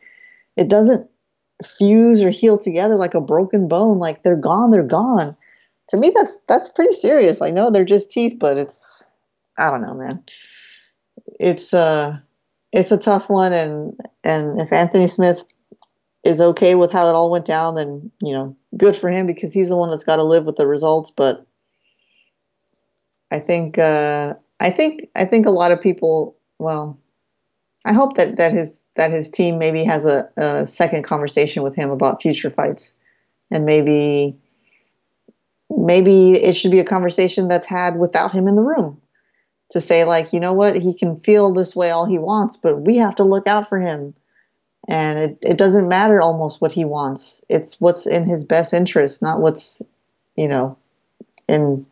it 0.56 0.68
doesn't 0.68 1.08
fuse 1.62 2.22
or 2.22 2.30
heal 2.30 2.58
together 2.58 2.96
like 2.96 3.14
a 3.14 3.20
broken 3.20 3.68
bone. 3.68 3.98
Like 3.98 4.22
they're 4.22 4.36
gone, 4.36 4.70
they're 4.70 4.82
gone. 4.82 5.36
To 5.90 5.96
me, 5.96 6.10
that's 6.14 6.38
that's 6.48 6.68
pretty 6.68 6.92
serious. 6.92 7.42
I 7.42 7.50
know 7.50 7.70
they're 7.70 7.84
just 7.84 8.10
teeth, 8.10 8.36
but 8.38 8.56
it's 8.56 9.06
I 9.58 9.70
don't 9.70 9.82
know, 9.82 9.94
man. 9.94 10.24
It's 11.38 11.74
uh 11.74 12.18
it's 12.72 12.90
a 12.90 12.98
tough 12.98 13.28
one, 13.30 13.52
and 13.52 13.98
and 14.24 14.60
if 14.60 14.72
Anthony 14.72 15.06
Smith 15.06 15.44
is 16.24 16.40
okay 16.40 16.74
with 16.74 16.90
how 16.90 17.08
it 17.08 17.14
all 17.14 17.30
went 17.30 17.44
down, 17.44 17.74
then 17.74 18.10
you 18.20 18.32
know, 18.32 18.56
good 18.76 18.96
for 18.96 19.10
him 19.10 19.26
because 19.26 19.52
he's 19.52 19.68
the 19.68 19.76
one 19.76 19.90
that's 19.90 20.04
got 20.04 20.16
to 20.16 20.24
live 20.24 20.44
with 20.44 20.56
the 20.56 20.66
results. 20.66 21.10
But 21.10 21.46
I 23.30 23.38
think 23.40 23.78
uh, 23.78 24.34
I 24.60 24.70
think 24.70 25.08
I 25.14 25.24
think 25.24 25.46
a 25.46 25.50
lot 25.50 25.70
of 25.70 25.80
people, 25.80 26.36
well, 26.58 26.98
I 27.84 27.92
hope 27.92 28.16
that, 28.16 28.36
that 28.36 28.52
his 28.52 28.86
that 28.96 29.10
his 29.10 29.30
team 29.30 29.58
maybe 29.58 29.84
has 29.84 30.06
a, 30.06 30.28
a 30.36 30.66
second 30.66 31.04
conversation 31.04 31.62
with 31.62 31.74
him 31.74 31.90
about 31.90 32.22
future 32.22 32.50
fights, 32.50 32.96
and 33.50 33.66
maybe 33.66 34.36
maybe 35.70 36.32
it 36.32 36.54
should 36.54 36.70
be 36.70 36.80
a 36.80 36.84
conversation 36.84 37.48
that's 37.48 37.66
had 37.66 37.98
without 37.98 38.32
him 38.32 38.48
in 38.48 38.56
the 38.56 38.62
room 38.62 39.00
to 39.70 39.80
say 39.80 40.04
like 40.04 40.32
you 40.32 40.40
know 40.40 40.54
what? 40.54 40.76
He 40.76 40.94
can 40.94 41.20
feel 41.20 41.52
this 41.52 41.76
way 41.76 41.90
all 41.90 42.06
he 42.06 42.18
wants 42.18 42.56
but 42.56 42.80
we 42.80 42.96
have 42.98 43.16
to 43.16 43.24
look 43.24 43.46
out 43.46 43.68
for 43.68 43.78
him. 43.78 44.14
And 44.86 45.18
it, 45.18 45.38
it 45.40 45.58
doesn't 45.58 45.88
matter 45.88 46.20
almost 46.20 46.60
what 46.60 46.72
he 46.72 46.84
wants. 46.84 47.42
It's 47.48 47.80
what's 47.80 48.06
in 48.06 48.24
his 48.24 48.44
best 48.44 48.72
interest 48.72 49.22
not 49.22 49.40
what's 49.40 49.82
you 50.36 50.48
know 50.48 50.78
in 51.48 51.86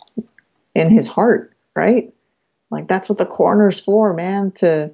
in 0.75 0.89
his 0.91 1.07
heart 1.07 1.53
right? 1.75 2.13
Like 2.71 2.89
that's 2.89 3.09
what 3.09 3.19
the 3.19 3.27
coroner's 3.27 3.81
for 3.81 4.15
man 4.15 4.53
to 4.53 4.93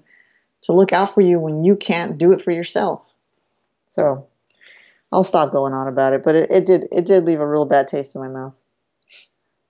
to 0.68 0.74
look 0.74 0.92
out 0.92 1.14
for 1.14 1.22
you 1.22 1.40
when 1.40 1.64
you 1.64 1.76
can't 1.76 2.18
do 2.18 2.32
it 2.32 2.42
for 2.42 2.50
yourself. 2.50 3.00
So 3.86 4.26
I'll 5.10 5.24
stop 5.24 5.50
going 5.50 5.72
on 5.72 5.88
about 5.88 6.12
it, 6.12 6.22
but 6.22 6.34
it, 6.34 6.52
it 6.52 6.66
did 6.66 6.88
it 6.92 7.06
did 7.06 7.24
leave 7.24 7.40
a 7.40 7.46
real 7.46 7.64
bad 7.64 7.88
taste 7.88 8.14
in 8.14 8.20
my 8.20 8.28
mouth. 8.28 8.62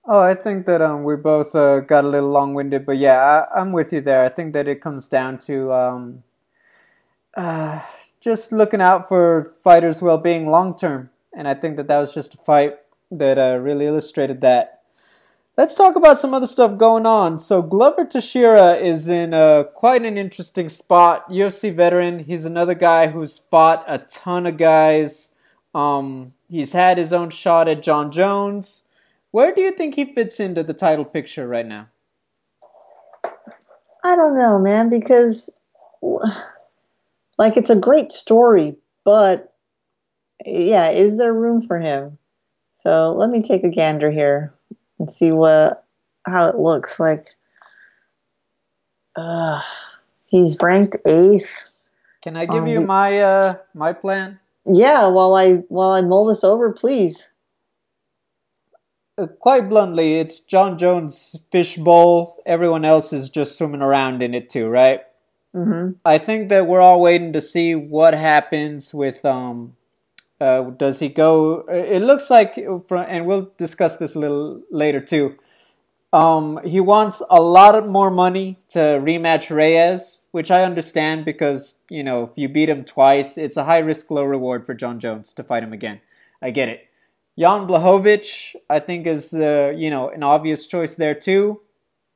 Oh, 0.03 0.19
I 0.19 0.33
think 0.33 0.65
that 0.65 0.81
um, 0.81 1.05
we 1.05 1.15
both 1.15 1.55
uh, 1.55 1.79
got 1.79 2.03
a 2.03 2.09
little 2.09 2.31
long 2.31 2.53
winded, 2.53 2.85
but 2.85 2.97
yeah, 2.97 3.45
I, 3.55 3.61
am 3.61 3.71
with 3.71 3.93
you 3.93 4.01
there. 4.01 4.25
I 4.25 4.29
think 4.29 4.51
that 4.53 4.67
it 4.67 4.81
comes 4.81 5.07
down 5.07 5.37
to 5.39 5.71
um, 5.71 6.23
uh, 7.33 7.79
just 8.19 8.51
looking 8.51 8.81
out 8.81 9.07
for 9.07 9.53
fighters' 9.63 10.01
well 10.01 10.17
being 10.17 10.47
long 10.47 10.77
term, 10.77 11.11
and 11.33 11.47
I 11.47 11.53
think 11.53 11.77
that 11.77 11.87
that 11.87 11.99
was 11.99 12.13
just 12.13 12.33
a 12.33 12.37
fight 12.39 12.75
that 13.09 13.37
uh, 13.37 13.57
really 13.57 13.85
illustrated 13.85 14.41
that. 14.41 14.78
Let's 15.59 15.75
talk 15.75 15.97
about 15.97 16.17
some 16.17 16.33
other 16.33 16.47
stuff 16.47 16.77
going 16.77 17.05
on. 17.05 17.37
So 17.37 17.61
Glover 17.61 18.05
Teixeira 18.05 18.75
is 18.75 19.09
in 19.09 19.33
uh, 19.33 19.63
quite 19.63 20.05
an 20.05 20.17
interesting 20.17 20.69
spot. 20.69 21.29
UFC 21.29 21.75
veteran. 21.75 22.19
He's 22.19 22.45
another 22.45 22.73
guy 22.73 23.07
who's 23.07 23.39
fought 23.39 23.83
a 23.85 23.97
ton 23.97 24.45
of 24.45 24.55
guys. 24.55 25.35
Um, 25.75 26.31
he's 26.47 26.71
had 26.71 26.97
his 26.97 27.11
own 27.11 27.29
shot 27.29 27.67
at 27.67 27.83
Jon 27.83 28.09
Jones. 28.09 28.83
Where 29.31 29.53
do 29.53 29.59
you 29.59 29.71
think 29.71 29.95
he 29.95 30.13
fits 30.13 30.39
into 30.39 30.63
the 30.63 30.73
title 30.73 31.03
picture 31.03 31.45
right 31.45 31.67
now? 31.67 31.89
I 34.01 34.15
don't 34.15 34.39
know, 34.39 34.59
man, 34.59 34.89
because 34.89 35.49
like 37.37 37.57
it's 37.57 37.69
a 37.69 37.75
great 37.75 38.13
story, 38.13 38.77
but 39.03 39.53
yeah, 40.45 40.91
is 40.91 41.17
there 41.17 41.33
room 41.33 41.61
for 41.61 41.81
him? 41.81 42.17
So 42.71 43.11
let 43.11 43.29
me 43.29 43.41
take 43.41 43.65
a 43.65 43.69
gander 43.69 44.09
here 44.09 44.53
and 44.99 45.11
see 45.11 45.31
what 45.31 45.85
how 46.25 46.49
it 46.49 46.57
looks 46.57 46.99
like. 46.99 47.35
Uh, 49.15 49.61
he's 50.27 50.57
ranked 50.61 50.97
eighth. 51.05 51.65
Can 52.21 52.35
I 52.35 52.45
give 52.45 52.63
um, 52.63 52.67
you 52.67 52.81
my 52.81 53.19
uh, 53.19 53.55
my 53.73 53.93
plan? 53.93 54.39
Yeah, 54.65 55.07
while 55.07 55.35
I 55.35 55.55
while 55.69 55.91
I 55.91 56.01
mull 56.01 56.25
this 56.25 56.43
over, 56.43 56.71
please. 56.71 57.29
Uh, 59.17 59.27
quite 59.27 59.67
bluntly, 59.67 60.19
it's 60.19 60.39
Jon 60.39 60.77
Jones' 60.77 61.37
fishbowl. 61.51 62.41
Everyone 62.45 62.85
else 62.85 63.11
is 63.11 63.29
just 63.29 63.57
swimming 63.57 63.81
around 63.81 64.21
in 64.21 64.33
it 64.33 64.49
too, 64.49 64.67
right? 64.67 65.01
Mm-hmm. 65.55 65.93
I 66.05 66.17
think 66.19 66.49
that 66.49 66.67
we're 66.67 66.81
all 66.81 67.01
waiting 67.01 67.33
to 67.33 67.41
see 67.41 67.73
what 67.75 68.13
happens 68.13 68.93
with 68.93 69.25
um, 69.25 69.75
uh, 70.39 70.61
does 70.61 70.99
he 70.99 71.09
go? 71.09 71.65
It 71.67 72.01
looks 72.01 72.29
like, 72.29 72.57
and 72.57 73.25
we'll 73.25 73.51
discuss 73.57 73.97
this 73.97 74.15
a 74.15 74.19
little 74.19 74.61
later 74.71 75.01
too. 75.01 75.37
Um, 76.11 76.59
he 76.63 76.79
wants 76.79 77.21
a 77.29 77.39
lot 77.39 77.87
more 77.87 78.09
money 78.09 78.57
to 78.69 78.79
rematch 78.79 79.55
Reyes, 79.55 80.21
which 80.31 80.49
I 80.49 80.63
understand 80.63 81.25
because 81.25 81.75
you 81.89 82.03
know 82.03 82.23
if 82.23 82.31
you 82.35 82.49
beat 82.49 82.69
him 82.69 82.83
twice, 82.83 83.37
it's 83.37 83.57
a 83.57 83.65
high 83.65 83.79
risk, 83.79 84.09
low 84.09 84.23
reward 84.23 84.65
for 84.65 84.73
Jon 84.73 84.99
Jones 84.99 85.33
to 85.33 85.43
fight 85.43 85.63
him 85.63 85.73
again. 85.73 86.01
I 86.41 86.51
get 86.51 86.69
it. 86.69 86.87
Jan 87.37 87.67
Blachowicz, 87.67 88.55
I 88.69 88.79
think, 88.79 89.05
is 89.07 89.33
uh, 89.33 89.73
you 89.75 89.89
know 89.89 90.09
an 90.09 90.23
obvious 90.23 90.65
choice 90.67 90.95
there 90.95 91.15
too. 91.15 91.61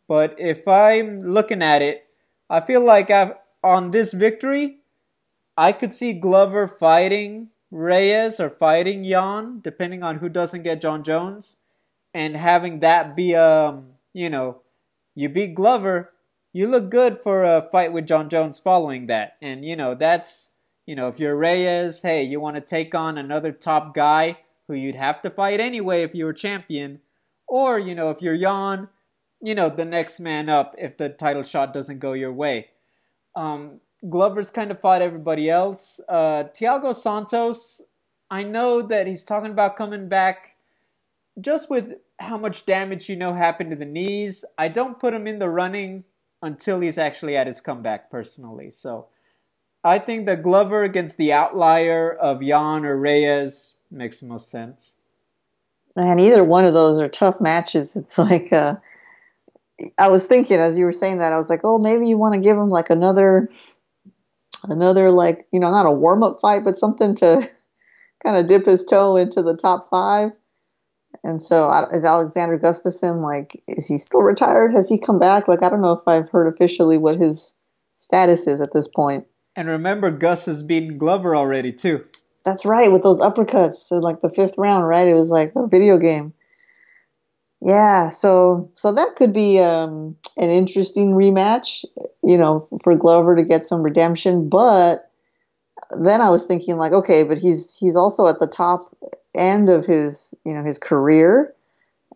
But 0.07 0.35
if 0.39 0.67
I'm 0.67 1.31
looking 1.31 1.61
at 1.61 1.81
it, 1.81 2.05
I 2.49 2.61
feel 2.61 2.81
like 2.81 3.09
I've, 3.09 3.33
on 3.63 3.91
this 3.91 4.13
victory, 4.13 4.79
I 5.55 5.71
could 5.71 5.93
see 5.93 6.13
Glover 6.13 6.67
fighting 6.67 7.49
Reyes 7.73 8.39
or 8.39 8.51
fighting 8.51 9.03
Jan, 9.03 9.59
depending 9.63 10.03
on 10.03 10.19
who 10.19 10.29
doesn't 10.29 10.61
get 10.61 10.79
Jon 10.79 11.03
Jones, 11.03 11.57
and 12.13 12.37
having 12.37 12.81
that 12.81 13.15
be 13.15 13.35
um, 13.35 13.93
you 14.13 14.29
know, 14.29 14.61
you 15.15 15.27
beat 15.27 15.55
Glover, 15.55 16.11
you 16.53 16.67
look 16.67 16.91
good 16.91 17.19
for 17.19 17.43
a 17.43 17.67
fight 17.71 17.91
with 17.91 18.05
Jon 18.05 18.29
Jones 18.29 18.59
following 18.59 19.07
that. 19.07 19.37
And 19.41 19.65
you 19.65 19.75
know, 19.75 19.95
that's 19.95 20.51
you 20.85 20.95
know, 20.95 21.07
if 21.07 21.19
you're 21.19 21.35
Reyes, 21.35 22.03
hey, 22.03 22.23
you 22.23 22.39
want 22.39 22.57
to 22.57 22.61
take 22.61 22.93
on 22.93 23.17
another 23.17 23.51
top 23.51 23.95
guy 23.95 24.37
who 24.67 24.75
you'd 24.75 24.93
have 24.93 25.23
to 25.23 25.31
fight 25.31 25.59
anyway 25.59 26.03
if 26.03 26.13
you 26.13 26.25
were 26.25 26.33
champion, 26.33 26.99
or 27.47 27.79
you 27.79 27.95
know, 27.95 28.11
if 28.11 28.21
you're 28.21 28.37
Jan, 28.37 28.87
you 29.41 29.55
know, 29.55 29.69
the 29.69 29.83
next 29.83 30.19
man 30.19 30.47
up 30.47 30.75
if 30.77 30.95
the 30.95 31.09
title 31.09 31.41
shot 31.41 31.73
doesn't 31.73 31.97
go 31.97 32.13
your 32.13 32.33
way. 32.33 32.67
Um, 33.35 33.79
Glover's 34.09 34.49
kind 34.49 34.71
of 34.71 34.79
fought 34.79 35.01
everybody 35.01 35.49
else. 35.49 35.99
Uh, 36.09 36.45
Thiago 36.45 36.93
Santos, 36.93 37.81
I 38.29 38.43
know 38.43 38.81
that 38.81 39.07
he's 39.07 39.23
talking 39.23 39.51
about 39.51 39.77
coming 39.77 40.09
back 40.09 40.55
just 41.39 41.69
with 41.69 41.95
how 42.19 42.37
much 42.37 42.65
damage 42.65 43.09
you 43.09 43.15
know 43.15 43.33
happened 43.33 43.71
to 43.71 43.75
the 43.75 43.85
knees. 43.85 44.45
I 44.57 44.67
don't 44.67 44.99
put 44.99 45.13
him 45.13 45.27
in 45.27 45.39
the 45.39 45.49
running 45.49 46.03
until 46.41 46.81
he's 46.81 46.97
actually 46.97 47.37
at 47.37 47.47
his 47.47 47.61
comeback 47.61 48.11
personally. 48.11 48.69
So 48.69 49.07
I 49.83 49.99
think 49.99 50.25
that 50.25 50.43
Glover 50.43 50.83
against 50.83 51.17
the 51.17 51.33
outlier 51.33 52.11
of 52.11 52.41
Jan 52.41 52.85
or 52.85 52.97
Reyes 52.97 53.73
makes 53.89 54.19
the 54.19 54.25
most 54.25 54.51
sense. 54.51 54.95
Man, 55.95 56.19
either 56.19 56.43
one 56.43 56.65
of 56.65 56.73
those 56.73 56.99
are 56.99 57.07
tough 57.07 57.39
matches. 57.39 57.95
It's 57.95 58.17
like 58.17 58.51
uh, 58.51 58.75
I 59.97 60.07
was 60.09 60.25
thinking 60.25 60.57
as 60.57 60.77
you 60.77 60.85
were 60.85 60.91
saying 60.91 61.17
that, 61.19 61.33
I 61.33 61.37
was 61.37 61.49
like, 61.49 61.61
oh, 61.63 61.77
maybe 61.77 62.07
you 62.07 62.17
want 62.17 62.33
to 62.35 62.39
give 62.39 62.57
him 62.57 62.69
like 62.69 62.89
another 62.89 63.49
another 64.63 65.11
like 65.11 65.47
you 65.51 65.59
know 65.59 65.71
not 65.71 65.85
a 65.85 65.91
warm 65.91 66.23
up 66.23 66.39
fight, 66.41 66.63
but 66.63 66.77
something 66.77 67.15
to 67.15 67.47
kind 68.25 68.37
of 68.37 68.47
dip 68.47 68.65
his 68.65 68.85
toe 68.85 69.15
into 69.15 69.41
the 69.41 69.55
top 69.55 69.89
five. 69.89 70.31
And 71.23 71.41
so, 71.41 71.69
is 71.93 72.03
Alexander 72.03 72.57
Gustafsson 72.57 73.21
like? 73.21 73.61
Is 73.67 73.87
he 73.87 73.97
still 73.97 74.21
retired? 74.21 74.73
Has 74.73 74.89
he 74.89 74.99
come 74.99 75.19
back? 75.19 75.47
Like, 75.47 75.63
I 75.63 75.69
don't 75.69 75.81
know 75.81 75.93
if 75.93 76.07
I've 76.07 76.29
heard 76.29 76.51
officially 76.53 76.97
what 76.97 77.17
his 77.17 77.55
status 77.95 78.47
is 78.47 78.59
at 78.59 78.73
this 78.73 78.87
point. 78.87 79.25
And 79.55 79.67
remember, 79.67 80.09
Gus 80.11 80.47
has 80.47 80.63
beaten 80.63 80.97
Glover 80.97 81.35
already 81.35 81.71
too. 81.71 82.03
That's 82.43 82.65
right, 82.65 82.91
with 82.91 83.03
those 83.03 83.21
uppercuts 83.21 83.91
in 83.91 84.01
like 84.01 84.21
the 84.21 84.29
fifth 84.29 84.55
round, 84.57 84.87
right? 84.87 85.07
It 85.07 85.13
was 85.13 85.29
like 85.29 85.53
a 85.55 85.67
video 85.67 85.97
game. 85.97 86.33
Yeah, 87.63 88.09
so 88.09 88.71
so 88.75 88.93
that 88.93 89.15
could 89.17 89.33
be 89.33 89.59
um, 89.59 90.17
an 90.37 90.51
interesting 90.51 91.13
rematch, 91.13 91.85
you 92.23 92.37
know, 92.37 92.67
for 92.83 92.95
Glover 92.95 93.35
to 93.37 93.43
get 93.43 93.67
some 93.67 93.83
redemption. 93.83 94.49
But 94.49 95.09
then 95.97 96.21
I 96.21 96.29
was 96.29 96.45
thinking 96.45 96.77
like, 96.77 96.93
okay, 96.93 97.23
but 97.23 97.37
he's 97.39 97.75
he's 97.75 97.95
also 97.95 98.27
at 98.27 98.39
the 98.39 98.47
top 98.47 98.95
end 99.35 99.69
of 99.69 99.85
his 99.85 100.35
you 100.45 100.53
know 100.53 100.63
his 100.63 100.79
career, 100.79 101.53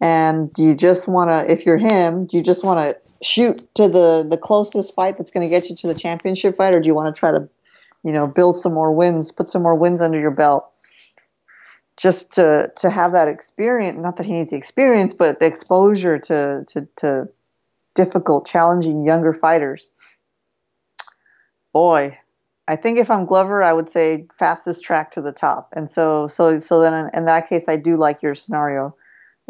And 0.01 0.53
do 0.53 0.63
you 0.63 0.75
just 0.75 1.07
want 1.07 1.31
to, 1.31 1.51
if 1.51 1.65
you're 1.65 1.77
him, 1.77 2.25
do 2.27 2.37
you 2.37 2.43
just 2.43 2.63
want 2.63 2.79
to 2.79 3.25
shoot 3.25 3.67
to 3.75 3.89
the 3.89 4.25
the 4.29 4.37
closest 4.37 4.93
fight 4.95 5.17
that's 5.17 5.31
going 5.31 5.47
to 5.47 5.49
get 5.49 5.69
you 5.69 5.75
to 5.77 5.87
the 5.87 5.95
championship 5.95 6.57
fight, 6.57 6.73
or 6.75 6.79
do 6.79 6.87
you 6.87 6.95
want 6.95 7.13
to 7.13 7.19
try 7.19 7.31
to, 7.31 7.49
you 8.03 8.11
know, 8.11 8.27
build 8.27 8.57
some 8.57 8.73
more 8.73 8.93
wins, 8.93 9.31
put 9.31 9.49
some 9.49 9.63
more 9.63 9.75
wins 9.75 10.01
under 10.01 10.19
your 10.19 10.31
belt, 10.31 10.71
just 11.97 12.33
to 12.33 12.71
to 12.77 12.89
have 12.89 13.11
that 13.11 13.27
experience? 13.27 13.97
Not 13.99 14.17
that 14.17 14.25
he 14.25 14.33
needs 14.33 14.51
the 14.51 14.57
experience, 14.57 15.13
but 15.13 15.39
the 15.39 15.45
exposure 15.45 16.19
to 16.19 16.63
to 16.69 16.87
to 16.97 17.29
difficult, 17.97 18.47
challenging 18.47 19.05
younger 19.05 19.33
fighters. 19.33 19.87
Boy, 21.73 22.17
I 22.67 22.75
think 22.75 22.99
if 22.99 23.09
I'm 23.09 23.25
Glover, 23.25 23.63
I 23.63 23.73
would 23.73 23.89
say 23.89 24.27
fastest 24.37 24.83
track 24.83 25.11
to 25.11 25.21
the 25.21 25.31
top. 25.31 25.73
And 25.75 25.89
so, 25.89 26.27
so, 26.27 26.59
so 26.59 26.79
then 26.79 26.93
in, 26.93 27.09
in 27.13 27.25
that 27.25 27.49
case, 27.49 27.67
I 27.67 27.75
do 27.75 27.97
like 27.97 28.21
your 28.21 28.35
scenario. 28.35 28.95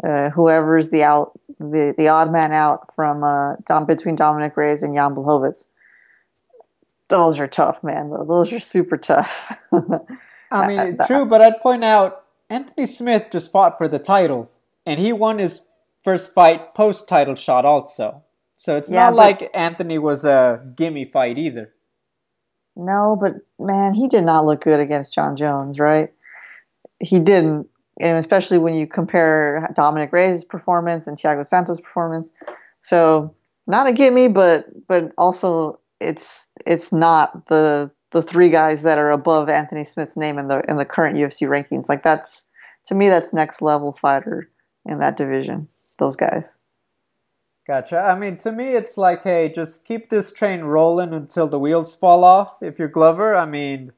Uh, 0.02 0.30
whoever's 0.30 0.90
the 0.90 1.02
out, 1.02 1.38
the, 1.58 1.94
the 1.98 2.08
odd 2.08 2.32
man 2.32 2.52
out 2.52 2.94
from 2.94 3.22
uh, 3.22 3.56
Dom, 3.66 3.84
between 3.84 4.14
dominick 4.14 4.56
Reyes 4.56 4.82
and 4.82 4.94
Jan 4.94 5.14
Blachowicz. 5.14 5.66
Those 7.08 7.40
are 7.40 7.48
tough, 7.48 7.82
man. 7.84 8.10
Those 8.10 8.52
are 8.52 8.60
super 8.60 8.96
tough. 8.96 9.52
I 10.50 10.66
mean, 10.66 10.98
true, 11.06 11.26
but 11.26 11.42
I'd 11.42 11.60
point 11.60 11.84
out 11.84 12.24
Anthony 12.50 12.86
Smith 12.86 13.28
just 13.30 13.52
fought 13.52 13.78
for 13.78 13.88
the 13.88 13.98
title, 13.98 14.50
and 14.86 14.98
he 14.98 15.12
won 15.12 15.38
his 15.38 15.66
first 16.02 16.32
fight 16.32 16.74
post 16.74 17.08
title 17.08 17.34
shot 17.34 17.64
also. 17.64 18.22
So 18.56 18.76
it's 18.76 18.90
yeah, 18.90 19.06
not 19.06 19.14
like 19.14 19.50
Anthony 19.54 19.98
was 19.98 20.24
a 20.24 20.60
gimme 20.74 21.04
fight 21.04 21.38
either. 21.38 21.72
No, 22.74 23.16
but 23.20 23.34
man, 23.58 23.94
he 23.94 24.08
did 24.08 24.24
not 24.24 24.44
look 24.44 24.62
good 24.62 24.80
against 24.80 25.14
Jon 25.14 25.36
Jones, 25.36 25.78
right? 25.78 26.12
He 27.00 27.18
didn't, 27.18 27.68
and 28.00 28.18
especially 28.18 28.58
when 28.58 28.74
you 28.74 28.86
compare 28.86 29.68
Dominick 29.74 30.12
Reyes' 30.12 30.44
performance 30.44 31.06
and 31.06 31.16
Thiago 31.16 31.44
Santos' 31.44 31.80
performance. 31.80 32.32
So 32.80 33.34
not 33.66 33.86
a 33.86 33.92
gimme, 33.92 34.28
but 34.28 34.66
but 34.86 35.12
also 35.18 35.80
it's 36.00 36.48
it's 36.66 36.92
not 36.92 37.46
the 37.48 37.90
the 38.12 38.22
three 38.22 38.48
guys 38.48 38.82
that 38.82 38.98
are 38.98 39.10
above 39.10 39.48
Anthony 39.48 39.84
Smith's 39.84 40.16
name 40.16 40.38
in 40.38 40.48
the 40.48 40.60
in 40.68 40.76
the 40.76 40.84
current 40.84 41.16
UFC 41.16 41.48
rankings. 41.48 41.88
Like 41.88 42.02
that's 42.02 42.44
to 42.86 42.94
me 42.94 43.08
that's 43.08 43.32
next 43.32 43.62
level 43.62 43.92
fighter 43.92 44.50
in 44.86 44.98
that 44.98 45.16
division. 45.16 45.68
Those 45.98 46.16
guys. 46.16 46.58
Gotcha. 47.66 47.98
I 47.98 48.18
mean, 48.18 48.38
to 48.38 48.50
me, 48.50 48.68
it's 48.68 48.96
like, 48.96 49.24
hey, 49.24 49.52
just 49.54 49.84
keep 49.84 50.08
this 50.08 50.32
train 50.32 50.62
rolling 50.62 51.12
until 51.12 51.46
the 51.46 51.58
wheels 51.58 51.94
fall 51.94 52.24
off. 52.24 52.62
If 52.62 52.78
you're 52.78 52.88
Glover, 52.88 53.36
I 53.36 53.44
mean, 53.44 53.92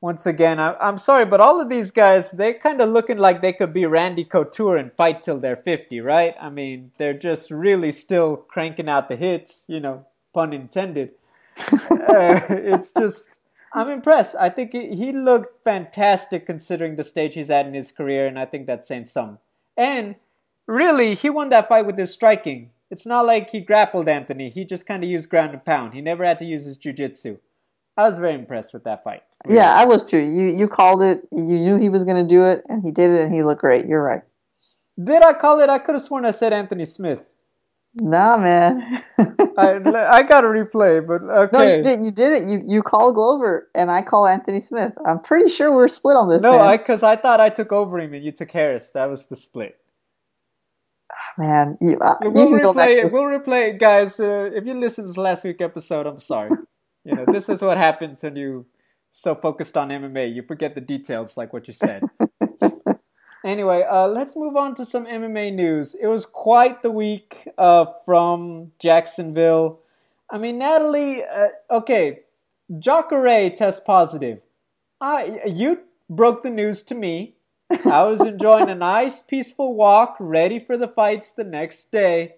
once 0.00 0.26
again, 0.26 0.60
I, 0.60 0.76
am 0.80 0.98
sorry, 0.98 1.24
but 1.24 1.40
all 1.40 1.60
of 1.60 1.68
these 1.68 1.90
guys, 1.90 2.30
they're 2.30 2.54
kind 2.54 2.80
of 2.80 2.88
looking 2.90 3.18
like 3.18 3.42
they 3.42 3.52
could 3.52 3.72
be 3.72 3.84
Randy 3.84 4.22
Couture 4.22 4.76
and 4.76 4.92
fight 4.92 5.24
till 5.24 5.40
they're 5.40 5.56
50, 5.56 6.00
right? 6.02 6.36
I 6.40 6.50
mean, 6.50 6.92
they're 6.98 7.18
just 7.18 7.50
really 7.50 7.90
still 7.90 8.36
cranking 8.36 8.88
out 8.88 9.08
the 9.08 9.16
hits, 9.16 9.64
you 9.66 9.80
know, 9.80 10.06
pun 10.32 10.52
intended. 10.52 11.10
uh, 11.72 12.40
it's 12.48 12.92
just, 12.92 13.40
I'm 13.72 13.90
impressed. 13.90 14.36
I 14.38 14.48
think 14.48 14.72
he, 14.72 14.94
he 14.94 15.12
looked 15.12 15.64
fantastic 15.64 16.46
considering 16.46 16.96
the 16.96 17.04
stage 17.04 17.34
he's 17.34 17.50
at 17.50 17.66
in 17.66 17.74
his 17.74 17.92
career, 17.92 18.26
and 18.26 18.38
I 18.38 18.46
think 18.46 18.66
that's 18.66 18.88
saying 18.88 19.06
some. 19.06 19.38
And 19.76 20.16
really, 20.66 21.14
he 21.14 21.28
won 21.28 21.50
that 21.50 21.68
fight 21.68 21.86
with 21.86 21.98
his 21.98 22.12
striking 22.12 22.70
it's 22.90 23.06
not 23.06 23.26
like 23.26 23.50
he 23.50 23.60
grappled 23.60 24.08
Anthony. 24.08 24.48
He 24.48 24.64
just 24.64 24.86
kind 24.86 25.02
of 25.02 25.10
used 25.10 25.28
ground 25.28 25.52
and 25.52 25.64
pound. 25.64 25.94
He 25.94 26.00
never 26.00 26.24
had 26.24 26.38
to 26.38 26.44
use 26.44 26.64
his 26.64 26.78
jujitsu. 26.78 27.38
I 27.96 28.08
was 28.08 28.18
very 28.18 28.34
impressed 28.34 28.74
with 28.74 28.84
that 28.84 29.02
fight. 29.02 29.22
Yeah, 29.48 29.74
I 29.74 29.84
was 29.84 30.08
too. 30.08 30.18
You 30.18 30.46
you 30.48 30.68
called 30.68 31.02
it. 31.02 31.26
You 31.32 31.58
knew 31.58 31.76
he 31.76 31.88
was 31.88 32.04
going 32.04 32.16
to 32.16 32.28
do 32.28 32.44
it, 32.44 32.62
and 32.68 32.84
he 32.84 32.90
did 32.90 33.10
it, 33.10 33.22
and 33.22 33.34
he 33.34 33.42
looked 33.42 33.60
great. 33.60 33.86
You're 33.86 34.02
right. 34.02 34.22
Did 35.02 35.22
I 35.22 35.32
call 35.32 35.60
it? 35.60 35.70
I 35.70 35.78
could 35.78 35.94
have 35.94 36.02
sworn 36.02 36.24
I 36.24 36.30
said 36.30 36.52
Anthony 36.52 36.84
Smith. 36.84 37.34
Nah, 37.96 38.36
man. 38.36 39.02
I 39.18 39.80
I 40.10 40.22
got 40.22 40.42
to 40.42 40.48
replay, 40.48 41.06
but 41.06 41.22
okay. 41.22 41.50
No, 41.52 41.76
you 41.76 41.82
did. 41.82 42.04
You 42.04 42.10
did 42.10 42.32
it. 42.32 42.48
You 42.48 42.62
you 42.66 42.82
call 42.82 43.12
Glover, 43.12 43.68
and 43.74 43.90
I 43.90 44.02
call 44.02 44.26
Anthony 44.26 44.60
Smith. 44.60 44.92
I'm 45.04 45.20
pretty 45.20 45.50
sure 45.50 45.74
we're 45.74 45.88
split 45.88 46.16
on 46.16 46.28
this. 46.28 46.42
No, 46.42 46.70
because 46.76 47.02
I, 47.02 47.12
I 47.12 47.16
thought 47.16 47.40
I 47.40 47.48
took 47.48 47.72
over 47.72 47.98
him 47.98 48.12
and 48.12 48.24
you 48.24 48.32
took 48.32 48.50
Harris. 48.50 48.90
That 48.90 49.06
was 49.06 49.26
the 49.26 49.36
split 49.36 49.78
man, 51.38 51.76
you, 51.80 51.98
uh, 52.00 52.14
we'll 52.24 52.50
you 52.50 52.56
replay 52.56 53.04
it. 53.04 53.12
We'll 53.12 53.24
replay 53.24 53.70
it, 53.70 53.78
guys. 53.78 54.18
Uh, 54.18 54.50
if 54.52 54.66
you 54.66 54.74
listened 54.74 55.12
to 55.12 55.20
last 55.20 55.44
week 55.44 55.60
episode, 55.60 56.06
I'm 56.06 56.18
sorry. 56.18 56.50
you 57.04 57.14
know, 57.14 57.24
this 57.26 57.48
is 57.48 57.62
what 57.62 57.78
happens 57.78 58.22
when 58.22 58.36
you 58.36 58.66
so 59.10 59.34
focused 59.34 59.76
on 59.76 59.88
MMA, 59.88 60.34
you 60.34 60.42
forget 60.42 60.74
the 60.74 60.80
details, 60.80 61.36
like 61.36 61.52
what 61.52 61.66
you 61.68 61.74
said. 61.74 62.02
anyway, 63.46 63.82
uh, 63.82 64.08
let's 64.08 64.36
move 64.36 64.56
on 64.56 64.74
to 64.76 64.84
some 64.84 65.06
MMA 65.06 65.54
news. 65.54 65.94
It 65.94 66.06
was 66.06 66.26
quite 66.26 66.82
the 66.82 66.90
week 66.90 67.48
uh, 67.58 67.86
from 68.04 68.72
Jacksonville. 68.78 69.80
I 70.30 70.38
mean, 70.38 70.58
Natalie. 70.58 71.22
Uh, 71.22 71.48
okay, 71.70 72.20
Jacare 72.78 73.50
test 73.50 73.84
positive. 73.84 74.40
I 75.00 75.42
you 75.46 75.82
broke 76.08 76.42
the 76.42 76.50
news 76.50 76.82
to 76.84 76.94
me 76.94 77.36
I 77.70 78.04
was 78.04 78.20
enjoying 78.20 78.70
a 78.70 78.74
nice, 78.74 79.22
peaceful 79.22 79.74
walk, 79.74 80.16
ready 80.20 80.60
for 80.60 80.76
the 80.76 80.88
fights 80.88 81.32
the 81.32 81.44
next 81.44 81.90
day, 81.90 82.36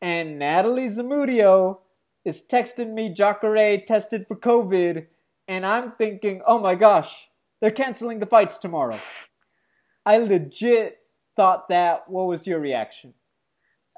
and 0.00 0.38
Natalie 0.38 0.88
Zamudio 0.88 1.78
is 2.24 2.42
texting 2.42 2.92
me 2.92 3.08
Jacare 3.08 3.78
tested 3.78 4.26
for 4.26 4.34
COVID, 4.36 5.06
and 5.46 5.64
I'm 5.64 5.92
thinking, 5.92 6.42
oh 6.46 6.58
my 6.58 6.74
gosh, 6.74 7.28
they're 7.60 7.70
canceling 7.70 8.18
the 8.18 8.26
fights 8.26 8.58
tomorrow. 8.58 8.98
I 10.06 10.18
legit 10.18 10.98
thought 11.36 11.68
that. 11.68 12.08
What 12.08 12.26
was 12.26 12.46
your 12.46 12.60
reaction? 12.60 13.14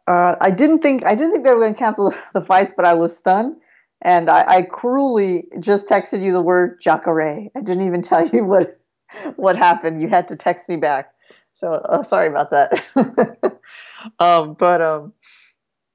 Uh, 0.07 0.37
I 0.41 0.51
didn't 0.51 0.81
think 0.81 1.05
I 1.05 1.15
didn't 1.15 1.33
think 1.33 1.45
they 1.45 1.53
were 1.53 1.61
going 1.61 1.75
to 1.75 1.79
cancel 1.79 2.15
the 2.33 2.43
fights, 2.43 2.73
but 2.77 2.85
I 2.85 2.95
was 2.95 3.17
stunned, 3.17 3.57
and 4.03 4.31
I, 4.31 4.57
I 4.57 4.63
cruelly 4.63 5.49
just 5.59 5.89
texted 5.89 6.23
you 6.23 6.33
the 6.33 6.43
word 6.43 6.81
Jacare. 6.81 7.51
I 7.55 7.61
didn't 7.61 7.87
even 7.87 8.03
tell 8.03 8.27
you 8.27 8.45
what 8.45 8.77
what 9.37 9.57
happened. 9.57 10.01
You 10.01 10.09
had 10.09 10.29
to 10.29 10.37
text 10.37 10.69
me 10.69 10.77
back. 10.77 11.13
So 11.53 11.73
uh, 11.73 12.03
sorry 12.03 12.29
about 12.29 12.51
that. 12.51 13.59
um, 14.19 14.55
but 14.55 14.83
um, 14.83 15.15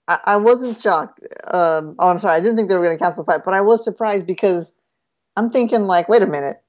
I, 0.07 0.19
I, 0.25 0.37
wasn't 0.37 0.79
shocked. 0.79 1.21
Um, 1.45 1.95
oh, 1.99 2.09
I'm 2.09 2.17
sorry. 2.17 2.35
I 2.35 2.39
didn't 2.39 2.57
think 2.57 2.67
they 2.67 2.75
were 2.75 2.83
going 2.83 2.97
to 2.97 3.03
cancel 3.03 3.23
the 3.23 3.31
fight, 3.31 3.45
but 3.45 3.53
I 3.53 3.61
was 3.61 3.83
surprised 3.83 4.25
because 4.25 4.73
I'm 5.37 5.49
thinking 5.49 5.81
like, 5.81 6.09
wait 6.09 6.23
a 6.23 6.27
minute. 6.27 6.63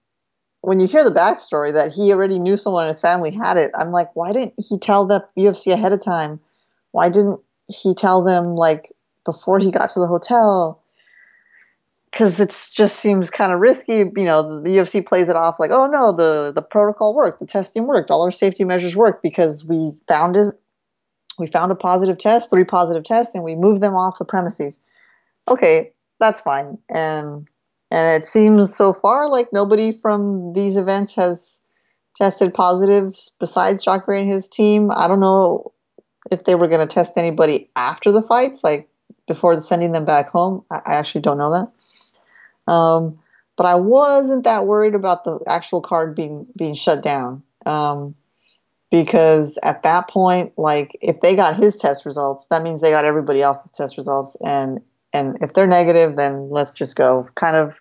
When 0.63 0.81
you 0.81 0.87
hear 0.87 1.05
the 1.05 1.11
backstory 1.11 1.73
that 1.73 1.93
he 1.93 2.13
already 2.13 2.39
knew 2.39 2.57
someone 2.57 2.85
in 2.85 2.89
his 2.89 3.01
family 3.01 3.33
had 3.33 3.57
it, 3.57 3.73
I'm 3.75 3.93
like, 3.93 4.15
why 4.15 4.33
didn't 4.33 4.55
he 4.57 4.79
tell 4.79 5.07
the 5.07 5.25
UFC 5.37 5.73
ahead 5.73 5.93
of 5.93 6.01
time? 6.01 6.41
Why 6.93 7.09
didn't 7.09 7.41
he 7.69 7.95
tell 7.95 8.23
them 8.23 8.55
like 8.55 8.93
before 9.25 9.59
he 9.59 9.71
got 9.71 9.91
to 9.91 10.01
the 10.01 10.07
hotel? 10.07 10.83
because 12.13 12.39
it 12.39 12.55
just 12.71 13.01
seems 13.01 13.31
kind 13.31 13.53
of 13.53 13.59
risky. 13.59 13.95
You 13.95 14.25
know, 14.25 14.61
the 14.61 14.69
UFC 14.69 15.05
plays 15.05 15.29
it 15.29 15.37
off 15.37 15.59
like, 15.59 15.71
oh 15.71 15.87
no, 15.87 16.13
the 16.13 16.53
the 16.55 16.63
protocol 16.63 17.15
worked, 17.15 17.41
the 17.41 17.47
testing 17.47 17.87
worked, 17.87 18.11
all 18.11 18.23
our 18.23 18.31
safety 18.31 18.65
measures 18.65 18.95
worked 18.95 19.23
because 19.23 19.65
we 19.65 19.93
found 20.07 20.37
it. 20.37 20.55
We 21.39 21.47
found 21.47 21.73
a 21.73 21.75
positive 21.75 22.19
test, 22.19 22.51
three 22.51 22.65
positive 22.65 23.05
tests, 23.05 23.35
and 23.35 23.43
we 23.43 23.57
moved 23.57 23.81
them 23.81 23.95
off 23.95 24.19
the 24.19 24.27
premises. 24.27 24.79
Okay, 25.49 25.93
that's 26.21 26.43
fine. 26.43 26.77
And 26.91 27.49
and 27.93 28.23
it 28.23 28.27
seems 28.27 28.75
so 28.75 28.95
far 28.95 29.29
like 29.29 29.53
nobody 29.53 29.93
from 29.93 30.55
these 30.55 30.79
events 30.79 31.15
has 31.17 31.61
tested 32.17 32.55
positive 32.55 33.15
besides 33.39 33.85
Jacare 33.85 34.15
and 34.15 34.33
his 34.33 34.49
team. 34.49 34.91
I 34.91 35.09
don't 35.09 35.21
know 35.21 35.73
if 36.31 36.45
they 36.45 36.55
were 36.55 36.69
going 36.69 36.81
to 36.81 36.93
test 36.93 37.19
anybody 37.19 37.69
after 37.77 38.11
the 38.11 38.23
fights, 38.23 38.65
like 38.65 38.89
before 39.29 39.61
sending 39.61 39.93
them 39.93 40.07
back 40.07 40.31
home. 40.31 40.65
I, 40.71 40.81
I 40.87 40.95
actually 40.95 41.21
don't 41.21 41.37
know 41.37 41.53
that. 41.53 42.73
Um, 42.73 43.19
but 43.57 43.67
I 43.67 43.75
wasn't 43.75 44.45
that 44.45 44.67
worried 44.67 44.95
about 44.95 45.25
the 45.25 45.41
actual 45.47 45.83
card 45.83 46.15
being 46.15 46.47
being 46.57 46.75
shut 46.75 47.03
down. 47.03 47.43
Um, 47.67 48.15
because 48.91 49.59
at 49.63 49.83
that 49.83 50.09
point, 50.09 50.55
like 50.57 50.97
if 51.03 51.21
they 51.21 51.37
got 51.37 51.57
his 51.57 51.77
test 51.77 52.07
results, 52.07 52.47
that 52.47 52.63
means 52.63 52.81
they 52.81 52.91
got 52.91 53.05
everybody 53.05 53.43
else's 53.43 53.73
test 53.73 53.99
results, 53.99 54.35
and 54.43 54.81
and 55.13 55.39
if 55.41 55.55
they're 55.55 55.67
negative, 55.67 56.17
then 56.17 56.51
let's 56.51 56.75
just 56.75 56.97
go. 56.97 57.29
Kind 57.35 57.57
of 57.57 57.81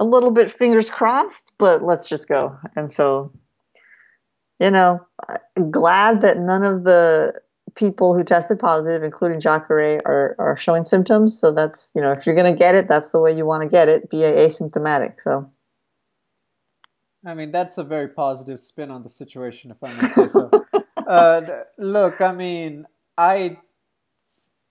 a 0.00 0.04
little 0.04 0.30
bit 0.30 0.50
fingers 0.50 0.90
crossed, 0.90 1.54
but 1.58 1.82
let's 1.82 2.08
just 2.08 2.28
go. 2.28 2.56
And 2.76 2.90
so, 2.90 3.32
you 4.60 4.70
know, 4.70 5.00
glad 5.70 6.20
that 6.20 6.38
none 6.38 6.64
of 6.64 6.84
the 6.84 7.40
people 7.74 8.14
who 8.14 8.24
tested 8.24 8.58
positive, 8.58 9.02
including 9.02 9.40
Jacare, 9.40 10.00
are, 10.04 10.36
are 10.38 10.56
showing 10.56 10.84
symptoms. 10.84 11.38
So 11.38 11.52
that's, 11.52 11.92
you 11.94 12.00
know, 12.00 12.12
if 12.12 12.26
you're 12.26 12.34
going 12.34 12.52
to 12.52 12.58
get 12.58 12.74
it, 12.74 12.88
that's 12.88 13.10
the 13.12 13.20
way 13.20 13.36
you 13.36 13.46
want 13.46 13.62
to 13.62 13.68
get 13.68 13.88
it, 13.88 14.10
be 14.10 14.18
asymptomatic. 14.18 15.20
So. 15.20 15.50
I 17.24 17.34
mean, 17.34 17.50
that's 17.50 17.78
a 17.78 17.84
very 17.84 18.08
positive 18.08 18.60
spin 18.60 18.90
on 18.90 19.02
the 19.02 19.08
situation, 19.08 19.70
if 19.70 19.82
I 19.82 19.92
may 20.00 20.08
say 20.08 20.28
so. 20.28 20.50
uh, 20.96 21.42
look, 21.76 22.20
I 22.20 22.32
mean, 22.32 22.86
I, 23.16 23.58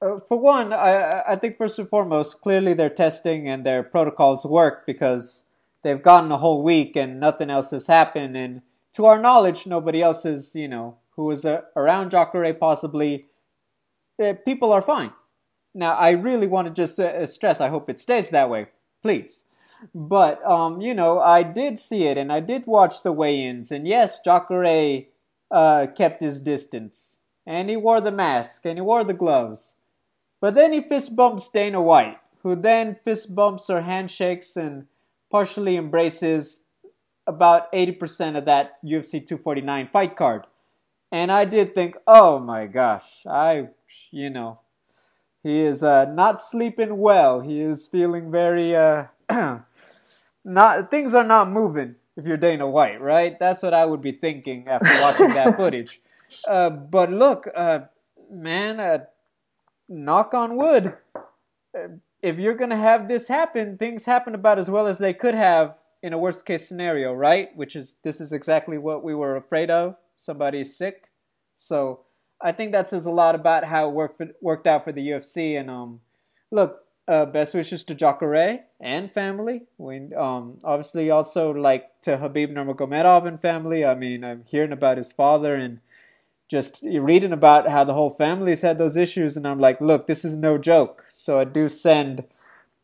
uh, 0.02 0.20
for 0.20 0.38
one, 0.38 0.74
I, 0.74 1.24
I 1.28 1.36
think 1.36 1.58
first 1.58 1.80
and 1.80 1.90
foremost, 1.90 2.42
clearly 2.42 2.74
their 2.74 2.90
testing 2.90 3.48
and 3.48 3.66
their 3.66 3.84
protocols 3.84 4.46
work 4.46 4.86
because 4.86 5.46
they've 5.84 6.02
gotten 6.02 6.32
a 6.32 6.38
whole 6.38 6.64
week 6.64 6.96
and 6.96 7.20
nothing 7.20 7.50
else 7.50 7.72
has 7.72 7.88
happened. 7.88 8.38
And 8.38 8.62
to 8.94 9.06
our 9.06 9.20
knowledge, 9.20 9.66
nobody 9.66 10.02
else 10.02 10.26
is, 10.26 10.56
you 10.56 10.68
know, 10.68 10.98
who 11.16 11.26
was 11.26 11.46
uh, 11.46 11.62
around 11.76 12.12
Jacare 12.12 12.54
possibly, 12.54 13.26
uh, 14.24 14.34
people 14.46 14.72
are 14.72 14.82
fine. 14.82 15.14
Now, 15.74 15.94
I 15.94 16.12
really 16.12 16.48
want 16.48 16.68
to 16.68 16.74
just 16.74 17.00
stress, 17.32 17.62
I 17.62 17.70
hope 17.70 17.90
it 17.90 18.00
stays 18.00 18.30
that 18.30 18.50
way, 18.50 18.68
please. 19.02 19.46
But, 19.94 20.44
um, 20.44 20.82
you 20.82 20.94
know, 20.94 21.20
I 21.20 21.44
did 21.44 21.78
see 21.78 22.06
it 22.06 22.18
and 22.18 22.32
I 22.32 22.40
did 22.40 22.66
watch 22.66 23.04
the 23.04 23.12
weigh 23.12 23.44
ins, 23.44 23.72
and 23.72 23.88
yes, 23.88 24.20
Jacare 24.20 25.06
uh, 25.52 25.88
kept 25.96 26.22
his 26.22 26.40
distance. 26.40 27.18
And 27.46 27.70
he 27.70 27.78
wore 27.78 28.02
the 28.02 28.12
mask 28.12 28.66
and 28.66 28.78
he 28.78 28.82
wore 28.82 29.04
the 29.04 29.14
gloves. 29.14 29.77
But 30.40 30.56
then 30.56 30.74
he 30.74 30.82
fist 30.82 31.16
bumps 31.16 31.50
Dana 31.50 31.82
White, 31.82 32.20
who 32.44 32.56
then 32.56 32.96
fist 32.96 33.34
bumps 33.36 33.70
or 33.70 33.82
handshakes 33.82 34.56
and 34.56 34.86
partially 35.32 35.78
embraces 35.78 36.62
about 37.26 37.72
80% 37.74 38.38
of 38.38 38.46
that 38.46 38.84
UFC 38.84 39.26
249 39.26 39.90
fight 39.92 40.16
card. 40.16 40.46
And 41.12 41.32
I 41.32 41.46
did 41.46 41.74
think, 41.74 41.96
oh 42.06 42.40
my 42.40 42.66
gosh, 42.68 43.26
I, 43.26 43.70
you 44.12 44.30
know, 44.30 44.60
he 45.44 45.60
is 45.62 45.84
uh, 45.84 46.06
not 46.06 46.42
sleeping 46.42 46.98
well. 46.98 47.42
He 47.42 47.62
is 47.62 47.88
feeling 47.88 48.32
very, 48.32 48.76
uh, 48.76 49.06
not, 50.46 50.92
things 50.92 51.14
are 51.14 51.24
not 51.24 51.50
moving 51.50 51.96
if 52.18 52.26
you're 52.26 52.38
Dana 52.38 52.68
White, 52.68 53.00
right? 53.00 53.38
That's 53.40 53.62
what 53.62 53.74
I 53.74 53.86
would 53.86 54.02
be 54.02 54.12
thinking 54.12 54.68
after 54.68 55.02
watching 55.02 55.30
that 55.30 55.56
footage. 55.58 56.02
Uh, 56.46 56.70
but 56.70 57.12
look, 57.12 57.48
uh, 57.56 57.82
man, 58.30 58.80
uh, 58.80 59.06
knock 59.90 60.34
on 60.34 60.56
wood. 60.56 60.96
If 62.22 62.38
you're 62.38 62.56
gonna 62.56 62.78
have 62.78 63.08
this 63.08 63.28
happen, 63.28 63.78
things 63.78 64.06
happen 64.06 64.34
about 64.34 64.60
as 64.60 64.70
well 64.70 64.88
as 64.88 64.98
they 64.98 65.14
could 65.14 65.36
have 65.36 65.78
in 66.02 66.14
a 66.14 66.18
worst 66.18 66.46
case 66.46 66.68
scenario, 66.68 67.14
right? 67.14 67.56
Which 67.56 67.76
is 67.76 67.96
this 68.04 68.22
is 68.22 68.34
exactly 68.34 68.78
what 68.78 69.04
we 69.04 69.14
were 69.14 69.36
afraid 69.36 69.70
of. 69.70 69.96
Somebody's 70.16 70.76
sick, 70.76 71.10
so 71.54 72.02
I 72.42 72.52
think 72.52 72.72
that 72.72 72.90
says 72.90 73.06
a 73.06 73.12
lot 73.12 73.36
about 73.36 73.66
how 73.66 73.90
it 73.90 73.94
worked 73.94 74.18
for, 74.18 74.28
worked 74.42 74.68
out 74.68 74.84
for 74.84 74.92
the 74.92 75.08
UFC. 75.08 75.60
And 75.60 75.70
um, 75.70 76.02
look, 76.52 76.84
uh, 77.08 77.26
best 77.26 77.54
wishes 77.54 77.84
to 77.86 77.96
Jacare 77.96 78.66
and 78.80 79.12
family. 79.12 79.64
We 79.78 80.14
um, 80.14 80.60
obviously 80.64 81.10
also 81.10 81.52
like 81.52 82.02
to 82.02 82.18
Khabib 82.18 82.52
Nurmagomedov 82.52 83.26
and 83.26 83.42
family. 83.42 83.86
I 83.86 83.96
mean, 83.96 84.24
I'm 84.24 84.44
hearing 84.46 84.72
about 84.72 84.98
his 84.98 85.12
father 85.12 85.56
and 85.56 85.80
just 86.48 86.82
reading 86.84 87.34
about 87.34 87.70
how 87.70 87.84
the 87.84 87.94
whole 87.94 88.10
family's 88.10 88.62
had 88.62 88.78
those 88.78 88.98
issues, 88.98 89.36
and 89.36 89.48
I'm 89.48 89.60
like, 89.60 89.82
look, 89.82 90.08
this 90.08 90.24
is 90.24 90.36
no 90.36 90.58
joke. 90.58 91.06
So 91.12 91.40
I 91.40 91.44
do 91.44 91.70
send. 91.70 92.24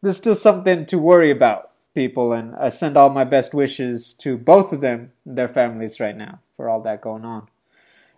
There's 0.02 0.18
still 0.18 0.36
something 0.36 0.86
to 0.88 1.00
worry 1.00 1.32
about, 1.32 1.72
people, 1.94 2.34
and 2.34 2.56
I 2.56 2.70
send 2.70 2.98
all 2.98 3.10
my 3.10 3.24
best 3.24 3.54
wishes 3.54 4.14
to 4.16 4.38
both 4.38 4.74
of 4.74 4.82
them 4.82 5.12
and 5.26 5.38
their 5.38 5.48
families 5.48 6.00
right 6.00 6.18
now 6.18 6.40
for 6.56 6.70
all 6.70 6.82
that 6.82 7.02
going 7.02 7.26
on. 7.26 7.48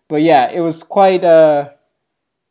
But 0.08 0.22
yeah, 0.22 0.50
it 0.52 0.62
was 0.62 0.84
quite 0.84 1.24
uh 1.24 1.70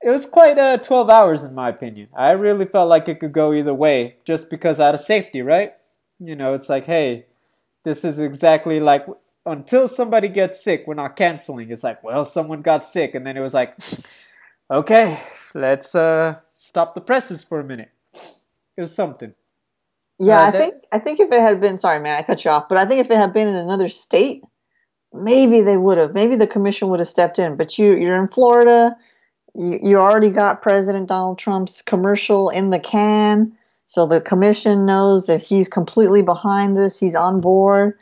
it 0.02 0.10
was 0.10 0.26
quite 0.26 0.58
uh 0.58 0.78
12 0.78 1.08
hours 1.08 1.44
in 1.44 1.54
my 1.54 1.68
opinion. 1.68 2.08
I 2.14 2.30
really 2.30 2.66
felt 2.66 2.88
like 2.88 3.08
it 3.08 3.20
could 3.20 3.32
go 3.32 3.52
either 3.52 3.74
way 3.74 4.16
just 4.24 4.50
because 4.50 4.80
out 4.80 4.94
of 4.94 5.00
safety, 5.00 5.40
right? 5.42 5.74
You 6.18 6.36
know, 6.36 6.54
it's 6.54 6.68
like, 6.68 6.84
hey, 6.86 7.26
this 7.84 8.04
is 8.04 8.18
exactly 8.18 8.80
like 8.80 9.06
until 9.46 9.88
somebody 9.88 10.28
gets 10.28 10.62
sick, 10.62 10.84
we're 10.86 10.94
not 10.94 11.16
canceling. 11.16 11.70
It's 11.70 11.84
like, 11.84 12.02
well, 12.02 12.24
someone 12.24 12.62
got 12.62 12.86
sick, 12.86 13.14
and 13.14 13.26
then 13.26 13.36
it 13.36 13.40
was 13.40 13.54
like, 13.54 13.76
okay, 14.70 15.20
let's 15.54 15.94
uh, 15.94 16.36
stop 16.54 16.94
the 16.94 17.00
presses 17.00 17.44
for 17.44 17.60
a 17.60 17.64
minute. 17.64 17.90
It 18.76 18.80
was 18.80 18.94
something. 18.94 19.34
Yeah, 20.18 20.40
uh, 20.40 20.46
I 20.46 20.50
that, 20.50 20.58
think 20.58 20.74
I 20.92 20.98
think 20.98 21.20
if 21.20 21.30
it 21.30 21.40
had 21.40 21.60
been 21.60 21.78
sorry, 21.78 22.00
man, 22.00 22.18
I 22.18 22.22
cut 22.22 22.44
you 22.44 22.50
off, 22.50 22.68
but 22.68 22.78
I 22.78 22.86
think 22.86 23.00
if 23.00 23.10
it 23.10 23.16
had 23.16 23.32
been 23.32 23.48
in 23.48 23.56
another 23.56 23.88
state, 23.88 24.42
maybe 25.12 25.60
they 25.60 25.76
would 25.76 25.98
have. 25.98 26.14
Maybe 26.14 26.36
the 26.36 26.46
commission 26.46 26.88
would 26.88 27.00
have 27.00 27.08
stepped 27.08 27.38
in. 27.38 27.56
But 27.56 27.78
you 27.78 27.96
you're 27.96 28.20
in 28.20 28.28
Florida. 28.28 28.96
You, 29.54 29.78
you 29.82 29.96
already 29.96 30.30
got 30.30 30.62
President 30.62 31.08
Donald 31.08 31.38
Trump's 31.38 31.82
commercial 31.82 32.50
in 32.50 32.70
the 32.70 32.80
can. 32.80 33.52
So 33.86 34.06
the 34.06 34.20
commission 34.20 34.86
knows 34.86 35.26
that 35.26 35.42
he's 35.42 35.68
completely 35.68 36.22
behind 36.22 36.76
this. 36.76 36.98
He's 36.98 37.14
on 37.14 37.40
board 37.40 37.98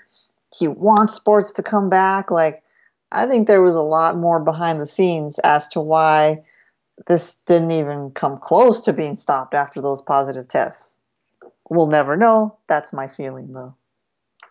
he 0.55 0.69
wants 0.69 1.15
sports 1.15 1.53
to 1.53 1.63
come 1.63 1.89
back. 1.89 2.31
Like, 2.31 2.63
I 3.11 3.27
think 3.27 3.47
there 3.47 3.63
was 3.63 3.75
a 3.75 3.83
lot 3.83 4.17
more 4.17 4.41
behind 4.41 4.81
the 4.81 4.87
scenes 4.87 5.39
as 5.39 5.69
to 5.69 5.81
why 5.81 6.45
this 7.07 7.37
didn't 7.47 7.73
even 7.73 8.11
come 8.11 8.39
close 8.39 8.83
to 8.83 8.93
being 8.93 9.15
stopped 9.15 9.55
after 9.55 9.81
those 9.81 10.03
positive 10.03 10.49
tests. 10.49 10.99
We'll 11.69 11.87
never 11.87 12.17
know. 12.17 12.59
That's 12.69 12.93
my 12.93 13.09
feeling, 13.09 13.53
though. 13.53 13.75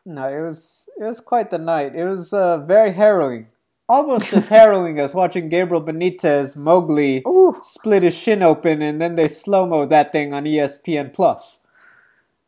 No, 0.05 0.27
it 0.27 0.41
was 0.41 0.89
it 0.99 1.03
was 1.03 1.19
quite 1.19 1.51
the 1.51 1.59
night. 1.59 1.95
It 1.95 2.05
was 2.05 2.33
uh, 2.33 2.57
very 2.57 2.93
harrowing, 2.93 3.47
almost 3.87 4.33
as 4.33 4.47
harrowing 4.49 4.99
as 4.99 5.13
watching 5.13 5.47
Gabriel 5.47 5.83
Benitez 5.83 6.55
Mowgli 6.55 7.21
Ooh. 7.27 7.55
split 7.61 8.01
his 8.01 8.17
shin 8.17 8.41
open 8.41 8.81
and 8.81 8.99
then 8.99 9.13
they 9.13 9.27
slow 9.27 9.67
mo 9.67 9.85
that 9.85 10.11
thing 10.11 10.33
on 10.33 10.45
ESPN 10.45 11.13
Plus. 11.13 11.59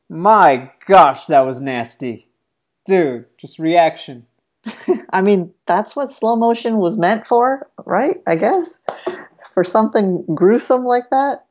My 0.09 0.71
gosh, 0.87 1.27
that 1.27 1.45
was 1.45 1.61
nasty 1.61 2.27
dude, 2.85 3.25
just 3.37 3.59
reaction. 3.59 4.25
I 5.11 5.21
mean, 5.21 5.53
that's 5.67 5.95
what 5.95 6.11
slow 6.11 6.35
motion 6.35 6.77
was 6.77 6.97
meant 6.97 7.27
for, 7.27 7.69
right? 7.85 8.21
I 8.27 8.35
guess 8.35 8.81
for 9.53 9.63
something 9.63 10.25
gruesome 10.33 10.85
like 10.85 11.09
that. 11.11 11.45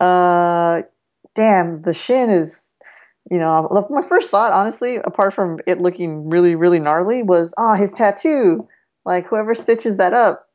Uh, 0.00 0.82
damn, 1.34 1.82
the 1.82 1.94
shin 1.94 2.30
is, 2.30 2.70
you 3.30 3.38
know, 3.38 3.86
my 3.90 4.02
first 4.02 4.30
thought, 4.30 4.52
honestly, 4.52 4.96
apart 4.96 5.34
from 5.34 5.58
it 5.66 5.80
looking 5.80 6.28
really, 6.28 6.54
really 6.54 6.78
gnarly, 6.78 7.22
was, 7.22 7.54
oh, 7.58 7.74
his 7.74 7.92
tattoo. 7.92 8.68
Like 9.04 9.26
whoever 9.26 9.54
stitches 9.54 9.96
that 9.96 10.12
up, 10.12 10.48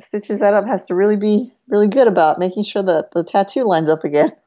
stitches 0.00 0.40
that 0.40 0.54
up 0.54 0.66
has 0.66 0.86
to 0.86 0.94
really 0.94 1.16
be 1.16 1.52
really 1.68 1.88
good 1.88 2.06
about 2.06 2.38
making 2.38 2.62
sure 2.62 2.82
that 2.82 3.10
the 3.12 3.24
tattoo 3.24 3.64
lines 3.64 3.90
up 3.90 4.04
again. 4.04 4.32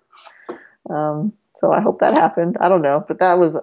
Um, 0.90 1.32
so 1.56 1.72
I 1.72 1.80
hope 1.80 2.00
that 2.00 2.14
happened. 2.14 2.58
I 2.60 2.68
don't 2.68 2.82
know, 2.82 3.06
but 3.08 3.20
that 3.20 3.40
was 3.40 3.58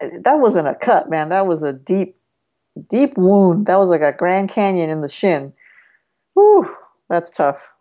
that 0.00 0.40
wasn't 0.40 0.68
a 0.68 0.74
cut, 0.74 1.10
man. 1.10 1.30
That 1.30 1.46
was 1.46 1.62
a 1.62 1.72
deep, 1.72 2.16
deep 2.88 3.16
wound. 3.16 3.66
That 3.66 3.76
was 3.76 3.88
like 3.88 4.02
a 4.02 4.12
Grand 4.12 4.50
Canyon 4.50 4.90
in 4.90 5.00
the 5.00 5.08
shin. 5.08 5.52
Whew, 6.34 6.74
that's 7.08 7.30
tough. 7.30 7.74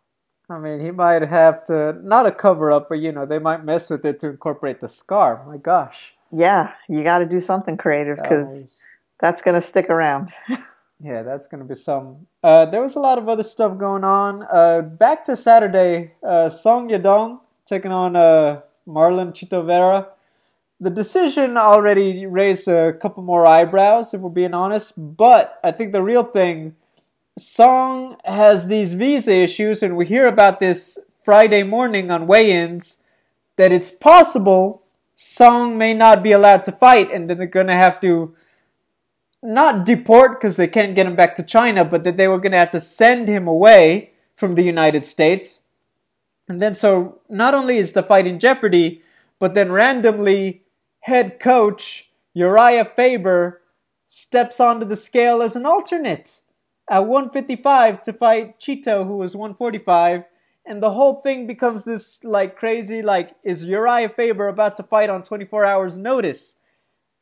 I 0.50 0.60
mean, 0.60 0.80
he 0.80 0.92
might 0.92 1.24
have 1.24 1.64
to 1.66 1.94
not 2.02 2.26
a 2.26 2.32
cover 2.32 2.72
up, 2.72 2.88
but 2.90 3.00
you 3.00 3.12
know, 3.12 3.26
they 3.26 3.40
might 3.40 3.66
mess 3.66 3.90
with 3.90 4.06
it 4.06 4.20
to 4.22 4.30
incorporate 4.30 4.80
the 4.80 4.88
scar. 4.88 5.44
My 5.46 5.58
gosh. 5.58 6.16
Yeah, 6.32 6.74
you 6.88 7.04
got 7.04 7.20
to 7.20 7.26
do 7.26 7.40
something 7.40 7.78
creative 7.78 8.18
because 8.22 8.66
that 8.66 8.72
that's 9.20 9.42
gonna 9.42 9.62
stick 9.62 9.90
around. 9.90 10.32
yeah, 11.00 11.24
that's 11.24 11.48
gonna 11.48 11.66
be 11.66 11.76
some. 11.76 12.28
Uh, 12.44 12.66
there 12.66 12.82
was 12.82 12.96
a 12.96 13.00
lot 13.00 13.18
of 13.18 13.28
other 13.28 13.44
stuff 13.44 13.78
going 13.78 14.04
on. 14.04 14.46
Uh, 14.52 14.82
back 14.82 15.26
to 15.26 15.36
Saturday, 15.36 16.14
uh, 16.24 16.50
Song 16.50 16.90
Yadong 16.90 17.40
taking 17.66 17.92
on 17.92 18.16
uh, 18.16 18.62
Marlon 18.88 19.34
Chito 19.34 19.66
Vera 19.66 20.08
the 20.80 20.90
decision 20.90 21.58
already 21.58 22.26
raised 22.26 22.68
a 22.68 22.94
couple 22.94 23.24
more 23.24 23.46
eyebrows, 23.46 24.14
if 24.14 24.22
we're 24.22 24.30
being 24.30 24.54
honest. 24.54 24.94
But 24.96 25.60
I 25.64 25.72
think 25.72 25.92
the 25.92 26.04
real 26.04 26.24
thing, 26.24 26.76
Song 27.38 28.18
has 28.26 28.68
these 28.68 28.94
visa 28.94 29.34
issues, 29.34 29.82
and 29.82 29.96
we 29.96 30.06
hear 30.06 30.28
about 30.28 30.60
this 30.60 30.98
Friday 31.24 31.64
morning 31.64 32.10
on 32.12 32.28
weigh-ins 32.28 33.02
that 33.58 33.72
it's 33.72 33.92
possible 33.92 34.84
Song 35.20 35.80
may 35.80 35.96
not 35.96 36.22
be 36.22 36.32
allowed 36.32 36.64
to 36.66 36.72
fight, 36.72 37.12
and 37.12 37.28
then 37.28 37.40
they're 37.40 37.48
gonna 37.48 37.74
have 37.74 38.00
to 38.02 38.36
not 39.42 39.84
deport 39.84 40.34
because 40.34 40.58
they 40.58 40.68
can't 40.68 40.94
get 40.94 41.08
him 41.08 41.16
back 41.16 41.36
to 41.36 41.44
China, 41.44 41.84
but 41.84 42.04
that 42.04 42.18
they 42.18 42.28
were 42.28 42.38
gonna 42.38 42.58
have 42.58 42.70
to 42.72 42.80
send 42.80 43.28
him 43.28 43.48
away 43.48 44.12
from 44.36 44.54
the 44.54 44.62
United 44.62 45.04
States. 45.04 45.62
And 46.48 46.62
then 46.62 46.76
so 46.76 47.20
not 47.28 47.56
only 47.56 47.78
is 47.78 47.94
the 47.94 48.04
fight 48.04 48.28
in 48.28 48.40
jeopardy, 48.40 49.02
but 49.40 49.56
then 49.56 49.72
randomly 49.72 50.62
head 51.02 51.40
coach 51.40 52.10
Uriah 52.34 52.86
Faber 52.86 53.62
steps 54.06 54.60
onto 54.60 54.86
the 54.86 54.96
scale 54.96 55.42
as 55.42 55.56
an 55.56 55.66
alternate 55.66 56.42
at 56.90 57.06
155 57.06 58.02
to 58.04 58.14
fight 58.14 58.60
Chito, 58.60 59.06
who 59.06 59.18
was 59.18 59.36
145. 59.36 60.24
And 60.66 60.84
the 60.84 60.92
whole 60.92 61.22
thing 61.22 61.48
becomes 61.48 61.86
this 61.86 62.24
like 62.24 62.58
crazy, 62.58 63.02
like, 63.02 63.36
is 63.44 63.64
Uriah 63.64 64.10
Faber 64.10 64.48
about 64.48 64.76
to 64.78 64.84
fight 64.84 65.10
on 65.10 65.24
24 65.24 65.66
hours 65.66 65.98
notice? 65.98 66.56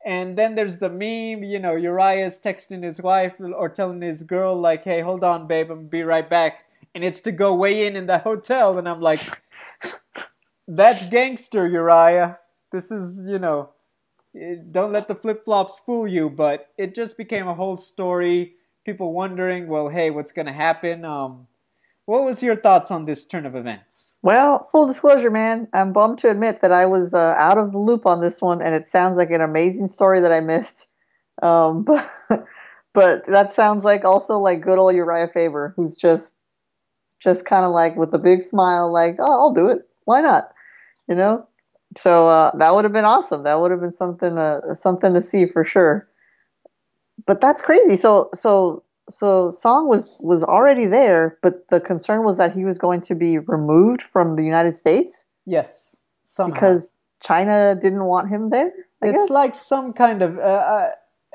And 0.03 0.37
then 0.37 0.53
there's 0.53 0.77
the 0.77 0.89
meme, 0.89 1.43
you 1.43 1.57
know, 1.57 1.75
Uriah's 1.75 2.39
texting 2.39 2.83
his 2.83 3.01
wife 3.01 3.33
or 3.39 3.69
telling 3.69 4.01
his 4.01 4.21
girl, 4.23 4.55
like, 4.55 4.83
hey, 4.83 5.01
hold 5.01 5.23
on, 5.23 5.47
babe, 5.47 5.71
I'm 5.71 5.87
be 5.87 6.03
right 6.03 6.29
back. 6.29 6.65
And 6.93 7.03
it's 7.03 7.21
to 7.21 7.31
go 7.31 7.55
weigh 7.55 7.87
in 7.87 7.95
in 7.95 8.05
the 8.05 8.19
hotel. 8.19 8.77
And 8.77 8.87
I'm 8.87 9.01
like, 9.01 9.21
that's 10.67 11.05
gangster, 11.05 11.67
Uriah. 11.67 12.39
This 12.75 12.91
is, 12.91 13.21
you 13.25 13.39
know, 13.39 13.69
don't 14.69 14.91
let 14.91 15.07
the 15.07 15.15
flip 15.15 15.45
flops 15.45 15.79
fool 15.79 16.07
you. 16.07 16.29
But 16.29 16.67
it 16.77 16.93
just 16.93 17.17
became 17.17 17.47
a 17.47 17.53
whole 17.53 17.77
story. 17.77 18.55
People 18.85 19.13
wondering, 19.13 19.67
well, 19.67 19.87
hey, 19.87 20.09
what's 20.11 20.33
going 20.33 20.45
to 20.45 20.51
happen? 20.51 21.05
Um, 21.05 21.47
what 22.03 22.25
was 22.25 22.43
your 22.43 22.57
thoughts 22.57 22.91
on 22.91 23.05
this 23.05 23.25
turn 23.25 23.45
of 23.45 23.55
events? 23.55 24.17
Well, 24.21 24.67
full 24.71 24.87
disclosure, 24.87 25.31
man, 25.31 25.67
I'm 25.73 25.93
bummed 25.93 26.17
to 26.19 26.29
admit 26.29 26.61
that 26.61 26.71
I 26.71 26.85
was 26.85 27.13
uh, 27.13 27.35
out 27.37 27.57
of 27.57 27.71
the 27.71 27.77
loop 27.77 28.05
on 28.05 28.21
this 28.21 28.41
one, 28.41 28.61
and 28.61 28.75
it 28.75 28.87
sounds 28.87 29.17
like 29.17 29.31
an 29.31 29.41
amazing 29.41 29.87
story 29.87 30.19
that 30.19 30.31
I 30.31 30.41
missed. 30.41 30.89
Um, 31.41 31.83
but, 32.29 32.45
but 32.93 33.25
that 33.27 33.53
sounds 33.53 33.85
like 33.85 34.03
also 34.03 34.37
like 34.39 34.61
good 34.61 34.79
old 34.79 34.95
Uriah 34.95 35.29
Faber, 35.29 35.73
who's 35.75 35.95
just 35.95 36.39
just 37.19 37.45
kind 37.45 37.65
of 37.65 37.71
like 37.71 37.95
with 37.95 38.13
a 38.13 38.19
big 38.19 38.43
smile, 38.43 38.91
like, 38.91 39.15
oh, 39.19 39.31
I'll 39.31 39.53
do 39.53 39.67
it. 39.69 39.87
Why 40.03 40.21
not? 40.21 40.51
You 41.07 41.15
know. 41.15 41.47
So 41.97 42.27
uh, 42.27 42.51
that 42.57 42.75
would 42.75 42.83
have 42.83 42.93
been 42.93 43.05
awesome. 43.05 43.43
That 43.43 43.59
would 43.59 43.71
have 43.71 43.81
been 43.81 43.91
something 43.91 44.37
uh, 44.37 44.73
something 44.73 45.13
to 45.13 45.21
see 45.21 45.47
for 45.47 45.63
sure. 45.63 46.07
But 47.25 47.41
that's 47.41 47.61
crazy. 47.61 47.95
So 47.95 48.29
so 48.33 48.83
so 49.09 49.49
Song 49.49 49.87
was 49.87 50.17
was 50.19 50.43
already 50.43 50.85
there, 50.87 51.37
but 51.41 51.67
the 51.69 51.79
concern 51.79 52.23
was 52.23 52.37
that 52.37 52.53
he 52.53 52.65
was 52.65 52.77
going 52.77 53.01
to 53.01 53.15
be 53.15 53.39
removed 53.39 54.01
from 54.01 54.35
the 54.35 54.43
United 54.43 54.73
States. 54.73 55.25
Yes, 55.45 55.95
somehow. 56.23 56.53
because 56.53 56.93
China 57.21 57.75
didn't 57.79 58.05
want 58.05 58.29
him 58.29 58.49
there. 58.49 58.71
I 59.01 59.07
it's 59.07 59.17
guess? 59.17 59.29
like 59.29 59.55
some 59.55 59.93
kind 59.93 60.21
of 60.21 60.37
uh, 60.37 60.41
uh, 60.41 60.89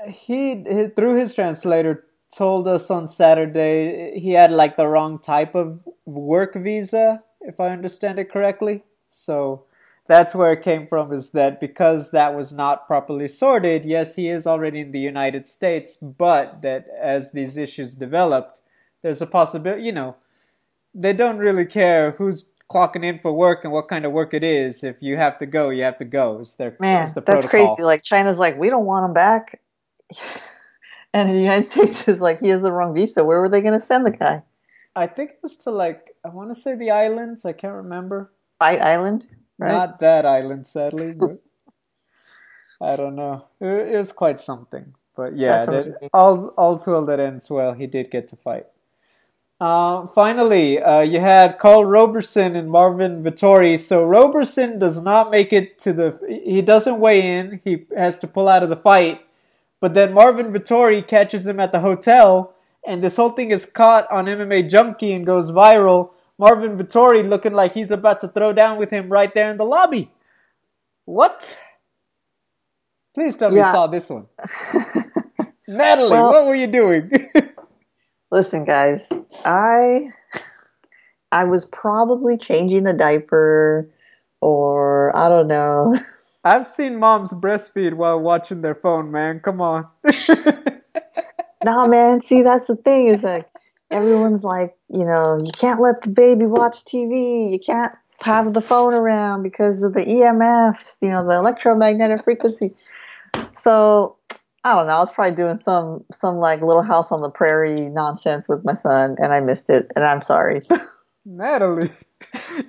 he, 0.09 0.63
he 0.69 0.89
through 0.89 1.17
his 1.17 1.35
translator 1.35 2.05
told 2.37 2.69
us 2.69 2.91
on 2.91 3.09
Saturday 3.09 4.19
he 4.19 4.33
had 4.33 4.51
like 4.51 4.77
the 4.77 4.87
wrong 4.87 5.19
type 5.19 5.55
of 5.55 5.87
work 6.05 6.55
visa, 6.55 7.23
if 7.41 7.59
I 7.61 7.71
understand 7.71 8.19
it 8.19 8.31
correctly. 8.31 8.83
So 9.09 9.65
that's 10.11 10.35
where 10.35 10.53
it 10.53 10.63
came 10.63 10.89
from 10.89 11.13
is 11.13 11.31
that 11.31 11.61
because 11.61 12.11
that 12.11 12.35
was 12.35 12.53
not 12.53 12.89
properly 12.89 13.29
sorted, 13.29 13.85
yes, 13.85 14.17
he 14.17 14.29
is 14.29 14.45
already 14.45 14.81
in 14.81 14.91
the 14.91 14.99
United 14.99 15.47
States, 15.47 15.97
but 15.97 16.63
that 16.63 16.89
as 17.01 17.31
these 17.31 17.57
issues 17.57 17.95
developed, 17.95 18.61
there's 19.03 19.23
a 19.23 19.27
possibility, 19.27 19.85
you 19.85 19.93
know, 19.93 20.17
they 20.93 21.13
don't 21.13 21.39
really 21.39 21.65
care 21.65 22.11
who's 22.19 22.51
clocking 22.69 23.05
in 23.05 23.21
for 23.21 23.33
work 23.33 23.63
and 23.63 23.73
what 23.73 23.87
kind 23.87 24.05
of 24.05 24.11
work 24.11 24.35
it 24.35 24.43
is. 24.43 24.83
If 24.83 24.97
you 25.01 25.17
have 25.17 25.39
to 25.39 25.47
go, 25.47 25.71
you 25.71 25.85
have 25.85 25.99
to 25.99 26.05
go. 26.05 26.41
It's 26.41 26.57
their 26.57 26.77
Man, 26.81 27.05
it's 27.05 27.13
the 27.13 27.23
that's 27.25 27.47
protocol. 27.47 27.77
crazy. 27.77 27.85
Like 27.85 28.03
China's 28.03 28.37
like, 28.37 28.59
we 28.59 28.69
don't 28.69 28.87
want 28.87 29.05
him 29.05 29.15
back, 29.15 29.61
and 31.15 31.31
the 31.31 31.39
United 31.39 31.67
States 31.67 32.09
is 32.09 32.21
like, 32.21 32.41
he 32.41 32.49
has 32.49 32.63
the 32.63 32.73
wrong 32.73 32.97
visa. 32.97 33.23
Where 33.23 33.41
were 33.41 33.49
they 33.49 33.61
going 33.61 33.75
to 33.75 33.81
send 33.81 34.05
the 34.05 34.11
guy? 34.11 34.43
I 34.97 35.07
think 35.07 35.31
it 35.31 35.39
was 35.41 35.57
to 35.59 35.71
like 35.71 36.17
I 36.25 36.31
want 36.31 36.53
to 36.53 36.61
say 36.61 36.75
the 36.75 36.91
islands. 36.91 37.45
I 37.45 37.53
can't 37.53 37.75
remember. 37.75 38.33
Fight 38.59 38.81
Island, 38.81 39.29
right? 39.61 39.73
Not 39.73 40.01
that 40.01 40.27
island, 40.27 40.67
sadly, 40.67 41.13
but 41.17 41.43
I 42.81 42.97
don't 42.97 43.15
know. 43.15 43.45
It, 43.61 43.97
was 43.97 44.13
quite 44.13 44.41
something. 44.41 44.95
But 45.15 45.37
yeah, 45.37 45.65
that, 45.65 46.11
all 46.13 46.49
all 46.57 46.79
too 46.79 46.93
well 46.93 47.05
that 47.07 47.21
ends 47.21 47.51
well. 47.51 47.75
He 47.75 47.87
did 47.87 48.11
get 48.11 48.29
to 48.29 48.37
fight. 48.37 48.67
Uh, 49.61 50.07
finally, 50.07 50.81
uh, 50.81 51.01
you 51.01 51.21
had 51.21 51.59
Karl 51.59 51.85
Roberson 51.85 52.57
and 52.57 52.71
Marvin 52.71 53.23
Vettori. 53.23 53.79
So 53.79 54.03
Roberson 54.03 54.79
does 54.79 55.03
not 55.03 55.31
make 55.31 55.53
it 55.53 55.79
to 55.81 55.93
the. 55.93 56.19
He 56.43 56.63
doesn't 56.63 56.99
weigh 56.99 57.39
in. 57.39 57.61
He 57.63 57.87
has 57.95 58.19
to 58.21 58.27
pull 58.27 58.49
out 58.49 58.63
of 58.63 58.71
the 58.71 58.77
fight. 58.77 59.21
But 59.81 59.95
then 59.95 60.15
Marvin 60.15 60.53
Vettori 60.53 61.07
catches 61.07 61.47
him 61.47 61.61
at 61.61 61.73
the 61.73 61.81
hotel, 61.81 62.55
and 62.87 63.03
this 63.03 63.17
whole 63.17 63.31
thing 63.31 63.51
is 63.51 63.67
caught 63.67 64.11
on 64.11 64.27
MMA 64.27 64.71
Junkie 64.71 65.13
and 65.13 65.27
goes 65.27 65.51
viral. 65.51 66.11
Marvin 66.41 66.79
Vettori 66.79 67.29
looking 67.29 67.53
like 67.53 67.75
he's 67.75 67.91
about 67.91 68.23
to 68.23 68.29
throw 68.29 68.55
down 68.55 68.79
with 68.79 68.91
him 68.91 69.11
right 69.11 69.35
there 69.35 69.51
in 69.51 69.59
the 69.59 69.65
lobby. 69.67 70.11
What? 71.05 71.61
Please 73.15 73.37
tell 73.37 73.51
me 73.51 73.57
Yeah. 73.59 73.67
you 73.69 73.73
saw 73.75 73.87
this 73.89 74.09
one. 74.09 74.27
Natalie, 75.69 76.13
Well- 76.13 76.33
what 76.33 76.47
were 76.47 76.55
you 76.55 76.67
doing? 76.67 77.13
Listen, 78.31 78.65
guys, 78.65 79.11
I 79.45 80.09
I 81.31 81.45
was 81.45 81.67
probably 81.67 82.39
changing 82.39 82.87
a 82.87 82.93
diaper, 82.95 83.91
or 84.41 85.15
I 85.15 85.29
don't 85.29 85.49
know. 85.49 85.95
I've 86.45 86.67
seen 86.67 86.97
moms 86.99 87.33
breastfeed 87.33 87.93
while 87.95 88.19
watching 88.19 88.63
their 88.63 88.75
phone, 88.77 89.11
man. 89.11 89.41
Come 89.41 89.61
on. 89.61 89.89
no, 91.65 91.87
man. 91.87 92.23
See, 92.23 92.43
that's 92.43 92.69
the 92.69 92.77
thing 92.77 93.09
is 93.09 93.23
like 93.25 93.50
everyone's 93.91 94.45
like, 94.45 94.77
you 94.89 95.05
know, 95.05 95.39
you 95.43 95.51
can't 95.53 95.81
let 95.81 96.03
the 96.03 96.11
baby 96.11 96.47
watch 96.47 96.85
TV. 96.85 97.51
You 97.51 97.59
can't 97.59 97.93
have 98.23 98.53
the 98.55 98.61
phone 98.61 98.95
around 98.95 99.43
because 99.43 99.83
of 99.83 99.95
the 99.95 100.05
EMFs, 100.05 100.99
you 101.03 101.09
know, 101.09 101.27
the 101.27 101.35
electromagnetic 101.35 102.25
frequency. 102.25 102.75
So 103.55 104.17
I 104.63 104.75
don't 104.75 104.87
know. 104.87 104.97
I 104.97 104.99
was 105.01 105.11
probably 105.11 105.35
doing 105.35 105.57
some 105.57 106.05
some 106.13 106.37
like 106.37 106.61
Little 106.61 106.83
House 106.83 107.11
on 107.13 107.23
the 107.23 107.31
Prairie 107.31 107.89
nonsense 107.89 108.49
with 108.49 108.65
my 108.65 108.75
son, 108.75 109.17
and 109.19 109.33
I 109.33 109.41
missed 109.41 109.71
it, 109.71 109.91
and 109.97 110.05
I'm 110.05 110.23
sorry. 110.23 110.61
Natalie, 111.25 111.91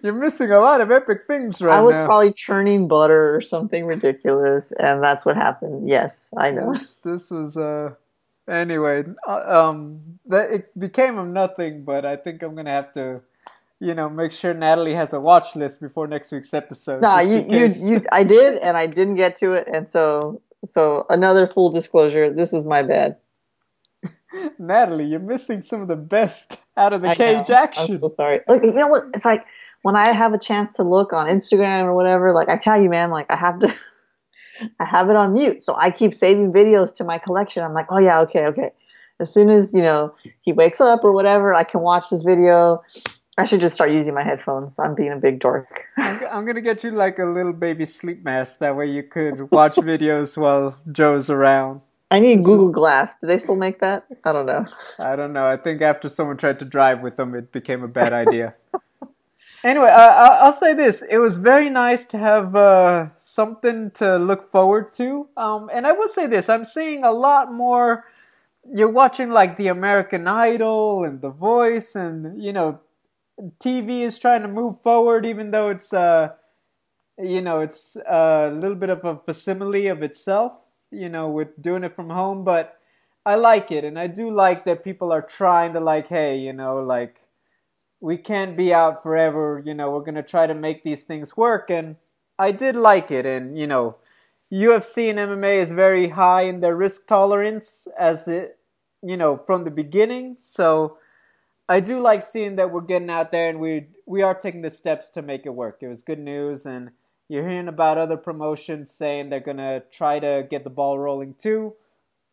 you're 0.02 0.14
missing 0.14 0.52
a 0.52 0.60
lot 0.60 0.82
of 0.82 0.92
epic 0.92 1.22
things 1.28 1.62
right 1.62 1.72
now. 1.72 1.80
I 1.80 1.82
was 1.82 1.96
now. 1.96 2.06
probably 2.06 2.34
churning 2.34 2.88
butter 2.88 3.36
or 3.36 3.42
something 3.42 3.86
ridiculous, 3.86 4.72
and 4.72 5.04
that's 5.04 5.26
what 5.26 5.36
happened. 5.36 5.90
Yes, 5.90 6.34
I 6.38 6.52
know. 6.52 6.74
this, 6.74 6.96
this 7.04 7.30
was 7.30 7.58
uh 7.58 7.94
anyway 8.50 9.04
uh, 9.28 9.68
um 9.68 10.20
that 10.26 10.52
it 10.52 10.80
became 10.80 11.18
of 11.18 11.28
nothing 11.28 11.84
but 11.84 12.06
i 12.06 12.16
think 12.16 12.42
i'm 12.42 12.56
gonna 12.56 12.70
have 12.70 12.92
to 12.92 13.22
you 13.80 13.94
know 13.94 14.10
make 14.10 14.32
sure 14.32 14.54
natalie 14.54 14.94
has 14.94 15.14
a 15.14 15.20
watch 15.20 15.56
list 15.56 15.82
before 15.82 16.08
next 16.08 16.32
week's 16.32 16.54
episode 16.54 17.02
No, 17.02 17.20
just 17.20 17.50
you, 17.50 17.58
you, 17.58 17.94
you, 17.94 18.02
I 18.12 18.24
did, 18.24 18.60
and 18.62 18.78
I 18.78 18.88
didn't 18.88 19.16
get 19.16 19.36
to 19.38 19.54
it, 19.54 19.68
and 19.72 19.88
so, 19.88 20.42
so 20.66 21.06
another 21.10 21.48
full 21.48 21.70
disclosure. 21.70 22.30
This 22.30 22.54
is 22.54 22.64
my 22.66 22.84
bad. 22.84 23.18
natalie 24.60 25.06
you're 25.06 25.20
missing 25.20 25.62
some 25.62 25.82
of 25.82 25.88
the 25.88 25.96
best 25.96 26.58
out 26.78 26.94
of 26.94 27.02
the 27.02 27.10
I 27.10 27.16
cage 27.16 27.50
know. 27.50 27.56
action 27.56 27.96
I'm 27.96 28.02
so 28.02 28.08
sorry. 28.08 28.42
Look, 28.48 28.64
you 28.64 28.74
know 28.74 28.88
what? 28.88 29.04
It's 29.14 29.26
like 29.26 29.46
when 29.82 29.96
I 29.96 30.08
have 30.08 30.34
a 30.34 30.40
chance 30.40 30.74
to 30.74 30.84
look 30.84 31.14
on 31.14 31.28
Instagram 31.28 31.84
or 31.84 31.96
whatever. 31.96 32.32
Like 32.34 32.50
I 32.50 32.58
tell 32.58 32.82
you, 32.82 32.90
man, 32.90 33.10
like 33.12 33.28
I 33.30 33.36
have 33.36 33.60
to, 33.60 33.74
I 34.80 34.86
have 34.86 35.10
it 35.10 35.16
on 35.16 35.34
mute, 35.34 35.62
so 35.62 35.76
I 35.76 35.92
keep 35.92 36.16
saving 36.16 36.52
videos 36.54 36.96
to 36.96 37.04
my 37.04 37.18
collection. 37.18 37.64
I'm 37.64 37.74
like, 37.74 37.88
oh 37.90 38.00
yeah, 38.00 38.22
okay, 38.22 38.46
okay. 38.48 38.72
As 39.20 39.34
soon 39.34 39.50
as 39.50 39.74
you 39.74 39.82
know 39.82 40.16
he 40.42 40.54
wakes 40.54 40.82
up 40.82 41.04
or 41.04 41.12
whatever, 41.12 41.54
I 41.54 41.64
can 41.64 41.82
watch 41.82 42.10
this 42.10 42.24
video. 42.24 42.82
I 43.38 43.46
should 43.46 43.62
just 43.62 43.76
start 43.76 43.92
using 43.92 44.14
my 44.14 44.24
headphones. 44.24 44.78
I'm 44.78 44.94
being 44.94 45.12
a 45.12 45.18
big 45.18 45.40
dork. 45.40 45.86
I'm, 45.98 46.20
I'm 46.32 46.46
gonna 46.46 46.62
get 46.62 46.84
you 46.84 46.92
like 46.92 47.20
a 47.20 47.26
little 47.26 47.54
baby 47.54 47.86
sleep 47.86 48.24
mask 48.24 48.60
that 48.60 48.76
way 48.76 48.88
you 48.88 49.04
could 49.04 49.52
watch 49.52 49.76
videos 49.76 50.38
while 50.38 50.78
joe's 50.92 51.30
around 51.30 51.82
I 52.12 52.20
need 52.20 52.44
Google 52.44 52.72
Glass. 52.72 53.16
Do 53.20 53.26
they 53.26 53.38
still 53.38 53.56
make 53.56 53.80
that? 53.80 54.06
I 54.26 54.34
don't 54.34 54.46
know. 54.46 54.66
I 55.00 55.16
don't 55.16 55.32
know. 55.32 55.48
I 55.48 55.56
think 55.56 55.82
after 55.82 56.10
someone 56.10 56.36
tried 56.36 56.60
to 56.60 56.66
drive 56.66 57.00
with 57.00 57.16
them, 57.16 57.34
it 57.34 57.54
became 57.54 57.84
a 57.84 57.88
bad 57.88 58.12
idea. 58.12 58.54
anyway, 59.64 59.90
uh, 59.90 60.40
I'll 60.44 60.54
say 60.54 60.74
this: 60.74 61.04
it 61.10 61.18
was 61.18 61.38
very 61.38 61.70
nice 61.70 62.06
to 62.08 62.18
have 62.18 62.56
uh, 62.56 63.10
something 63.18 63.92
to 63.92 64.18
look 64.18 64.52
forward 64.52 64.94
to. 64.94 65.30
Um, 65.38 65.70
and 65.72 65.86
I 65.88 65.92
will 65.92 66.10
say 66.10 66.28
this: 66.28 66.50
I'm 66.50 66.66
seeing 66.66 67.04
a 67.04 67.12
lot 67.12 67.52
more. 67.54 68.06
You're 68.72 68.90
watching 68.90 69.32
like 69.32 69.58
the 69.58 69.68
American 69.68 70.28
Idol 70.28 71.04
and 71.04 71.22
The 71.22 71.32
Voice, 71.32 71.96
and 71.96 72.42
you 72.42 72.54
know, 72.54 72.80
TV 73.60 74.02
is 74.02 74.20
trying 74.20 74.42
to 74.44 74.48
move 74.48 74.82
forward, 74.82 75.26
even 75.26 75.52
though 75.52 75.70
it's 75.70 75.94
uh, 75.94 76.30
you 77.18 77.42
know, 77.42 77.62
it's 77.62 77.96
a 78.08 78.52
little 78.54 78.78
bit 78.78 78.90
of 78.90 79.04
a 79.06 79.18
facsimile 79.18 79.88
of 79.88 80.04
itself. 80.04 80.54
You 80.92 81.08
know, 81.08 81.30
with 81.30 81.62
doing 81.62 81.86
it 81.86 81.96
from 81.96 82.10
home, 82.10 82.44
but 82.44 82.78
I 83.26 83.36
like 83.36 83.72
it, 83.72 83.84
and 83.86 83.98
I 83.98 84.08
do 84.08 84.30
like 84.30 84.66
that 84.66 84.84
people 84.84 85.12
are 85.12 85.22
trying 85.22 85.74
to 85.74 85.80
like, 85.80 86.08
hey, 86.08 86.38
you 86.38 86.52
know, 86.52 86.84
like 86.84 87.22
we 88.02 88.18
can't 88.18 88.58
be 88.58 88.74
out 88.74 89.04
forever. 89.04 89.62
You 89.66 89.74
know, 89.74 89.92
we're 89.92 90.02
gonna 90.04 90.24
try 90.24 90.48
to 90.48 90.56
make 90.56 90.84
these 90.84 91.04
things 91.04 91.38
work, 91.38 91.70
and 91.70 91.96
I 92.38 92.52
did 92.52 92.76
like 92.76 93.12
it. 93.12 93.26
And 93.26 93.58
you 93.58 93.68
know, 93.68 93.98
UFC 94.52 95.10
and 95.10 95.20
MMA 95.20 95.58
is 95.62 95.72
very 95.72 96.10
high 96.10 96.44
in 96.44 96.60
their 96.62 96.76
risk 96.76 97.08
tolerance, 97.08 97.88
as 97.98 98.28
it, 98.28 98.58
you 99.02 99.18
know, 99.18 99.38
from 99.38 99.64
the 99.64 99.72
beginning. 99.72 100.36
So 100.40 100.98
I 101.70 101.80
do 101.80 102.00
like 102.02 102.22
seeing 102.22 102.58
that 102.58 102.72
we're 102.72 102.82
getting 102.82 103.10
out 103.10 103.32
there 103.32 103.50
and 103.50 103.60
we 103.60 103.88
we 104.06 104.22
are 104.22 104.36
taking 104.36 104.62
the 104.62 104.72
steps 104.72 105.10
to 105.12 105.22
make 105.22 105.46
it 105.46 105.56
work. 105.56 105.80
It 105.82 105.88
was 105.88 106.02
good 106.04 106.20
news, 106.20 106.66
and 106.66 106.92
you're 107.30 107.48
hearing 107.48 107.70
about 107.70 107.98
other 107.98 108.18
promotions 108.18 108.92
saying 108.92 109.30
they're 109.30 109.40
gonna 109.40 109.82
try 109.92 110.20
to 110.20 110.46
get 110.50 110.64
the 110.66 110.70
ball 110.70 111.00
rolling 111.00 111.36
too 111.36 111.76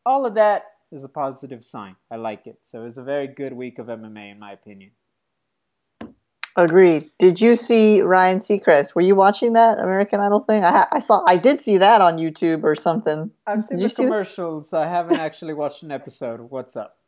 all 0.08 0.24
of 0.24 0.34
that 0.34 0.64
is 0.90 1.04
a 1.04 1.08
positive 1.08 1.64
sign. 1.64 1.94
I 2.10 2.16
like 2.16 2.46
it. 2.46 2.60
So 2.62 2.80
it 2.80 2.84
was 2.84 2.96
a 2.96 3.02
very 3.02 3.26
good 3.26 3.52
week 3.52 3.78
of 3.78 3.88
MMA, 3.88 4.32
in 4.32 4.38
my 4.38 4.52
opinion. 4.52 4.92
Agreed. 6.58 7.10
Did 7.18 7.40
you 7.40 7.54
see 7.54 8.02
Ryan 8.02 8.38
Seacrest? 8.38 8.94
Were 8.94 9.00
you 9.00 9.14
watching 9.14 9.52
that 9.52 9.78
American 9.78 10.20
Idol 10.20 10.40
thing? 10.40 10.64
I, 10.64 10.70
ha- 10.70 10.88
I 10.90 10.98
saw. 10.98 11.22
I 11.26 11.36
did 11.36 11.62
see 11.62 11.78
that 11.78 12.00
on 12.00 12.18
YouTube 12.18 12.64
or 12.64 12.74
something. 12.74 13.30
I've 13.46 13.58
Did 13.58 13.66
seen 13.68 13.78
you 13.78 13.88
the 13.88 13.94
commercials. 13.94 14.74
I 14.74 14.86
haven't 14.86 15.18
actually 15.18 15.54
watched 15.54 15.82
an 15.84 15.92
episode. 15.92 16.40
What's 16.40 16.76
up? 16.76 16.98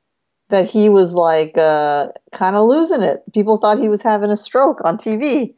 that 0.51 0.69
he 0.69 0.89
was 0.89 1.15
like 1.15 1.57
uh, 1.57 2.09
kind 2.33 2.55
of 2.57 2.69
losing 2.69 3.03
it. 3.03 3.23
People 3.33 3.57
thought 3.57 3.79
he 3.79 3.89
was 3.89 4.03
having 4.03 4.31
a 4.31 4.37
stroke 4.37 4.81
on 4.85 4.99
TV. 4.99 5.55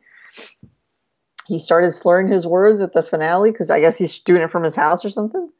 He 1.49 1.59
started 1.59 1.90
slurring 1.90 2.28
his 2.28 2.47
words 2.47 2.80
at 2.80 2.93
the 2.93 3.03
finale 3.03 3.51
because 3.51 3.70
I 3.70 3.80
guess 3.80 3.99
he's 3.99 4.20
doing 4.20 4.43
it 4.43 4.51
from 4.51 4.62
his 4.62 4.76
house 4.76 5.05
or 5.05 5.11
something. 5.11 5.51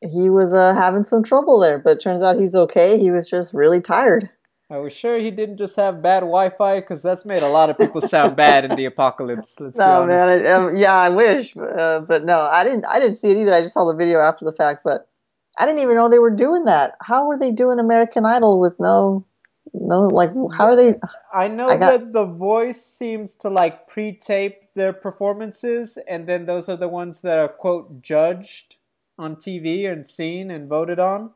He 0.00 0.28
was 0.28 0.52
uh, 0.52 0.74
having 0.74 1.04
some 1.04 1.22
trouble 1.22 1.60
there, 1.60 1.78
but 1.78 1.98
it 1.98 2.02
turns 2.02 2.22
out 2.22 2.38
he's 2.38 2.54
okay. 2.54 2.98
He 2.98 3.10
was 3.10 3.28
just 3.28 3.54
really 3.54 3.80
tired. 3.80 4.28
Are 4.74 4.82
we 4.82 4.90
sure 4.90 5.18
he 5.18 5.30
didn't 5.30 5.58
just 5.58 5.76
have 5.76 6.02
bad 6.02 6.20
Wi-Fi? 6.20 6.80
Because 6.80 7.00
that's 7.00 7.24
made 7.24 7.44
a 7.44 7.48
lot 7.48 7.70
of 7.70 7.78
people 7.78 8.00
sound 8.00 8.34
bad 8.34 8.64
in 8.64 8.74
the 8.74 8.84
apocalypse. 8.92 9.60
Let's 9.60 9.78
be 9.78 9.84
No 9.84 10.04
man, 10.04 10.44
I, 10.44 10.50
um, 10.50 10.76
yeah, 10.76 10.94
I 10.94 11.10
wish, 11.10 11.56
uh, 11.56 12.00
but 12.00 12.24
no, 12.24 12.40
I 12.40 12.64
didn't. 12.64 12.84
I 12.86 12.98
didn't 12.98 13.18
see 13.18 13.30
it 13.30 13.36
either. 13.36 13.54
I 13.54 13.60
just 13.60 13.74
saw 13.74 13.84
the 13.84 13.94
video 13.94 14.18
after 14.18 14.44
the 14.44 14.52
fact. 14.52 14.82
But 14.82 15.08
I 15.56 15.64
didn't 15.64 15.78
even 15.78 15.94
know 15.94 16.08
they 16.08 16.18
were 16.18 16.34
doing 16.34 16.64
that. 16.64 16.96
How 17.00 17.28
were 17.28 17.38
they 17.38 17.52
doing 17.52 17.78
American 17.78 18.26
Idol 18.26 18.58
with 18.58 18.74
no, 18.80 19.24
no, 19.72 20.08
like, 20.08 20.30
how 20.56 20.66
are 20.66 20.76
they? 20.76 20.96
I 21.32 21.46
know 21.46 21.68
I 21.68 21.76
got, 21.76 21.90
that 21.92 22.12
the 22.12 22.26
voice 22.26 22.84
seems 22.84 23.36
to 23.36 23.50
like 23.50 23.86
pre-tape 23.86 24.74
their 24.74 24.92
performances, 24.92 25.98
and 26.08 26.26
then 26.26 26.46
those 26.46 26.68
are 26.68 26.76
the 26.76 26.88
ones 26.88 27.20
that 27.20 27.38
are 27.38 27.48
quote 27.48 28.02
judged 28.02 28.78
on 29.16 29.36
TV 29.36 29.88
and 29.88 30.04
seen 30.04 30.50
and 30.50 30.68
voted 30.68 30.98
on. 30.98 31.30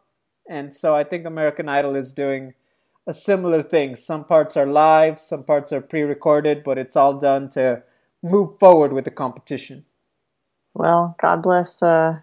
And 0.51 0.75
so 0.75 0.97
I 0.97 1.05
think 1.05 1.25
American 1.25 1.69
Idol 1.69 1.95
is 1.95 2.13
doing 2.13 2.55
a 3.09 3.15
similar 3.15 3.63
thing. 3.63 3.97
Some 3.97 4.25
parts 4.25 4.55
are 4.55 4.67
live, 4.67 5.19
some 5.19 5.43
parts 5.43 5.73
are 5.73 5.81
pre-recorded, 5.81 6.63
but 6.63 6.77
it's 6.77 6.95
all 6.95 7.15
done 7.15 7.49
to 7.51 7.83
move 8.23 8.59
forward 8.59 8.93
with 8.93 9.07
the 9.07 9.11
competition. 9.11 9.87
Well, 10.75 11.17
God 11.21 11.43
bless, 11.43 11.83
uh, 11.83 12.21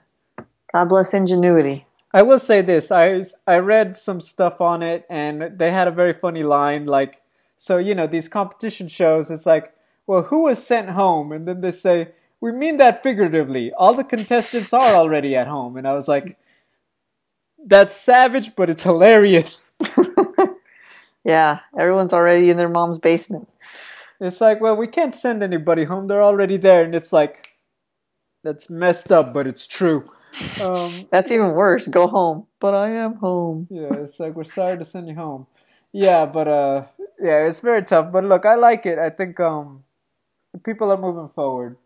God 0.71 0.85
bless 0.87 1.13
ingenuity. 1.13 1.87
I 2.13 2.21
will 2.21 2.39
say 2.39 2.61
this: 2.61 2.91
I 2.91 3.23
I 3.47 3.57
read 3.57 3.97
some 3.97 4.21
stuff 4.21 4.61
on 4.61 4.83
it, 4.83 5.05
and 5.09 5.57
they 5.57 5.71
had 5.71 5.87
a 5.87 5.91
very 5.91 6.13
funny 6.13 6.43
line. 6.43 6.85
Like, 6.85 7.23
so 7.57 7.77
you 7.77 7.95
know, 7.95 8.07
these 8.07 8.29
competition 8.29 8.87
shows, 8.87 9.31
it's 9.31 9.47
like, 9.47 9.73
well, 10.05 10.21
who 10.21 10.43
was 10.43 10.65
sent 10.65 10.91
home? 10.91 11.31
And 11.31 11.47
then 11.47 11.61
they 11.61 11.71
say, 11.71 12.11
we 12.39 12.51
mean 12.51 12.77
that 12.77 13.01
figuratively. 13.01 13.73
All 13.73 13.95
the 13.95 14.03
contestants 14.03 14.71
are 14.71 14.93
already 14.93 15.35
at 15.35 15.47
home, 15.47 15.77
and 15.77 15.87
I 15.87 15.93
was 15.93 16.07
like, 16.07 16.37
that's 17.65 17.95
savage, 17.95 18.55
but 18.55 18.69
it's 18.69 18.83
hilarious. 18.83 19.73
yeah, 21.25 21.59
everyone's 21.77 22.13
already 22.13 22.49
in 22.49 22.57
their 22.57 22.69
mom's 22.69 22.99
basement. 22.99 23.49
It's 24.21 24.39
like, 24.39 24.61
well, 24.61 24.77
we 24.77 24.87
can't 24.87 25.13
send 25.13 25.43
anybody 25.43 25.83
home. 25.83 26.07
They're 26.07 26.23
already 26.23 26.57
there, 26.57 26.83
and 26.83 26.95
it's 26.95 27.11
like, 27.11 27.51
that's 28.43 28.69
messed 28.69 29.11
up, 29.11 29.33
but 29.33 29.47
it's 29.47 29.67
true. 29.67 30.09
Um, 30.61 31.07
that's 31.11 31.31
even 31.31 31.51
worse. 31.51 31.87
Go 31.87 32.07
home, 32.07 32.47
but 32.59 32.73
I 32.73 32.91
am 32.91 33.15
home. 33.15 33.67
yeah, 33.69 33.93
it's 33.93 34.19
like 34.19 34.35
we're 34.35 34.43
sorry 34.43 34.77
to 34.77 34.85
send 34.85 35.09
you 35.09 35.15
home. 35.15 35.47
Yeah, 35.91 36.25
but 36.25 36.47
uh, 36.47 36.85
yeah, 37.21 37.47
it's 37.47 37.59
very 37.59 37.83
tough. 37.83 38.11
But 38.11 38.23
look, 38.25 38.45
I 38.45 38.55
like 38.55 38.85
it. 38.85 38.99
I 38.99 39.09
think 39.09 39.39
um, 39.39 39.83
people 40.63 40.91
are 40.91 40.97
moving 40.97 41.29
forward. 41.29 41.77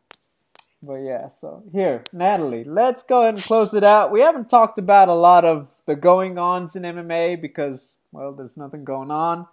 But 0.82 1.00
yeah, 1.00 1.28
so 1.28 1.64
here, 1.74 2.06
Natalie, 2.14 2.64
let's 2.64 3.04
go 3.04 3.22
ahead 3.22 3.36
and 3.36 3.44
close 3.44 3.74
it 3.74 3.84
out. 3.84 4.12
We 4.12 4.22
haven't 4.22 4.50
talked 4.50 4.80
about 4.80 5.10
a 5.10 5.14
lot 5.14 5.44
of 5.46 5.68
the 5.86 5.96
going 5.96 6.38
ons 6.38 6.76
in 6.76 6.84
MMA 6.84 7.42
because, 7.42 7.98
well, 8.12 8.34
there's 8.34 8.57
nothing 8.57 8.84
going 8.84 9.12
on. 9.12 9.47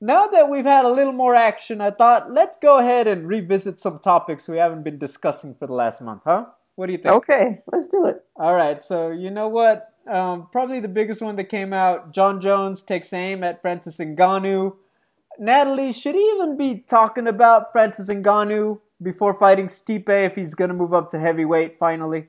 Now 0.00 0.26
that 0.26 0.50
we've 0.50 0.66
had 0.66 0.84
a 0.84 0.90
little 0.90 1.12
more 1.12 1.34
action, 1.34 1.80
I 1.80 1.90
thought 1.90 2.30
let's 2.30 2.56
go 2.58 2.78
ahead 2.78 3.08
and 3.08 3.26
revisit 3.26 3.80
some 3.80 3.98
topics 3.98 4.46
we 4.46 4.58
haven't 4.58 4.82
been 4.82 4.98
discussing 4.98 5.54
for 5.54 5.66
the 5.66 5.72
last 5.72 6.02
month, 6.02 6.22
huh? 6.24 6.46
What 6.74 6.86
do 6.86 6.92
you 6.92 6.98
think? 6.98 7.14
Okay, 7.14 7.62
let's 7.72 7.88
do 7.88 8.04
it. 8.04 8.22
All 8.36 8.54
right, 8.54 8.82
so 8.82 9.10
you 9.10 9.30
know 9.30 9.48
what? 9.48 9.92
Um, 10.06 10.48
probably 10.52 10.80
the 10.80 10.88
biggest 10.88 11.22
one 11.22 11.36
that 11.36 11.44
came 11.44 11.72
out 11.72 12.12
Jon 12.12 12.40
Jones 12.40 12.82
takes 12.82 13.12
aim 13.12 13.42
at 13.42 13.62
Francis 13.62 13.98
Ngannou. 13.98 14.76
Natalie, 15.38 15.92
should 15.92 16.14
he 16.14 16.20
even 16.36 16.56
be 16.56 16.84
talking 16.86 17.26
about 17.26 17.72
Francis 17.72 18.08
Ngannou 18.08 18.80
before 19.02 19.34
fighting 19.34 19.66
Stipe 19.66 20.08
if 20.08 20.34
he's 20.34 20.54
going 20.54 20.68
to 20.68 20.74
move 20.74 20.94
up 20.94 21.10
to 21.10 21.18
heavyweight 21.18 21.78
finally? 21.78 22.28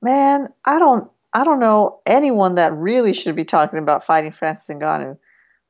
Man, 0.00 0.48
I 0.64 0.78
don't 0.78 1.11
I 1.34 1.44
don't 1.44 1.60
know 1.60 2.00
anyone 2.06 2.56
that 2.56 2.72
really 2.74 3.12
should 3.12 3.36
be 3.36 3.44
talking 3.44 3.78
about 3.78 4.04
fighting 4.04 4.32
Francis 4.32 4.74
Ngannou. 4.74 5.18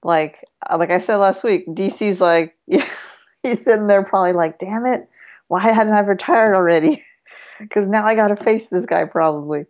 Like 0.02 0.44
uh, 0.68 0.78
like 0.78 0.90
I 0.90 0.98
said 0.98 1.16
last 1.16 1.44
week, 1.44 1.66
DC's 1.68 2.20
like 2.20 2.56
yeah, 2.66 2.86
he's 3.42 3.64
sitting 3.64 3.86
there 3.86 4.02
probably 4.02 4.32
like, 4.32 4.58
"Damn 4.58 4.86
it. 4.86 5.08
Why 5.48 5.60
hadn't 5.60 5.94
I 5.94 6.00
retired 6.00 6.54
already?" 6.54 7.04
Cuz 7.70 7.88
now 7.88 8.04
I 8.04 8.14
got 8.14 8.28
to 8.28 8.36
face 8.36 8.66
this 8.66 8.86
guy 8.86 9.04
probably. 9.04 9.66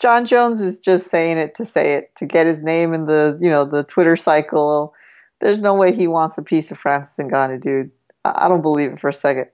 Jon 0.00 0.26
Jones 0.26 0.60
is 0.62 0.80
just 0.80 1.08
saying 1.08 1.38
it 1.38 1.54
to 1.56 1.64
say 1.64 1.92
it 1.92 2.16
to 2.16 2.26
get 2.26 2.46
his 2.46 2.62
name 2.62 2.94
in 2.94 3.04
the, 3.04 3.38
you 3.40 3.50
know, 3.50 3.66
the 3.66 3.84
Twitter 3.84 4.16
cycle. 4.16 4.94
There's 5.40 5.60
no 5.60 5.74
way 5.74 5.92
he 5.92 6.08
wants 6.08 6.38
a 6.38 6.42
piece 6.42 6.70
of 6.70 6.78
Francis 6.78 7.22
Ngannou, 7.22 7.60
dude. 7.60 7.90
I 8.24 8.48
don't 8.48 8.62
believe 8.62 8.92
it 8.92 9.00
for 9.00 9.08
a 9.08 9.14
second. 9.14 9.48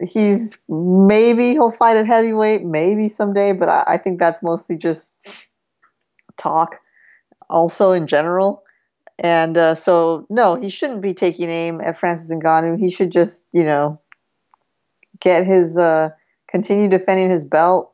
He's 0.00 0.58
maybe 0.68 1.52
he'll 1.52 1.72
fight 1.72 1.96
at 1.96 2.06
heavyweight, 2.06 2.64
maybe 2.64 3.08
someday, 3.08 3.52
but 3.52 3.68
I, 3.68 3.84
I 3.86 3.96
think 3.96 4.18
that's 4.18 4.42
mostly 4.42 4.76
just 4.76 5.16
talk. 6.36 6.76
Also, 7.50 7.92
in 7.92 8.06
general, 8.06 8.62
and 9.18 9.56
uh, 9.58 9.74
so 9.74 10.26
no, 10.30 10.54
he 10.54 10.68
shouldn't 10.68 11.00
be 11.00 11.14
taking 11.14 11.48
aim 11.48 11.80
at 11.80 11.98
Francis 11.98 12.30
Ngannou. 12.30 12.78
He 12.78 12.90
should 12.90 13.10
just, 13.10 13.46
you 13.52 13.64
know, 13.64 14.00
get 15.20 15.46
his 15.46 15.76
uh, 15.76 16.10
continue 16.48 16.88
defending 16.88 17.30
his 17.30 17.44
belt, 17.44 17.92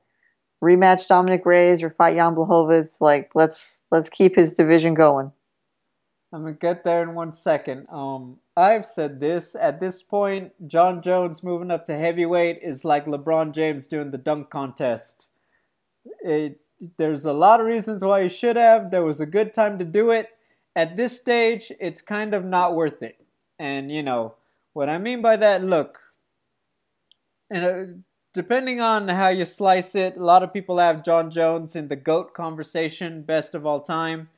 rematch 0.62 1.08
Dominick 1.08 1.46
Reyes 1.46 1.82
or 1.82 1.90
fight 1.90 2.16
Jan 2.16 2.34
Blachowicz. 2.34 3.00
Like 3.00 3.30
let's 3.34 3.80
let's 3.90 4.10
keep 4.10 4.36
his 4.36 4.54
division 4.54 4.94
going. 4.94 5.32
I'm 6.34 6.40
gonna 6.40 6.52
get 6.54 6.82
there 6.82 7.00
in 7.00 7.14
one 7.14 7.32
second. 7.32 7.86
Um, 7.88 8.38
I've 8.56 8.84
said 8.84 9.20
this 9.20 9.54
at 9.54 9.78
this 9.78 10.02
point. 10.02 10.66
Jon 10.66 11.00
Jones 11.00 11.44
moving 11.44 11.70
up 11.70 11.84
to 11.84 11.96
heavyweight 11.96 12.58
is 12.60 12.84
like 12.84 13.06
LeBron 13.06 13.52
James 13.52 13.86
doing 13.86 14.10
the 14.10 14.18
dunk 14.18 14.50
contest. 14.50 15.28
It, 16.24 16.60
there's 16.96 17.24
a 17.24 17.32
lot 17.32 17.60
of 17.60 17.66
reasons 17.66 18.02
why 18.02 18.24
he 18.24 18.28
should 18.28 18.56
have. 18.56 18.90
There 18.90 19.04
was 19.04 19.20
a 19.20 19.26
good 19.26 19.54
time 19.54 19.78
to 19.78 19.84
do 19.84 20.10
it. 20.10 20.30
At 20.74 20.96
this 20.96 21.16
stage, 21.16 21.70
it's 21.78 22.02
kind 22.02 22.34
of 22.34 22.44
not 22.44 22.74
worth 22.74 23.00
it. 23.00 23.24
And 23.56 23.92
you 23.92 24.02
know 24.02 24.34
what 24.72 24.88
I 24.88 24.98
mean 24.98 25.22
by 25.22 25.36
that. 25.36 25.62
Look, 25.62 26.00
and 27.48 27.64
uh, 27.64 27.84
depending 28.32 28.80
on 28.80 29.06
how 29.06 29.28
you 29.28 29.44
slice 29.44 29.94
it, 29.94 30.16
a 30.16 30.24
lot 30.24 30.42
of 30.42 30.52
people 30.52 30.78
have 30.78 31.04
Jon 31.04 31.30
Jones 31.30 31.76
in 31.76 31.86
the 31.86 31.96
GOAT 31.96 32.34
conversation, 32.34 33.22
best 33.22 33.54
of 33.54 33.64
all 33.64 33.82
time. 33.82 34.30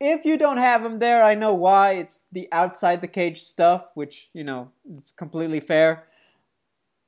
If 0.00 0.24
you 0.24 0.36
don't 0.36 0.56
have 0.56 0.84
him 0.84 0.98
there, 0.98 1.22
I 1.22 1.34
know 1.34 1.54
why. 1.54 1.92
It's 1.92 2.22
the 2.32 2.48
outside 2.52 3.00
the 3.00 3.08
cage 3.08 3.42
stuff, 3.42 3.90
which, 3.94 4.30
you 4.34 4.44
know, 4.44 4.70
it's 4.96 5.12
completely 5.12 5.60
fair. 5.60 6.04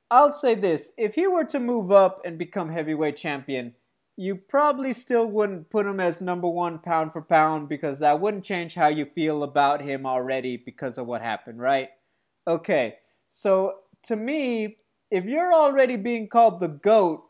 I'll 0.09 0.31
say 0.31 0.55
this 0.55 0.93
if 0.97 1.15
he 1.15 1.27
were 1.27 1.43
to 1.45 1.59
move 1.59 1.91
up 1.91 2.21
and 2.23 2.37
become 2.37 2.69
heavyweight 2.69 3.17
champion, 3.17 3.73
you 4.15 4.35
probably 4.35 4.93
still 4.93 5.29
wouldn't 5.29 5.69
put 5.69 5.85
him 5.85 5.99
as 5.99 6.21
number 6.21 6.47
one 6.49 6.79
pound 6.79 7.13
for 7.13 7.21
pound 7.21 7.69
because 7.69 7.99
that 7.99 8.19
wouldn't 8.19 8.43
change 8.43 8.73
how 8.73 8.87
you 8.87 9.05
feel 9.05 9.43
about 9.43 9.81
him 9.81 10.05
already 10.05 10.57
because 10.57 10.97
of 10.97 11.05
what 11.05 11.21
happened, 11.21 11.59
right? 11.59 11.89
Okay, 12.47 12.95
so 13.29 13.79
to 14.03 14.15
me, 14.15 14.77
if 15.11 15.25
you're 15.25 15.53
already 15.53 15.97
being 15.97 16.27
called 16.27 16.59
the 16.59 16.67
GOAT, 16.67 17.23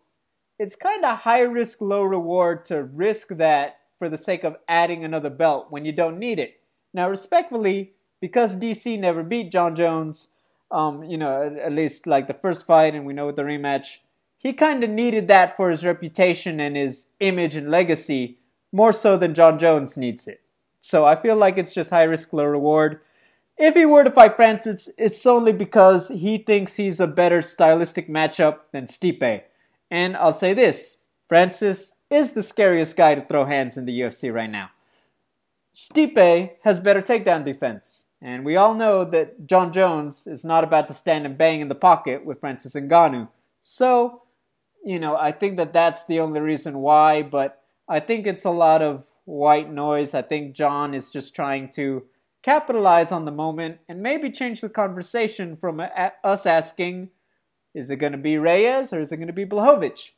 it's 0.59 0.75
kind 0.75 1.03
of 1.03 1.19
high 1.19 1.41
risk, 1.41 1.81
low 1.81 2.03
reward 2.03 2.63
to 2.65 2.83
risk 2.83 3.29
that 3.29 3.79
for 3.97 4.09
the 4.09 4.17
sake 4.17 4.43
of 4.43 4.57
adding 4.67 5.03
another 5.03 5.29
belt 5.29 5.67
when 5.69 5.85
you 5.85 5.91
don't 5.91 6.19
need 6.19 6.39
it. 6.39 6.59
Now, 6.93 7.09
respectfully, 7.09 7.93
because 8.21 8.55
DC 8.55 8.99
never 8.99 9.23
beat 9.23 9.51
Jon 9.51 9.75
Jones, 9.75 10.29
um, 10.71 11.03
you 11.03 11.17
know, 11.17 11.43
at, 11.43 11.57
at 11.57 11.73
least 11.73 12.07
like 12.07 12.27
the 12.27 12.33
first 12.33 12.65
fight, 12.65 12.95
and 12.95 13.05
we 13.05 13.13
know 13.13 13.25
with 13.25 13.35
the 13.35 13.43
rematch, 13.43 13.97
he 14.37 14.53
kind 14.53 14.83
of 14.83 14.89
needed 14.89 15.27
that 15.27 15.57
for 15.57 15.69
his 15.69 15.85
reputation 15.85 16.59
and 16.59 16.75
his 16.75 17.07
image 17.19 17.55
and 17.55 17.71
legacy 17.71 18.37
more 18.71 18.93
so 18.93 19.17
than 19.17 19.33
Jon 19.33 19.57
Jones 19.57 19.97
needs 19.97 20.27
it. 20.27 20.41
So 20.79 21.05
I 21.05 21.15
feel 21.15 21.35
like 21.35 21.57
it's 21.57 21.73
just 21.73 21.89
high 21.89 22.03
risk, 22.03 22.31
low 22.33 22.45
reward. 22.45 23.01
If 23.57 23.73
he 23.73 23.85
were 23.85 24.03
to 24.03 24.11
fight 24.11 24.35
Francis, 24.35 24.89
it's 24.97 25.25
only 25.25 25.51
because 25.51 26.09
he 26.09 26.37
thinks 26.37 26.75
he's 26.75 26.99
a 26.99 27.07
better 27.07 27.41
stylistic 27.41 28.07
matchup 28.07 28.59
than 28.71 28.85
Stipe. 28.85 29.43
And 29.89 30.15
I'll 30.15 30.33
say 30.33 30.53
this 30.53 30.97
Francis 31.27 31.96
is 32.09 32.33
the 32.33 32.43
scariest 32.43 32.95
guy 32.95 33.15
to 33.15 33.21
throw 33.21 33.45
hands 33.45 33.77
in 33.77 33.85
the 33.85 33.99
UFC 33.99 34.33
right 34.33 34.49
now. 34.49 34.71
Stipe 35.73 36.51
has 36.63 36.79
better 36.79 37.01
takedown 37.01 37.45
defense, 37.45 38.05
and 38.21 38.43
we 38.43 38.55
all 38.55 38.73
know 38.73 39.03
that 39.05 39.45
Jon 39.45 39.71
Jones 39.71 40.25
is 40.25 40.43
not 40.43 40.63
about 40.63 40.87
to 40.87 40.93
stand 40.93 41.25
and 41.25 41.37
bang 41.37 41.59
in 41.59 41.67
the 41.67 41.75
pocket 41.75 42.25
with 42.25 42.39
Francis 42.39 42.73
Ngannou. 42.73 43.27
So, 43.61 44.23
you 44.83 44.99
know, 44.99 45.15
I 45.15 45.31
think 45.31 45.57
that 45.57 45.73
that's 45.73 46.05
the 46.05 46.19
only 46.19 46.39
reason 46.39 46.79
why, 46.79 47.21
but 47.21 47.61
I 47.87 47.99
think 47.99 48.25
it's 48.25 48.45
a 48.45 48.49
lot 48.49 48.81
of 48.81 49.05
white 49.25 49.71
noise. 49.71 50.13
I 50.13 50.21
think 50.21 50.55
John 50.55 50.93
is 50.93 51.09
just 51.09 51.35
trying 51.35 51.69
to 51.71 52.03
capitalize 52.41 53.11
on 53.11 53.25
the 53.25 53.31
moment 53.31 53.79
and 53.89 54.01
maybe 54.01 54.31
change 54.31 54.61
the 54.61 54.69
conversation 54.69 55.57
from 55.57 55.83
us 56.23 56.45
asking, 56.45 57.09
is 57.73 57.89
it 57.89 57.97
going 57.97 58.13
to 58.13 58.17
be 58.17 58.37
Reyes 58.37 58.93
or 58.93 59.01
is 59.01 59.11
it 59.11 59.17
going 59.17 59.27
to 59.27 59.33
be 59.33 59.45
Blachowicz? 59.45 60.11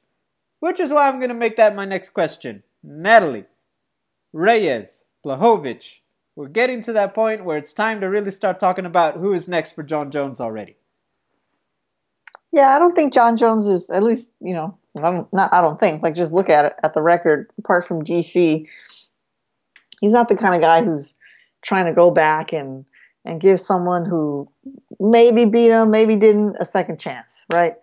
Which 0.59 0.79
is 0.79 0.91
why 0.91 1.07
I'm 1.07 1.19
going 1.19 1.29
to 1.29 1.35
make 1.35 1.55
that 1.55 1.75
my 1.75 1.85
next 1.85 2.09
question. 2.09 2.63
Natalie, 2.83 3.45
Reyes, 4.33 5.05
Blachowicz. 5.25 5.99
We're 6.35 6.47
getting 6.47 6.81
to 6.83 6.93
that 6.93 7.13
point 7.13 7.43
where 7.43 7.57
it's 7.57 7.73
time 7.73 7.99
to 8.01 8.07
really 8.07 8.31
start 8.31 8.59
talking 8.59 8.85
about 8.85 9.17
who 9.17 9.33
is 9.33 9.47
next 9.47 9.73
for 9.73 9.83
Jon 9.83 10.11
Jones 10.11 10.39
already. 10.39 10.77
Yeah, 12.51 12.69
I 12.75 12.79
don't 12.79 12.95
think 12.95 13.13
Jon 13.13 13.37
Jones 13.37 13.67
is 13.67 13.89
at 13.89 14.03
least, 14.03 14.31
you 14.39 14.53
know, 14.53 14.77
I 14.97 15.01
don't 15.11 15.31
not 15.33 15.53
I 15.53 15.61
don't 15.61 15.79
think, 15.79 16.01
like 16.01 16.15
just 16.15 16.33
look 16.33 16.49
at 16.49 16.65
it 16.65 16.73
at 16.83 16.93
the 16.93 17.01
record 17.01 17.49
apart 17.59 17.85
from 17.85 18.03
DC, 18.03 18.67
he's 20.01 20.13
not 20.13 20.29
the 20.29 20.35
kind 20.35 20.55
of 20.55 20.61
guy 20.61 20.83
who's 20.83 21.15
trying 21.61 21.85
to 21.85 21.93
go 21.93 22.09
back 22.09 22.53
and 22.53 22.85
and 23.25 23.41
give 23.41 23.59
someone 23.59 24.05
who 24.05 24.49
maybe 24.99 25.45
beat 25.45 25.69
him, 25.69 25.91
maybe 25.91 26.15
didn't 26.15 26.55
a 26.59 26.65
second 26.65 26.99
chance, 26.99 27.45
right? 27.51 27.75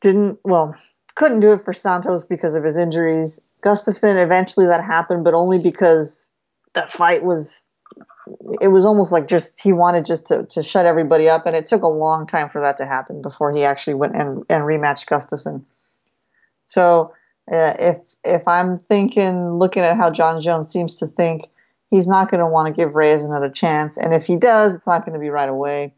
Didn't 0.00 0.38
well, 0.44 0.74
couldn't 1.18 1.40
do 1.40 1.52
it 1.52 1.64
for 1.64 1.72
Santos 1.72 2.22
because 2.24 2.54
of 2.54 2.62
his 2.62 2.76
injuries. 2.76 3.40
Gustafsson 3.64 4.22
eventually 4.22 4.66
that 4.66 4.84
happened, 4.84 5.24
but 5.24 5.34
only 5.34 5.58
because 5.58 6.30
that 6.74 6.92
fight 6.92 7.24
was 7.24 7.70
it 8.60 8.68
was 8.68 8.86
almost 8.86 9.10
like 9.10 9.26
just 9.26 9.60
he 9.60 9.72
wanted 9.72 10.04
just 10.04 10.28
to, 10.28 10.46
to 10.46 10.62
shut 10.62 10.86
everybody 10.86 11.28
up 11.28 11.44
and 11.44 11.56
it 11.56 11.66
took 11.66 11.82
a 11.82 11.88
long 11.88 12.26
time 12.26 12.48
for 12.48 12.60
that 12.60 12.76
to 12.76 12.86
happen 12.86 13.20
before 13.20 13.52
he 13.52 13.64
actually 13.64 13.94
went 13.94 14.14
and, 14.14 14.44
and 14.48 14.62
rematched 14.62 15.06
Gustafsson. 15.06 15.64
So 16.66 17.14
uh, 17.50 17.74
if 17.80 17.98
if 18.24 18.46
I'm 18.46 18.76
thinking 18.76 19.58
looking 19.58 19.82
at 19.82 19.96
how 19.96 20.10
Jon 20.10 20.40
Jones 20.40 20.70
seems 20.70 20.96
to 20.96 21.08
think 21.08 21.48
he's 21.90 22.06
not 22.06 22.30
going 22.30 22.40
to 22.40 22.46
want 22.46 22.68
to 22.68 22.80
give 22.80 22.94
Reyes 22.94 23.24
another 23.24 23.50
chance 23.50 23.98
and 23.98 24.14
if 24.14 24.24
he 24.24 24.36
does 24.36 24.72
it's 24.72 24.86
not 24.86 25.04
going 25.04 25.14
to 25.14 25.20
be 25.20 25.30
right 25.30 25.48
away. 25.48 25.94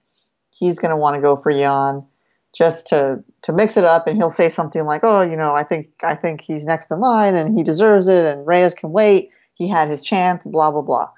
He's 0.49 0.79
going 0.79 0.91
to 0.91 0.97
want 0.97 1.15
to 1.17 1.21
go 1.21 1.37
for 1.37 1.51
Yan 1.51 2.07
just 2.53 2.89
to 2.89 3.23
to 3.43 3.53
mix 3.53 3.77
it 3.77 3.85
up 3.85 4.07
and 4.07 4.17
he'll 4.17 4.31
say 4.31 4.49
something 4.49 4.85
like 4.85 5.03
oh 5.05 5.21
you 5.21 5.37
know 5.37 5.55
i 5.55 5.63
think 5.63 5.89
i 6.03 6.15
think 6.15 6.41
he's 6.41 6.65
next 6.65 6.91
in 6.91 7.01
line 7.01 7.35
and 7.35 7.57
he 7.57 7.63
deserves 7.63 8.09
it 8.09 8.25
and 8.27 8.47
reyes 8.47 8.75
can 8.75 8.93
wait. 8.93 9.31
He 9.55 9.69
had 9.69 9.89
his 9.89 10.03
chance 10.03 10.45
blah 10.45 10.71
blah 10.71 10.83
blah. 10.83 11.11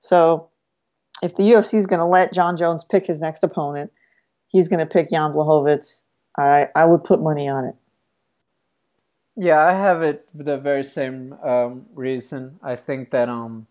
So 0.00 0.48
if 1.22 1.36
the 1.36 1.42
ufc 1.52 1.74
is 1.74 1.86
going 1.86 1.98
to 1.98 2.06
let 2.06 2.32
jon 2.32 2.56
jones 2.56 2.84
pick 2.84 3.06
his 3.06 3.20
next 3.20 3.42
opponent 3.44 3.92
he's 4.48 4.68
going 4.68 4.80
to 4.80 4.86
pick 4.86 5.10
jan 5.10 5.32
blachowicz. 5.32 6.04
I 6.36 6.68
i 6.74 6.84
would 6.84 7.04
put 7.04 7.20
money 7.20 7.48
on 7.48 7.66
it. 7.66 7.74
Yeah 9.36 9.58
i 9.60 9.72
have 9.72 10.02
it 10.02 10.28
for 10.36 10.42
the 10.42 10.56
very 10.56 10.84
same 10.84 11.34
um, 11.42 11.86
reason. 11.94 12.58
I 12.62 12.76
think 12.76 13.10
that 13.10 13.28
um 13.28 13.66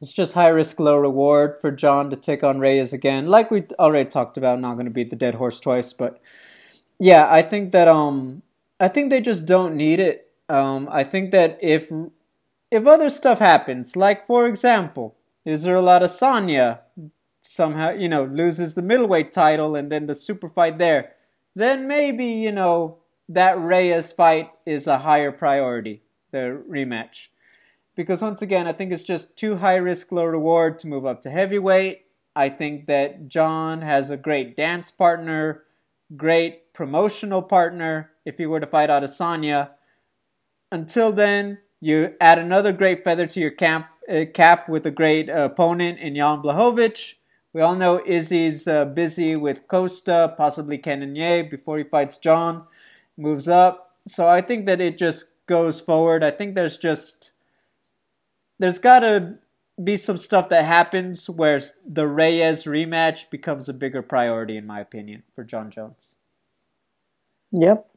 it's 0.00 0.12
just 0.12 0.34
high 0.34 0.48
risk, 0.48 0.80
low 0.80 0.96
reward 0.96 1.60
for 1.60 1.70
John 1.70 2.10
to 2.10 2.16
take 2.16 2.42
on 2.42 2.58
Reyes 2.58 2.92
again. 2.92 3.26
Like 3.26 3.50
we 3.50 3.64
already 3.78 4.08
talked 4.08 4.36
about, 4.36 4.60
not 4.60 4.74
going 4.74 4.86
to 4.86 4.90
beat 4.90 5.10
the 5.10 5.16
dead 5.16 5.36
horse 5.36 5.60
twice, 5.60 5.92
but 5.92 6.20
yeah, 6.98 7.28
I 7.30 7.42
think 7.42 7.72
that 7.72 7.88
um, 7.88 8.42
I 8.80 8.88
think 8.88 9.10
they 9.10 9.20
just 9.20 9.46
don't 9.46 9.76
need 9.76 10.00
it. 10.00 10.30
Um, 10.48 10.88
I 10.90 11.04
think 11.04 11.30
that 11.30 11.58
if 11.62 11.90
if 12.70 12.86
other 12.86 13.08
stuff 13.08 13.38
happens, 13.38 13.96
like 13.96 14.26
for 14.26 14.46
example, 14.46 15.16
Israel 15.44 15.84
Adesanya 15.84 16.80
somehow 17.40 17.90
you 17.90 18.08
know 18.08 18.24
loses 18.24 18.74
the 18.74 18.82
middleweight 18.82 19.32
title 19.32 19.76
and 19.76 19.90
then 19.90 20.06
the 20.06 20.14
super 20.14 20.48
fight 20.48 20.78
there, 20.78 21.12
then 21.54 21.86
maybe 21.86 22.26
you 22.26 22.52
know 22.52 22.98
that 23.28 23.58
Reyes 23.58 24.12
fight 24.12 24.50
is 24.66 24.86
a 24.86 24.98
higher 24.98 25.32
priority, 25.32 26.02
the 26.30 26.62
rematch 26.68 27.28
because 27.96 28.22
once 28.22 28.42
again, 28.42 28.66
I 28.66 28.72
think 28.72 28.92
it's 28.92 29.04
just 29.04 29.36
too 29.36 29.56
high 29.56 29.76
risk, 29.76 30.10
low 30.10 30.24
reward 30.24 30.78
to 30.80 30.88
move 30.88 31.06
up 31.06 31.22
to 31.22 31.30
heavyweight. 31.30 32.02
I 32.36 32.48
think 32.48 32.86
that 32.86 33.28
John 33.28 33.82
has 33.82 34.10
a 34.10 34.16
great 34.16 34.56
dance 34.56 34.90
partner, 34.90 35.62
great 36.16 36.72
promotional 36.72 37.42
partner 37.42 38.10
if 38.24 38.38
he 38.38 38.46
were 38.46 38.60
to 38.60 38.66
fight 38.66 38.90
Adesanya. 38.90 39.70
Until 40.72 41.12
then, 41.12 41.58
you 41.80 42.14
add 42.20 42.38
another 42.38 42.72
great 42.72 43.04
feather 43.04 43.26
to 43.26 43.40
your 43.40 43.50
camp, 43.50 43.86
uh, 44.08 44.24
cap 44.32 44.68
with 44.68 44.84
a 44.86 44.90
great 44.90 45.30
uh, 45.30 45.48
opponent 45.52 46.00
in 46.00 46.16
Jan 46.16 46.42
Blachowicz. 46.42 47.14
We 47.52 47.60
all 47.60 47.76
know 47.76 48.02
Izzy's 48.04 48.66
uh, 48.66 48.84
busy 48.84 49.36
with 49.36 49.68
Costa, 49.68 50.34
possibly 50.36 50.76
Cannonier 50.76 51.44
before 51.44 51.78
he 51.78 51.84
fights 51.84 52.18
John, 52.18 52.66
moves 53.16 53.46
up. 53.46 53.92
So 54.08 54.28
I 54.28 54.40
think 54.40 54.66
that 54.66 54.80
it 54.80 54.98
just 54.98 55.26
goes 55.46 55.80
forward. 55.80 56.24
I 56.24 56.32
think 56.32 56.54
there's 56.54 56.76
just 56.76 57.30
there's 58.58 58.78
got 58.78 59.00
to 59.00 59.38
be 59.82 59.96
some 59.96 60.16
stuff 60.16 60.48
that 60.48 60.64
happens 60.64 61.28
where 61.28 61.60
the 61.86 62.06
Reyes 62.06 62.64
rematch 62.64 63.30
becomes 63.30 63.68
a 63.68 63.72
bigger 63.72 64.02
priority, 64.02 64.56
in 64.56 64.66
my 64.66 64.80
opinion, 64.80 65.24
for 65.34 65.42
Jon 65.42 65.70
Jones. 65.70 66.16
Yep. 67.50 67.90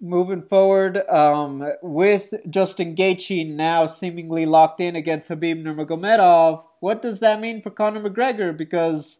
Moving 0.00 0.42
forward, 0.42 0.98
um, 1.08 1.72
with 1.82 2.32
Justin 2.48 2.94
Gaethje 2.94 3.48
now 3.48 3.86
seemingly 3.86 4.46
locked 4.46 4.80
in 4.80 4.94
against 4.94 5.28
Khabib 5.28 5.62
Nurmagomedov, 5.62 6.64
what 6.80 7.02
does 7.02 7.18
that 7.18 7.40
mean 7.40 7.60
for 7.60 7.70
Conor 7.70 8.08
McGregor? 8.08 8.56
Because 8.56 9.18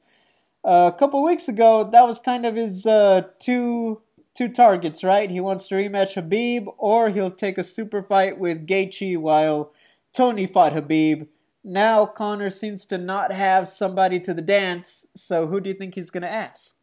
uh, 0.64 0.90
a 0.94 0.96
couple 0.96 1.22
weeks 1.22 1.48
ago, 1.48 1.88
that 1.90 2.06
was 2.06 2.20
kind 2.20 2.46
of 2.46 2.54
his 2.54 2.86
uh, 2.86 3.22
two 3.40 4.02
two 4.34 4.48
targets, 4.48 5.02
right? 5.02 5.32
He 5.32 5.40
wants 5.40 5.66
to 5.66 5.74
rematch 5.74 6.14
Khabib, 6.14 6.72
or 6.78 7.10
he'll 7.10 7.32
take 7.32 7.58
a 7.58 7.64
super 7.64 8.00
fight 8.00 8.38
with 8.38 8.68
Gaethje 8.68 9.18
while 9.18 9.72
Tony 10.18 10.48
fought 10.48 10.72
Khabib. 10.72 11.28
Now 11.62 12.04
Conor 12.04 12.50
seems 12.50 12.84
to 12.86 12.98
not 12.98 13.30
have 13.30 13.68
somebody 13.68 14.18
to 14.18 14.34
the 14.34 14.42
dance, 14.42 15.06
so 15.14 15.46
who 15.46 15.60
do 15.60 15.70
you 15.70 15.76
think 15.76 15.94
he's 15.94 16.10
going 16.10 16.24
to 16.24 16.28
ask? 16.28 16.74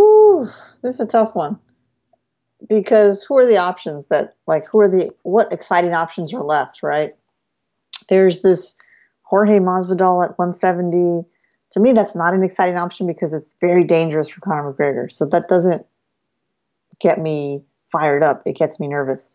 Ooh, 0.00 0.48
this 0.82 0.94
is 0.94 1.00
a 1.00 1.06
tough 1.06 1.34
one. 1.34 1.58
Because 2.66 3.22
who 3.22 3.36
are 3.36 3.44
the 3.44 3.58
options 3.58 4.08
that, 4.08 4.34
like, 4.46 4.66
who 4.66 4.80
are 4.80 4.88
the, 4.88 5.14
what 5.24 5.52
exciting 5.52 5.92
options 5.92 6.32
are 6.32 6.42
left, 6.42 6.82
right? 6.82 7.14
There's 8.08 8.40
this 8.40 8.76
Jorge 9.20 9.58
Masvidal 9.58 10.24
at 10.24 10.38
170. 10.38 11.28
To 11.72 11.80
me, 11.80 11.92
that's 11.92 12.14
not 12.14 12.32
an 12.32 12.42
exciting 12.42 12.78
option 12.78 13.06
because 13.06 13.34
it's 13.34 13.56
very 13.60 13.84
dangerous 13.84 14.30
for 14.30 14.40
Conor 14.40 14.72
McGregor. 14.72 15.12
So 15.12 15.26
that 15.26 15.50
doesn't 15.50 15.84
get 16.98 17.20
me 17.20 17.62
fired 17.92 18.22
up. 18.22 18.40
It 18.46 18.56
gets 18.56 18.80
me 18.80 18.88
nervous. 18.88 19.30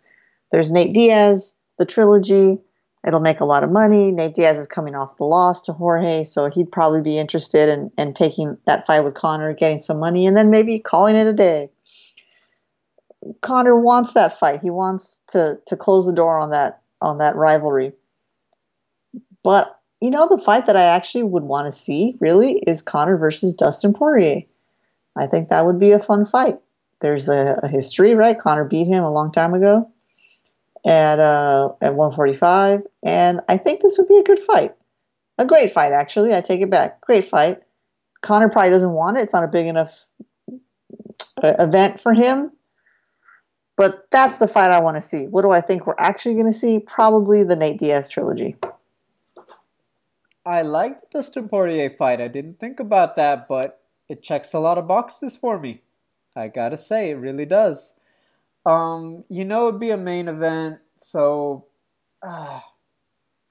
There's 0.51 0.71
Nate 0.71 0.95
Diaz, 0.95 1.53
the 1.77 1.85
trilogy. 1.85 2.57
It'll 3.05 3.19
make 3.19 3.39
a 3.39 3.45
lot 3.45 3.63
of 3.63 3.71
money. 3.71 4.11
Nate 4.11 4.35
Diaz 4.35 4.57
is 4.57 4.67
coming 4.67 4.93
off 4.93 5.17
the 5.17 5.23
loss 5.23 5.61
to 5.61 5.73
Jorge, 5.73 6.23
so 6.23 6.49
he'd 6.49 6.71
probably 6.71 7.01
be 7.01 7.17
interested 7.17 7.67
in, 7.67 7.91
in 7.97 8.13
taking 8.13 8.57
that 8.65 8.85
fight 8.85 9.03
with 9.03 9.15
Conor, 9.15 9.53
getting 9.53 9.79
some 9.79 9.99
money, 9.99 10.27
and 10.27 10.37
then 10.37 10.51
maybe 10.51 10.77
calling 10.77 11.15
it 11.15 11.25
a 11.25 11.33
day. 11.33 11.69
Conor 13.41 13.79
wants 13.79 14.13
that 14.13 14.37
fight. 14.37 14.61
He 14.61 14.69
wants 14.69 15.23
to 15.27 15.59
to 15.67 15.77
close 15.77 16.05
the 16.05 16.13
door 16.13 16.39
on 16.39 16.51
that 16.51 16.81
on 17.01 17.17
that 17.19 17.35
rivalry. 17.35 17.93
But 19.43 19.79
you 19.99 20.09
know, 20.09 20.27
the 20.27 20.37
fight 20.37 20.67
that 20.67 20.75
I 20.75 20.83
actually 20.83 21.23
would 21.23 21.43
want 21.43 21.71
to 21.71 21.79
see 21.79 22.17
really 22.19 22.57
is 22.67 22.81
Conor 22.81 23.17
versus 23.17 23.53
Dustin 23.53 23.93
Poirier. 23.93 24.41
I 25.15 25.27
think 25.27 25.49
that 25.49 25.65
would 25.65 25.79
be 25.79 25.91
a 25.91 25.99
fun 25.99 26.25
fight. 26.25 26.57
There's 26.99 27.29
a, 27.29 27.59
a 27.63 27.67
history, 27.67 28.15
right? 28.15 28.37
Conor 28.37 28.65
beat 28.65 28.87
him 28.87 29.03
a 29.03 29.11
long 29.11 29.31
time 29.31 29.53
ago 29.53 29.91
at 30.85 31.19
uh, 31.19 31.69
at 31.81 31.95
145, 31.95 32.81
and 33.03 33.41
I 33.47 33.57
think 33.57 33.81
this 33.81 33.97
would 33.97 34.07
be 34.07 34.17
a 34.17 34.23
good 34.23 34.39
fight, 34.39 34.73
a 35.37 35.45
great 35.45 35.71
fight 35.71 35.91
actually. 35.91 36.33
I 36.33 36.41
take 36.41 36.61
it 36.61 36.69
back, 36.69 37.01
great 37.01 37.25
fight. 37.25 37.61
Conor 38.21 38.49
probably 38.49 38.71
doesn't 38.71 38.93
want 38.93 39.17
it; 39.17 39.23
it's 39.23 39.33
not 39.33 39.43
a 39.43 39.47
big 39.47 39.67
enough 39.67 40.05
uh, 41.43 41.53
event 41.59 42.01
for 42.01 42.13
him. 42.13 42.51
But 43.77 44.11
that's 44.11 44.37
the 44.37 44.47
fight 44.47 44.69
I 44.69 44.79
want 44.81 44.97
to 44.97 45.01
see. 45.01 45.25
What 45.25 45.41
do 45.41 45.49
I 45.49 45.61
think 45.61 45.87
we're 45.87 45.95
actually 45.97 46.35
going 46.35 46.45
to 46.45 46.53
see? 46.53 46.79
Probably 46.79 47.43
the 47.43 47.55
Nate 47.55 47.79
Diaz 47.79 48.09
trilogy. 48.09 48.55
I 50.45 50.61
like 50.63 51.01
the 51.01 51.07
Dustin 51.11 51.49
Poirier 51.49 51.89
fight. 51.89 52.21
I 52.21 52.27
didn't 52.27 52.59
think 52.59 52.79
about 52.79 53.15
that, 53.15 53.47
but 53.47 53.81
it 54.09 54.23
checks 54.23 54.53
a 54.53 54.59
lot 54.59 54.77
of 54.77 54.87
boxes 54.87 55.37
for 55.37 55.59
me. 55.59 55.81
I 56.35 56.47
gotta 56.47 56.77
say, 56.77 57.11
it 57.11 57.15
really 57.15 57.45
does. 57.45 57.93
Um, 58.65 59.23
you 59.29 59.45
know 59.45 59.67
it'd 59.67 59.79
be 59.79 59.91
a 59.91 59.97
main 59.97 60.27
event, 60.27 60.79
so 60.95 61.65
uh, 62.21 62.59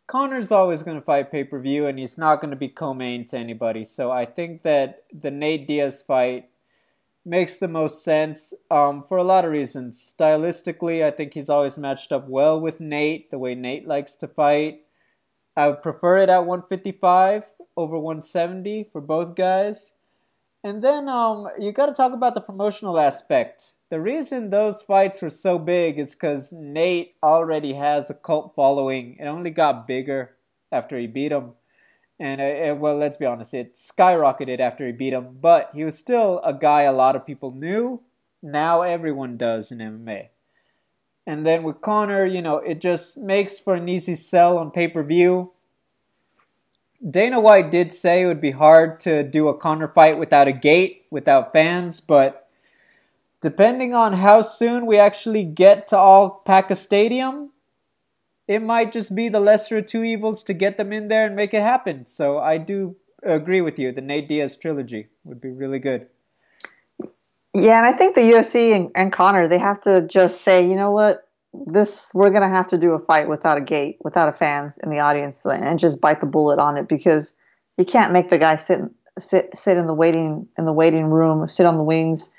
Conor's 0.06 0.52
always 0.52 0.82
going 0.82 0.98
to 0.98 1.04
fight 1.04 1.32
pay 1.32 1.44
per 1.44 1.61
view, 1.61 1.86
and 1.86 1.98
he's 1.98 2.18
not 2.18 2.40
going 2.40 2.50
to 2.50 2.56
be 2.56 2.68
co-main 2.68 3.26
to 3.26 3.38
anybody. 3.38 3.84
So 3.84 4.11
I 4.11 4.24
think 4.24 4.62
that 4.62 5.04
the 5.12 5.30
Nate 5.30 5.66
Diaz 5.66 6.02
fight 6.02 6.50
makes 7.24 7.56
the 7.56 7.68
most 7.68 8.02
sense 8.02 8.54
um, 8.70 9.04
for 9.06 9.18
a 9.18 9.24
lot 9.24 9.44
of 9.44 9.52
reasons. 9.52 10.14
Stylistically, 10.18 11.04
I 11.04 11.11
think 11.11 11.34
he's 11.34 11.50
always 11.50 11.78
matched 11.78 12.12
up 12.12 12.28
well 12.28 12.61
with 12.61 12.80
Nate, 12.80 13.30
the 13.30 13.38
way 13.38 13.54
Nate 13.54 13.86
likes 13.86 14.16
to 14.16 14.28
fight. 14.28 14.80
I 15.56 15.68
would 15.68 15.82
prefer 15.82 16.18
it 16.18 16.28
at 16.28 16.46
155 16.46 17.46
over 17.76 17.98
170 17.98 18.88
for 18.90 19.00
both 19.00 19.34
guys. 19.34 19.94
And 20.62 20.82
then 20.82 21.08
um, 21.08 21.48
you 21.58 21.72
got 21.72 21.86
to 21.86 21.94
talk 21.94 22.12
about 22.12 22.34
the 22.34 22.40
promotional 22.40 22.98
aspect. 22.98 23.74
The 23.91 24.01
reason 24.01 24.51
those 24.51 24.82
fights 24.82 25.20
were 25.20 25.30
so 25.30 25.59
big 25.59 25.99
is 25.99 26.14
because 26.14 26.53
Nate 26.53 27.16
already 27.24 27.72
has 27.72 28.09
a 28.09 28.14
cult 28.14 28.55
following. 28.55 29.16
It 29.18 29.26
only 29.26 29.51
got 29.51 29.88
bigger 29.88 30.36
after 30.70 30.97
he 30.97 31.09
beat 31.09 31.32
him. 31.32 31.55
And, 32.20 32.41
uh, 32.41 32.76
well, 32.76 32.97
let's 32.97 33.16
be 33.16 33.26
honest, 33.26 33.53
it 33.53 33.74
skyrocketed 33.74 34.61
after 34.61 34.86
he 34.86 34.93
beat 34.93 35.12
him. 35.12 35.38
But 35.41 35.70
he 35.74 35.82
was 35.82 35.99
still 35.99 36.41
a 36.45 36.55
guy 36.55 36.82
a 36.82 36.93
lot 36.93 37.16
of 37.16 37.26
people 37.26 37.51
knew. 37.51 38.03
Now 38.41 38.82
everyone 38.82 39.36
does 39.36 39.72
in 39.72 39.78
MMA. 39.78 40.28
And 41.26 41.45
then 41.45 41.64
with 41.64 41.80
Conor, 41.80 42.24
you 42.24 42.43
know, 42.43 42.59
it 42.59 42.80
just 42.80 43.18
makes 43.18 43.59
for 43.59 43.74
an 43.74 43.88
easy 43.88 44.14
sell 44.14 44.57
on 44.57 44.70
pay 44.70 44.86
per 44.86 45.03
view. 45.03 45.53
Dana 47.09 47.41
White 47.41 47.72
did 47.72 47.93
say 47.93 48.22
it 48.22 48.26
would 48.26 48.41
be 48.41 48.51
hard 48.53 49.01
to 49.01 49.24
do 49.24 49.49
a 49.49 49.57
Conor 49.57 49.88
fight 49.88 50.18
without 50.18 50.47
a 50.47 50.53
gate, 50.53 51.07
without 51.11 51.53
fans, 51.53 51.99
but 51.99 52.39
depending 53.41 53.95
on 53.95 54.14
how 54.14 54.43
soon 54.43 54.86
we 54.86 54.99
actually 54.99 55.45
get 55.45 55.88
to 55.88 55.97
all 55.97 56.43
pack 56.45 56.70
a 56.70 56.76
stadium, 56.76 57.51
it 58.47 58.61
might 58.61 58.93
just 58.93 59.14
be 59.14 59.28
the 59.28 59.41
lesser 59.41 59.78
of 59.78 59.86
two 59.86 60.03
evils 60.03 60.43
to 60.45 60.53
get 60.53 60.76
them 60.76 60.93
in 60.93 61.09
there 61.09 61.24
and 61.24 61.36
make 61.36 61.55
it 61.55 61.62
happen. 61.62 62.07
So 62.07 62.38
I 62.38 62.59
do 62.59 62.97
agree 63.22 63.61
with 63.61 63.78
you. 63.78 63.93
The 63.93 64.01
Nate 64.01 64.28
Diaz 64.28 64.57
trilogy 64.57 65.09
would 65.24 65.41
be 65.41 65.51
really 65.51 65.78
good. 65.78 66.09
Yeah, 67.55 67.78
and 67.78 67.86
I 67.86 67.93
think 67.93 68.14
the 68.14 68.20
UFC 68.20 68.74
and, 68.74 68.91
and 68.95 69.12
Conor 69.12 69.49
they 69.49 69.59
have 69.59 69.80
to 69.82 70.03
just 70.03 70.43
say, 70.43 70.68
you 70.68 70.76
know 70.76 70.91
what, 70.91 71.28
this 71.53 72.12
we're 72.14 72.30
gonna 72.30 72.49
have 72.49 72.68
to 72.68 72.78
do 72.78 72.93
a 72.93 72.99
fight 72.99 73.28
without 73.28 73.59
a 73.59 73.61
gate, 73.61 73.99
without 74.03 74.28
a 74.28 74.32
fans 74.32 74.78
in 74.78 74.91
the 74.91 75.01
audience, 75.01 75.45
and 75.45 75.78
just 75.78 76.01
bite 76.01 76.20
the 76.20 76.26
bullet 76.26 76.61
on 76.61 76.76
it 76.76 76.88
because 76.88 77.36
you 77.76 77.84
can't 77.84 78.12
make 78.12 78.28
the 78.28 78.38
guy 78.38 78.55
sit 78.55 78.82
sit 79.18 79.57
sit 79.57 79.76
in 79.76 79.86
the 79.86 79.95
waiting 79.95 80.47
in 80.57 80.64
the 80.64 80.72
waiting 80.72 81.07
room, 81.07 81.47
sit 81.49 81.66
on 81.66 81.76
the 81.76 81.82
wings 81.82 82.30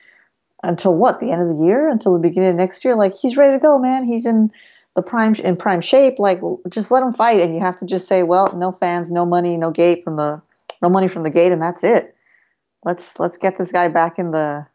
until 0.64 0.98
what 0.98 1.20
the 1.20 1.32
end 1.32 1.42
of 1.42 1.58
the 1.58 1.66
year, 1.66 1.90
until 1.90 2.14
the 2.14 2.20
beginning 2.20 2.52
of 2.52 2.56
next 2.56 2.86
year. 2.86 2.96
Like 2.96 3.16
he's 3.16 3.38
ready 3.38 3.54
to 3.54 3.60
go, 3.60 3.80
man. 3.80 4.04
He's 4.04 4.26
in 4.26 4.52
the 4.96 5.02
prime 5.02 5.36
in 5.36 5.58
prime 5.58 5.82
shape. 5.82 6.20
Like 6.20 6.40
just 6.70 6.92
let 6.92 7.04
him 7.04 7.14
fight, 7.14 7.40
and 7.40 7.54
you 7.54 7.62
have 7.62 7.78
to 7.78 7.86
just 7.86 8.08
say, 8.08 8.24
well, 8.24 8.56
no 8.56 8.72
fans, 8.72 9.12
no 9.12 9.26
money, 9.26 9.58
no 9.58 9.72
gate 9.72 10.04
from 10.04 10.18
the 10.18 10.42
no 10.82 10.90
money 10.90 11.08
from 11.08 11.24
the 11.24 11.30
gate, 11.30 11.52
and 11.52 11.62
that's 11.62 11.84
it. 11.84 12.16
Let's 12.84 13.20
let's 13.20 13.38
get 13.38 13.58
this 13.58 13.72
guy 13.72 13.88
back 13.88 14.20
in 14.20 14.32
the 14.32 14.68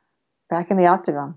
back 0.48 0.70
in 0.70 0.76
the 0.76 0.86
octagon. 0.86 1.36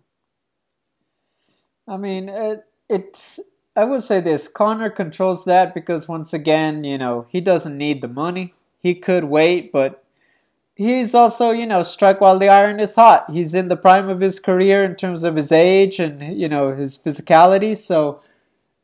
I 1.88 1.98
mean, 1.98 2.30
it, 2.30 2.66
it's. 2.88 3.40
I 3.76 3.86
would 3.86 4.04
say 4.04 4.20
this: 4.20 4.48
Conor 4.48 4.90
controls 4.90 5.46
that 5.46 5.74
because 5.74 6.08
once 6.08 6.34
again, 6.34 6.84
you 6.84 6.98
know, 6.98 7.26
he 7.30 7.42
doesn't 7.42 7.78
need 7.78 8.02
the 8.02 8.08
money. 8.08 8.54
He 8.82 8.96
could 8.96 9.26
wait, 9.26 9.72
but 9.72 10.04
he's 10.80 11.14
also, 11.14 11.52
you 11.52 11.66
know, 11.66 11.84
strike 11.84 12.22
while 12.22 12.40
the 12.40 12.48
iron 12.48 12.80
is 12.80 12.96
hot. 12.96 13.30
He's 13.30 13.54
in 13.54 13.68
the 13.68 13.76
prime 13.76 14.08
of 14.08 14.22
his 14.22 14.40
career 14.40 14.84
in 14.86 14.96
terms 14.96 15.24
of 15.24 15.36
his 15.36 15.52
age 15.52 16.00
and 16.00 16.40
you 16.40 16.48
know 16.48 16.74
his 16.74 16.98
physicality. 16.98 17.78
So 17.78 18.22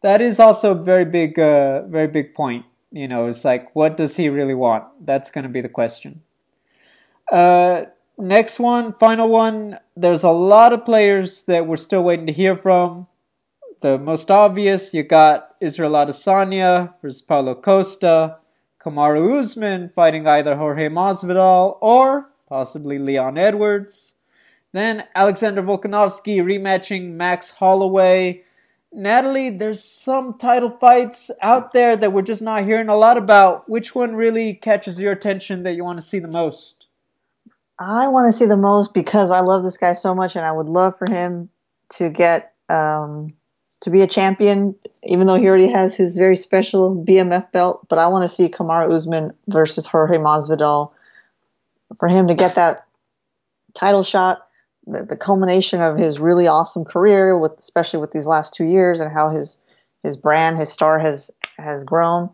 that 0.02 0.20
is 0.22 0.40
also 0.40 0.74
a 0.74 0.84
very 0.84 1.06
big, 1.06 1.40
uh, 1.40 1.88
very 1.88 2.08
big 2.08 2.34
point. 2.34 2.66
You 2.92 3.08
know, 3.08 3.28
it's 3.28 3.46
like, 3.46 3.74
what 3.74 3.98
does 3.98 4.18
he 4.18 4.30
really 4.30 4.54
want? 4.54 4.84
That's 5.06 5.32
going 5.32 5.44
to 5.44 5.50
be 5.50 5.62
the 5.62 5.70
question. 5.70 6.22
Uh, 7.32 7.86
next 8.18 8.60
one, 8.60 8.94
final 8.94 9.30
one. 9.30 9.80
There's 9.96 10.24
a 10.24 10.30
lot 10.30 10.74
of 10.74 10.86
players 10.86 11.44
that 11.46 11.66
we're 11.66 11.78
still 11.78 12.04
waiting 12.04 12.28
to 12.28 12.34
hear 12.34 12.56
from. 12.56 13.08
The 13.82 13.98
most 13.98 14.30
obvious, 14.30 14.94
you 14.94 15.04
got 15.04 15.56
Israel 15.62 15.94
Adesanya 15.94 16.94
versus 17.02 17.22
Paulo 17.22 17.56
Costa. 17.56 18.38
Kamaru 18.86 19.40
Usman 19.40 19.90
fighting 19.90 20.28
either 20.28 20.56
Jorge 20.56 20.90
Masvidal 20.90 21.80
or 21.82 22.30
possibly 22.48 23.00
Leon 23.00 23.36
Edwards. 23.36 24.14
Then 24.74 25.06
Alexander 25.16 25.64
Volkanovski 25.64 26.38
rematching 26.38 27.14
Max 27.14 27.50
Holloway. 27.50 28.44
Natalie, 28.94 29.50
there's 29.50 29.84
some 29.84 30.38
title 30.38 30.70
fights 30.70 31.32
out 31.42 31.74
there 31.74 31.98
that 31.98 32.14
we're 32.14 32.22
just 32.22 32.44
not 32.44 32.66
hearing 32.66 32.88
a 32.88 32.96
lot 32.96 33.18
about. 33.18 33.68
Which 33.68 33.96
one 33.96 34.16
really 34.16 34.54
catches 34.54 35.00
your 35.00 35.14
attention 35.14 35.64
that 35.64 35.76
you 35.76 35.84
want 35.84 36.00
to 36.00 36.06
see 36.06 36.20
the 36.20 36.28
most? 36.28 36.88
I 37.80 38.08
want 38.10 38.32
to 38.32 38.38
see 38.38 38.46
the 38.46 38.56
most 38.56 38.94
because 38.94 39.32
I 39.32 39.40
love 39.40 39.64
this 39.64 39.78
guy 39.78 39.94
so 39.94 40.14
much, 40.14 40.36
and 40.36 40.46
I 40.46 40.52
would 40.52 40.70
love 40.70 40.98
for 40.98 41.12
him 41.12 41.50
to 41.96 42.10
get 42.10 42.54
um, 42.70 43.34
to 43.86 43.92
be 43.92 44.02
a 44.02 44.08
champion, 44.08 44.76
even 45.04 45.28
though 45.28 45.38
he 45.38 45.48
already 45.48 45.70
has 45.70 45.96
his 45.96 46.18
very 46.18 46.36
special 46.36 46.96
BMF 46.96 47.52
belt. 47.52 47.86
But 47.88 48.00
I 48.00 48.08
want 48.08 48.24
to 48.24 48.36
see 48.36 48.50
Kamaru 48.50 48.92
Usman 48.92 49.34
versus 49.48 49.88
Jorge 49.88 50.18
Masvidal 50.18 50.92
for 52.00 52.10
him 52.10 52.28
to 52.28 52.34
get 52.34 52.56
that 52.56 52.86
title 53.76 54.02
shot, 54.02 54.48
the, 54.88 55.06
the 55.06 55.16
culmination 55.16 55.82
of 55.82 55.98
his 55.98 56.20
really 56.20 56.48
awesome 56.48 56.84
career, 56.84 57.38
with 57.38 57.54
especially 57.60 58.00
with 58.00 58.12
these 58.12 58.26
last 58.26 58.56
two 58.56 58.66
years 58.66 59.00
and 59.00 59.12
how 59.12 59.30
his 59.30 59.60
his 60.02 60.18
brand, 60.18 60.58
his 60.58 60.72
star 60.72 60.98
has 60.98 61.30
has 61.58 61.84
grown. 61.84 62.32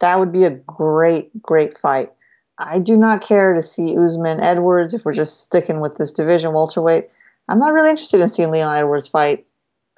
That 0.00 0.18
would 0.18 0.32
be 0.32 0.44
a 0.44 0.50
great, 0.50 1.40
great 1.40 1.78
fight. 1.78 2.10
I 2.58 2.80
do 2.80 2.96
not 2.96 3.22
care 3.22 3.54
to 3.54 3.62
see 3.62 3.96
Usman 3.96 4.42
Edwards 4.42 4.94
if 4.94 5.04
we're 5.04 5.12
just 5.12 5.44
sticking 5.44 5.80
with 5.80 5.96
this 5.96 6.12
division 6.12 6.52
welterweight. 6.52 7.08
I'm 7.48 7.60
not 7.60 7.72
really 7.72 7.90
interested 7.90 8.20
in 8.20 8.28
seeing 8.28 8.50
Leon 8.50 8.76
Edwards 8.76 9.06
fight 9.06 9.46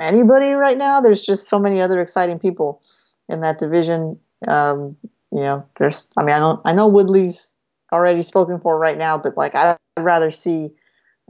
anybody 0.00 0.52
right 0.52 0.76
now. 0.76 1.00
There's 1.00 1.22
just 1.22 1.48
so 1.48 1.58
many 1.58 1.80
other 1.80 2.00
exciting 2.00 2.38
people 2.38 2.82
in 3.28 3.40
that 3.40 3.58
division. 3.58 4.18
Um, 4.46 4.96
you 5.32 5.40
know, 5.40 5.66
there's. 5.78 6.10
I 6.16 6.22
mean, 6.22 6.34
I 6.34 6.38
don't. 6.38 6.60
I 6.64 6.72
know 6.72 6.86
Woodley's 6.86 7.56
already 7.92 8.22
spoken 8.22 8.60
for 8.60 8.78
right 8.78 8.98
now, 8.98 9.18
but 9.18 9.36
like 9.36 9.54
I'd 9.54 9.78
rather 9.98 10.30
see 10.30 10.70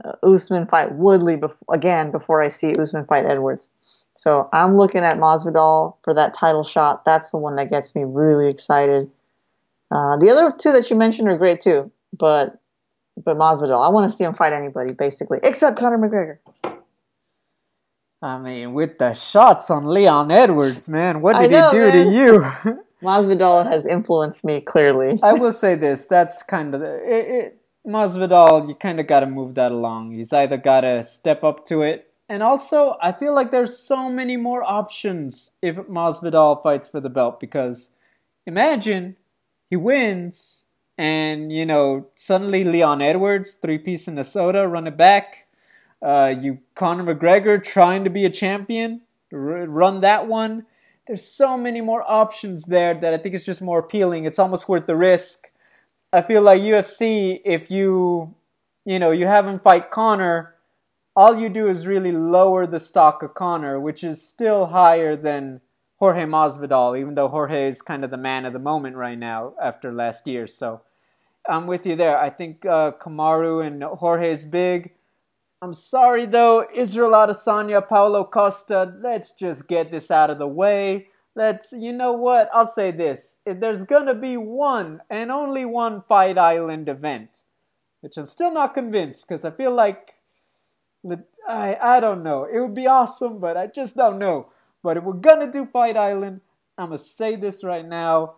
uh, 0.03 0.13
Usman 0.23 0.67
fight 0.67 0.93
Woodley 0.93 1.37
bef- 1.37 1.55
again 1.71 2.11
before 2.11 2.41
I 2.41 2.47
see 2.49 2.75
Usman 2.75 3.05
fight 3.05 3.25
Edwards. 3.25 3.69
So 4.17 4.49
I'm 4.53 4.77
looking 4.77 5.01
at 5.01 5.17
Masvidal 5.17 5.97
for 6.03 6.13
that 6.13 6.33
title 6.33 6.63
shot. 6.63 7.03
That's 7.05 7.31
the 7.31 7.37
one 7.37 7.55
that 7.55 7.69
gets 7.69 7.95
me 7.95 8.03
really 8.05 8.49
excited. 8.49 9.11
Uh, 9.91 10.17
the 10.17 10.29
other 10.29 10.53
two 10.57 10.71
that 10.71 10.89
you 10.89 10.95
mentioned 10.95 11.27
are 11.27 11.37
great 11.37 11.59
too, 11.59 11.91
but 12.17 12.59
but 13.23 13.37
Masvidal, 13.37 13.85
I 13.85 13.89
want 13.89 14.09
to 14.09 14.15
see 14.15 14.23
him 14.23 14.33
fight 14.33 14.53
anybody 14.53 14.93
basically, 14.93 15.39
except 15.43 15.77
Conor 15.77 15.97
McGregor. 15.97 16.37
I 18.21 18.39
mean, 18.39 18.73
with 18.73 18.97
the 18.97 19.13
shots 19.13 19.69
on 19.69 19.85
Leon 19.85 20.31
Edwards, 20.31 20.87
man, 20.89 21.21
what 21.21 21.39
did 21.39 21.51
know, 21.51 21.69
he 21.69 21.77
do 21.77 21.83
man. 21.83 22.05
to 22.05 22.11
you? 22.71 22.79
Masvidal 23.03 23.69
has 23.69 23.85
influenced 23.85 24.43
me 24.43 24.61
clearly. 24.61 25.19
I 25.21 25.33
will 25.33 25.53
say 25.53 25.75
this: 25.75 26.05
that's 26.05 26.41
kind 26.41 26.73
of 26.73 26.81
the, 26.81 26.95
it, 26.95 27.27
it, 27.27 27.61
Masvidal. 27.85 28.67
You 28.67 28.75
kind 28.75 28.99
of 28.99 29.07
got 29.07 29.19
to 29.19 29.27
move 29.27 29.55
that 29.55 29.71
along. 29.71 30.11
He's 30.11 30.33
either 30.33 30.57
got 30.57 30.81
to 30.81 31.03
step 31.03 31.43
up 31.43 31.65
to 31.67 31.81
it, 31.81 32.11
and 32.27 32.41
also 32.41 32.97
I 33.01 33.11
feel 33.11 33.35
like 33.35 33.51
there's 33.51 33.77
so 33.77 34.09
many 34.09 34.37
more 34.37 34.63
options 34.63 35.51
if 35.61 35.75
Masvidal 35.75 36.63
fights 36.63 36.87
for 36.87 36.99
the 36.99 37.09
belt. 37.09 37.39
Because 37.39 37.91
imagine 38.47 39.17
he 39.69 39.75
wins, 39.75 40.63
and 40.97 41.51
you 41.51 41.65
know 41.65 42.07
suddenly 42.15 42.63
Leon 42.63 43.01
Edwards, 43.01 43.53
three 43.53 43.77
piece 43.77 44.07
in 44.07 44.15
the 44.15 44.23
soda, 44.23 44.67
run 44.67 44.87
it 44.87 44.97
back 44.97 45.44
uh, 46.05 46.35
you 46.39 46.59
Conor 46.75 47.15
McGregor 47.15 47.61
trying 47.61 48.03
to 48.03 48.11
be 48.11 48.25
a 48.25 48.29
champion, 48.29 49.01
r- 49.33 49.65
run 49.65 50.01
that 50.01 50.27
one. 50.27 50.67
There's 51.07 51.25
so 51.25 51.57
many 51.57 51.81
more 51.81 52.03
options 52.07 52.65
there 52.65 52.93
that 52.93 53.13
I 53.13 53.17
think 53.17 53.33
it's 53.33 53.43
just 53.43 53.61
more 53.61 53.79
appealing. 53.79 54.25
It's 54.25 54.37
almost 54.37 54.69
worth 54.69 54.85
the 54.85 54.95
risk. 54.95 55.47
I 56.13 56.21
feel 56.21 56.43
like 56.43 56.61
UFC, 56.61 57.41
if 57.43 57.71
you, 57.71 58.35
you 58.85 58.99
know, 58.99 59.09
you 59.09 59.25
have 59.25 59.47
him 59.47 59.59
fight 59.59 59.89
Conor, 59.89 60.55
all 61.15 61.39
you 61.39 61.49
do 61.49 61.67
is 61.67 61.87
really 61.87 62.11
lower 62.11 62.67
the 62.67 62.79
stock 62.79 63.23
of 63.23 63.33
Conor, 63.33 63.79
which 63.79 64.03
is 64.03 64.21
still 64.21 64.67
higher 64.67 65.15
than 65.15 65.61
Jorge 65.97 66.25
Masvidal, 66.25 66.99
even 66.99 67.15
though 67.15 67.29
Jorge 67.29 67.67
is 67.67 67.81
kind 67.81 68.03
of 68.03 68.11
the 68.11 68.17
man 68.17 68.45
of 68.45 68.53
the 68.53 68.59
moment 68.59 68.95
right 68.95 69.17
now 69.17 69.53
after 69.61 69.91
last 69.91 70.27
year. 70.27 70.45
So 70.45 70.81
I'm 71.49 71.65
with 71.65 71.85
you 71.85 71.95
there. 71.95 72.17
I 72.17 72.29
think 72.29 72.63
uh, 72.65 72.91
Kamaru 72.91 73.65
and 73.65 73.81
Jorge 73.83 74.31
is 74.31 74.45
big. 74.45 74.91
I'm 75.65 75.73
sorry 75.73 76.27
though, 76.27 76.67
Israel 76.75 77.13
Adesanya, 77.13 77.87
Paulo 77.87 78.23
Costa, 78.23 78.93
let's 79.01 79.31
just 79.31 79.67
get 79.67 79.89
this 79.89 80.11
out 80.11 80.29
of 80.29 80.37
the 80.37 80.45
way. 80.45 81.07
Let's, 81.33 81.71
you 81.71 81.91
know 81.91 82.13
what, 82.13 82.51
I'll 82.53 82.67
say 82.67 82.91
this. 82.91 83.37
If 83.47 83.59
there's 83.59 83.83
gonna 83.83 84.13
be 84.13 84.37
one 84.37 85.01
and 85.09 85.31
only 85.31 85.65
one 85.65 86.03
Fight 86.07 86.37
Island 86.37 86.87
event, 86.87 87.41
which 88.01 88.15
I'm 88.15 88.27
still 88.27 88.53
not 88.53 88.75
convinced 88.75 89.27
because 89.27 89.43
I 89.43 89.49
feel 89.49 89.71
like, 89.71 90.13
I, 91.47 91.75
I 91.81 91.99
don't 91.99 92.21
know. 92.21 92.43
It 92.43 92.59
would 92.59 92.75
be 92.75 92.85
awesome, 92.85 93.39
but 93.39 93.57
I 93.57 93.65
just 93.65 93.97
don't 93.97 94.19
know. 94.19 94.51
But 94.83 94.97
if 94.97 95.03
we're 95.03 95.13
gonna 95.13 95.51
do 95.51 95.65
Fight 95.65 95.97
Island, 95.97 96.41
I'm 96.77 96.89
gonna 96.89 96.99
say 96.99 97.35
this 97.35 97.63
right 97.63 97.87
now. 97.87 98.35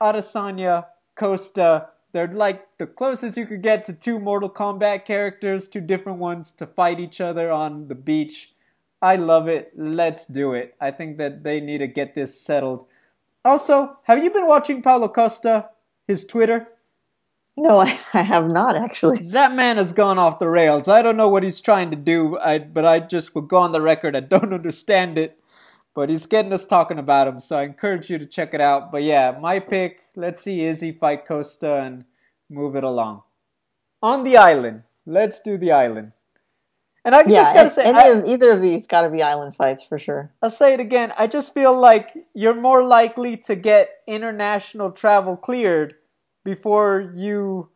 Adesanya, 0.00 0.86
Costa, 1.16 1.88
they're 2.12 2.28
like 2.28 2.66
the 2.78 2.86
closest 2.86 3.36
you 3.36 3.46
could 3.46 3.62
get 3.62 3.84
to 3.84 3.92
two 3.92 4.18
Mortal 4.18 4.50
Kombat 4.50 5.04
characters, 5.04 5.68
two 5.68 5.80
different 5.80 6.18
ones 6.18 6.52
to 6.52 6.66
fight 6.66 7.00
each 7.00 7.20
other 7.20 7.50
on 7.50 7.88
the 7.88 7.94
beach. 7.94 8.54
I 9.00 9.16
love 9.16 9.48
it. 9.48 9.72
Let's 9.76 10.26
do 10.26 10.54
it. 10.54 10.74
I 10.80 10.90
think 10.90 11.18
that 11.18 11.44
they 11.44 11.60
need 11.60 11.78
to 11.78 11.86
get 11.86 12.14
this 12.14 12.40
settled. 12.40 12.86
Also, 13.44 13.98
have 14.04 14.22
you 14.22 14.30
been 14.30 14.46
watching 14.46 14.82
Paulo 14.82 15.08
Costa, 15.08 15.70
his 16.06 16.24
Twitter? 16.24 16.68
No, 17.56 17.78
I, 17.78 17.98
I 18.14 18.22
have 18.22 18.50
not 18.50 18.76
actually. 18.76 19.18
That 19.28 19.54
man 19.54 19.76
has 19.76 19.92
gone 19.92 20.18
off 20.18 20.38
the 20.38 20.48
rails. 20.48 20.88
I 20.88 21.02
don't 21.02 21.16
know 21.16 21.28
what 21.28 21.42
he's 21.42 21.60
trying 21.60 21.90
to 21.90 21.96
do, 21.96 22.38
I, 22.38 22.58
but 22.58 22.84
I 22.84 23.00
just 23.00 23.34
will 23.34 23.42
go 23.42 23.58
on 23.58 23.72
the 23.72 23.80
record. 23.80 24.16
I 24.16 24.20
don't 24.20 24.52
understand 24.52 25.18
it 25.18 25.38
but 25.98 26.10
he's 26.10 26.26
getting 26.26 26.52
us 26.52 26.64
talking 26.64 27.00
about 27.00 27.26
him, 27.26 27.40
so 27.40 27.58
I 27.58 27.64
encourage 27.64 28.08
you 28.08 28.18
to 28.18 28.24
check 28.24 28.54
it 28.54 28.60
out. 28.60 28.92
But 28.92 29.02
yeah, 29.02 29.36
my 29.40 29.58
pick. 29.58 29.98
Let's 30.14 30.40
see 30.40 30.64
Izzy 30.64 30.92
fight 30.92 31.26
Costa 31.26 31.80
and 31.80 32.04
move 32.48 32.76
it 32.76 32.84
along. 32.84 33.22
On 34.00 34.22
the 34.22 34.36
island, 34.36 34.84
let's 35.06 35.40
do 35.40 35.58
the 35.58 35.72
island. 35.72 36.12
And 37.04 37.16
I 37.16 37.24
yeah, 37.26 37.42
just 37.42 37.54
gotta 37.54 37.70
say, 37.70 37.82
any 37.82 37.98
I, 37.98 38.16
of 38.16 38.26
either 38.26 38.52
of 38.52 38.60
these 38.60 38.86
got 38.86 39.02
to 39.02 39.10
be 39.10 39.24
island 39.24 39.56
fights 39.56 39.82
for 39.82 39.98
sure. 39.98 40.32
I'll 40.40 40.52
say 40.52 40.72
it 40.72 40.78
again. 40.78 41.12
I 41.18 41.26
just 41.26 41.52
feel 41.52 41.76
like 41.76 42.16
you're 42.32 42.54
more 42.54 42.84
likely 42.84 43.36
to 43.38 43.56
get 43.56 43.90
international 44.06 44.92
travel 44.92 45.36
cleared 45.36 45.96
before 46.44 47.12
you 47.16 47.70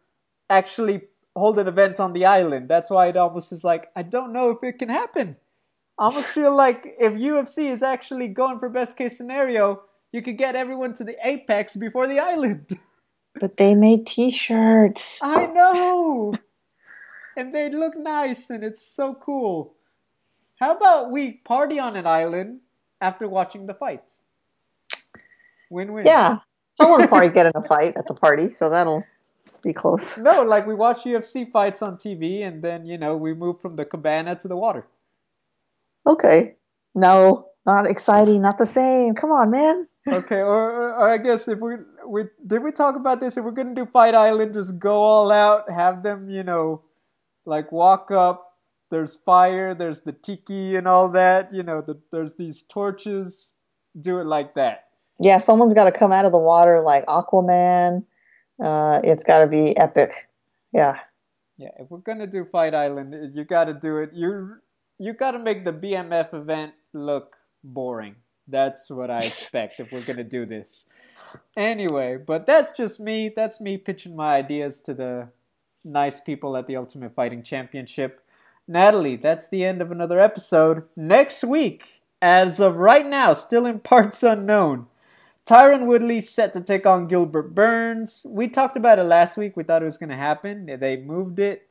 actually 0.49 1.09
hold 1.35 1.59
an 1.59 1.67
event 1.67 1.99
on 1.99 2.13
the 2.13 2.25
island. 2.25 2.69
That's 2.69 2.89
why 2.89 3.09
it 3.09 3.17
almost 3.17 3.51
is 3.51 3.65
like 3.65 3.91
I 3.97 4.03
don't 4.03 4.33
know 4.33 4.51
if 4.51 4.59
it 4.63 4.79
can 4.79 4.91
happen. 4.91 5.39
I 5.99 6.05
almost 6.07 6.29
feel 6.29 6.55
like 6.55 6.95
if 6.99 7.13
UFC 7.13 7.71
is 7.71 7.83
actually 7.83 8.29
going 8.29 8.59
for 8.59 8.69
best 8.69 8.97
case 8.97 9.17
scenario, 9.17 9.83
you 10.11 10.23
could 10.23 10.39
get 10.39 10.57
everyone 10.57 10.95
to 10.95 11.05
the 11.05 11.17
apex 11.25 11.77
before 11.77 12.07
the 12.07 12.19
island. 12.19 12.79
But 13.41 13.57
they 13.57 13.75
made 13.75 14.07
t-shirts. 14.07 15.19
I 15.23 15.47
know. 15.47 16.35
and 17.35 17.55
they 17.55 17.71
look 17.71 17.97
nice 17.97 18.51
and 18.51 18.63
it's 18.63 18.83
so 18.87 19.15
cool. 19.15 19.75
How 20.61 20.77
about 20.77 21.11
we 21.11 21.33
party 21.33 21.79
on 21.79 21.97
an 21.97 22.07
island 22.07 22.61
after 23.01 23.27
watching 23.27 23.67
the 23.67 23.73
fights? 23.75 24.25
Win 25.71 25.95
win. 25.95 26.05
Yeah. 26.05 26.41
Someone's 26.75 27.07
probably 27.07 27.31
getting 27.31 27.53
a 27.55 27.67
fight 27.67 27.97
at 27.97 28.07
the 28.07 28.15
party, 28.15 28.49
so 28.49 28.69
that'll 28.69 29.03
be 29.63 29.73
close. 29.73 30.19
No, 30.19 30.43
like 30.43 30.67
we 30.67 30.75
watch 30.75 31.05
UFC 31.05 31.51
fights 31.51 31.81
on 31.81 31.97
TV 31.97 32.47
and 32.47 32.63
then, 32.63 32.85
you 32.85 32.99
know, 32.99 33.17
we 33.17 33.35
move 33.35 33.61
from 33.61 33.77
the 33.77 33.85
cabana 33.85 34.37
to 34.37 34.47
the 34.47 34.57
water. 34.57 34.87
Okay. 36.07 36.57
No, 36.95 37.49
not 37.67 37.87
exciting, 37.87 38.43
not 38.43 38.59
the 38.59 38.67
same. 38.67 39.15
Come 39.15 39.31
on, 39.31 39.51
man. 39.51 39.87
Okay, 40.07 40.41
or, 40.41 40.95
or, 40.95 41.11
I 41.11 41.17
guess 41.19 41.47
if 41.47 41.61
we 41.61 41.77
we 42.05 42.25
did 42.45 42.63
we 42.65 42.73
talk 42.73 42.97
about 42.97 43.21
this? 43.21 43.37
If 43.37 43.45
we're 43.45 43.53
gonna 43.53 43.75
do 43.75 43.87
Fight 43.87 44.17
Island, 44.17 44.55
just 44.55 44.79
go 44.79 44.95
all 44.95 45.31
out, 45.31 45.71
have 45.71 46.03
them, 46.03 46.29
you 46.29 46.43
know, 46.43 46.83
like 47.47 47.71
walk 47.71 48.11
up. 48.11 48.59
There's 48.91 49.17
fire, 49.17 49.75
there's 49.75 50.03
the 50.03 50.13
tiki 50.13 50.75
and 50.77 50.89
all 50.89 51.09
that. 51.11 51.55
You 51.55 51.63
know, 51.63 51.83
the, 51.87 52.01
there's 52.11 52.35
these 52.35 52.63
torches. 52.63 53.53
Do 53.99 54.19
it 54.19 54.27
like 54.27 54.55
that. 54.55 54.87
Yeah, 55.21 55.39
someone's 55.39 55.75
got 55.75 55.85
to 55.85 55.93
come 55.93 56.13
out 56.13 56.25
of 56.25 56.33
the 56.33 56.39
water 56.39 56.81
like 56.81 57.07
Aquaman. 57.07 58.05
Uh, 58.63 59.01
it's 59.05 59.23
got 59.23 59.41
to 59.41 59.47
be 59.47 59.77
epic. 59.77 60.11
Yeah. 60.73 60.99
Yeah, 61.59 61.69
if 61.79 61.91
we're 61.91 61.99
gonna 61.99 62.27
do 62.27 62.45
Fight 62.51 62.75
Island, 62.75 63.15
you 63.37 63.45
got 63.45 63.67
to 63.67 63.75
do 63.75 63.99
it. 63.99 64.11
You 64.15 64.57
you 65.03 65.13
got 65.13 65.33
to 65.33 65.39
make 65.39 65.65
the 65.65 65.73
BMF 65.73 66.33
event 66.33 66.75
look 66.93 67.37
boring. 67.65 68.17
That's 68.47 68.91
what 68.91 69.11
I 69.11 69.19
expect 69.19 69.81
if 69.81 69.93
we're 69.93 70.05
gonna 70.05 70.25
do 70.25 70.47
this. 70.47 70.87
Anyway, 71.57 72.17
but 72.17 72.47
that's 72.47 72.73
just 72.73 73.01
me. 73.01 73.29
That's 73.35 73.61
me 73.61 73.79
pitching 73.79 74.15
my 74.15 74.37
ideas 74.37 74.81
to 74.83 74.95
the 74.95 75.29
nice 75.85 76.21
people 76.21 76.57
at 76.57 76.67
the 76.67 76.77
Ultimate 76.77 77.15
Fighting 77.15 77.43
Championship. 77.43 78.21
Natalie, 78.69 79.17
that's 79.17 79.49
the 79.49 79.65
end 79.65 79.83
of 79.83 79.91
another 79.91 80.21
episode. 80.21 80.85
Next 80.95 81.43
week, 81.43 82.03
as 82.21 82.61
of 82.61 82.77
right 82.77 83.07
now, 83.07 83.33
still 83.33 83.67
in 83.67 83.81
parts 83.81 84.23
unknown, 84.23 84.87
Tyron 85.45 85.87
Woodley 85.87 86.21
set 86.21 86.53
to 86.53 86.61
take 86.61 86.87
on 86.87 87.09
Gilbert 87.09 87.55
Burns. 87.55 88.25
We 88.29 88.47
talked 88.49 88.77
about 88.77 89.01
it 89.01 89.05
last 89.05 89.37
week. 89.37 89.57
We 89.57 89.65
thought 89.65 89.83
it 89.83 89.87
was 89.87 89.97
going 89.97 90.11
to 90.11 90.17
happen. 90.17 90.67
They 90.79 90.97
moved 90.97 91.41
it. 91.41 91.69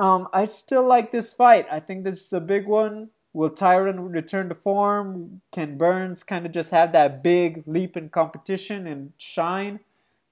Um, 0.00 0.28
I 0.32 0.46
still 0.46 0.86
like 0.86 1.12
this 1.12 1.34
fight. 1.34 1.66
I 1.70 1.78
think 1.78 2.04
this 2.04 2.22
is 2.22 2.32
a 2.32 2.40
big 2.40 2.66
one. 2.66 3.10
Will 3.34 3.50
Tyron 3.50 4.12
return 4.12 4.48
to 4.48 4.54
form? 4.54 5.42
Can 5.52 5.76
Burns 5.76 6.22
kind 6.22 6.46
of 6.46 6.52
just 6.52 6.70
have 6.70 6.92
that 6.92 7.22
big 7.22 7.62
leap 7.66 7.98
in 7.98 8.08
competition 8.08 8.86
and 8.86 9.12
shine? 9.18 9.80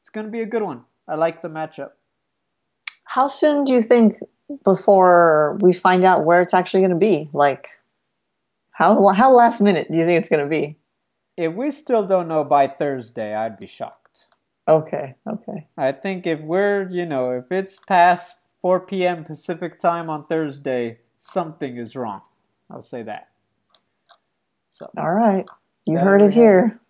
It's 0.00 0.08
going 0.08 0.24
to 0.24 0.32
be 0.32 0.40
a 0.40 0.46
good 0.46 0.62
one. 0.62 0.84
I 1.06 1.16
like 1.16 1.42
the 1.42 1.50
matchup. 1.50 1.90
How 3.04 3.28
soon 3.28 3.64
do 3.64 3.74
you 3.74 3.82
think 3.82 4.18
before 4.64 5.58
we 5.60 5.74
find 5.74 6.02
out 6.02 6.24
where 6.24 6.40
it's 6.40 6.54
actually 6.54 6.80
going 6.80 6.90
to 6.90 6.96
be? 6.96 7.28
Like, 7.34 7.68
how 8.70 9.08
how 9.08 9.32
last 9.32 9.60
minute 9.60 9.88
do 9.92 9.98
you 9.98 10.06
think 10.06 10.18
it's 10.18 10.30
going 10.30 10.42
to 10.42 10.48
be? 10.48 10.76
If 11.36 11.52
we 11.52 11.70
still 11.72 12.06
don't 12.06 12.26
know 12.26 12.42
by 12.42 12.68
Thursday, 12.68 13.34
I'd 13.34 13.58
be 13.58 13.66
shocked. 13.66 14.26
Okay, 14.66 15.14
okay. 15.26 15.66
I 15.76 15.92
think 15.92 16.26
if 16.26 16.40
we're, 16.40 16.88
you 16.90 17.04
know, 17.04 17.32
if 17.32 17.52
it's 17.52 17.78
past 17.78 18.40
4 18.60 18.80
p.m. 18.80 19.24
Pacific 19.24 19.78
time 19.78 20.10
on 20.10 20.26
Thursday, 20.26 20.98
something 21.18 21.76
is 21.76 21.94
wrong. 21.94 22.22
I'll 22.70 22.82
say 22.82 23.02
that. 23.02 23.28
So, 24.66 24.90
all 24.96 25.12
right. 25.12 25.46
You 25.86 25.98
heard 25.98 26.22
it 26.22 26.34
here. 26.34 26.80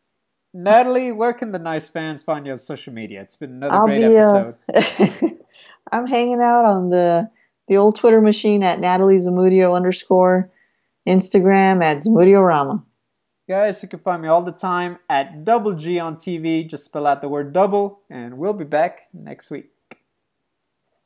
Natalie, 0.52 1.12
where 1.12 1.32
can 1.32 1.52
the 1.52 1.58
nice 1.58 1.88
fans 1.88 2.22
find 2.22 2.46
you 2.46 2.52
on 2.52 2.58
social 2.58 2.92
media? 2.92 3.20
It's 3.20 3.36
been 3.36 3.52
another 3.52 3.74
I'll 3.74 3.86
great 3.86 3.98
be, 3.98 4.18
uh, 4.18 4.52
episode. 4.74 5.22
Uh, 5.22 5.28
I'm 5.92 6.06
hanging 6.06 6.40
out 6.42 6.64
on 6.64 6.88
the 6.88 7.30
the 7.68 7.76
old 7.76 7.96
Twitter 7.96 8.20
machine 8.20 8.62
at 8.62 8.80
Natalie 8.80 9.18
Zamudio 9.18 9.76
underscore, 9.76 10.50
Instagram 11.06 11.84
at 11.84 11.98
Zamudio 11.98 12.44
Rama. 12.44 12.82
Guys, 13.48 13.82
you 13.82 13.88
can 13.88 14.00
find 14.00 14.20
me 14.20 14.28
all 14.28 14.42
the 14.42 14.52
time 14.52 14.98
at 15.08 15.44
Double 15.44 15.74
G 15.74 15.98
on 15.98 16.16
TV. 16.16 16.68
Just 16.68 16.86
spell 16.86 17.06
out 17.06 17.20
the 17.20 17.28
word 17.28 17.52
double, 17.52 18.00
and 18.10 18.36
we'll 18.38 18.52
be 18.52 18.64
back 18.64 19.08
next 19.12 19.50
week. 19.50 19.70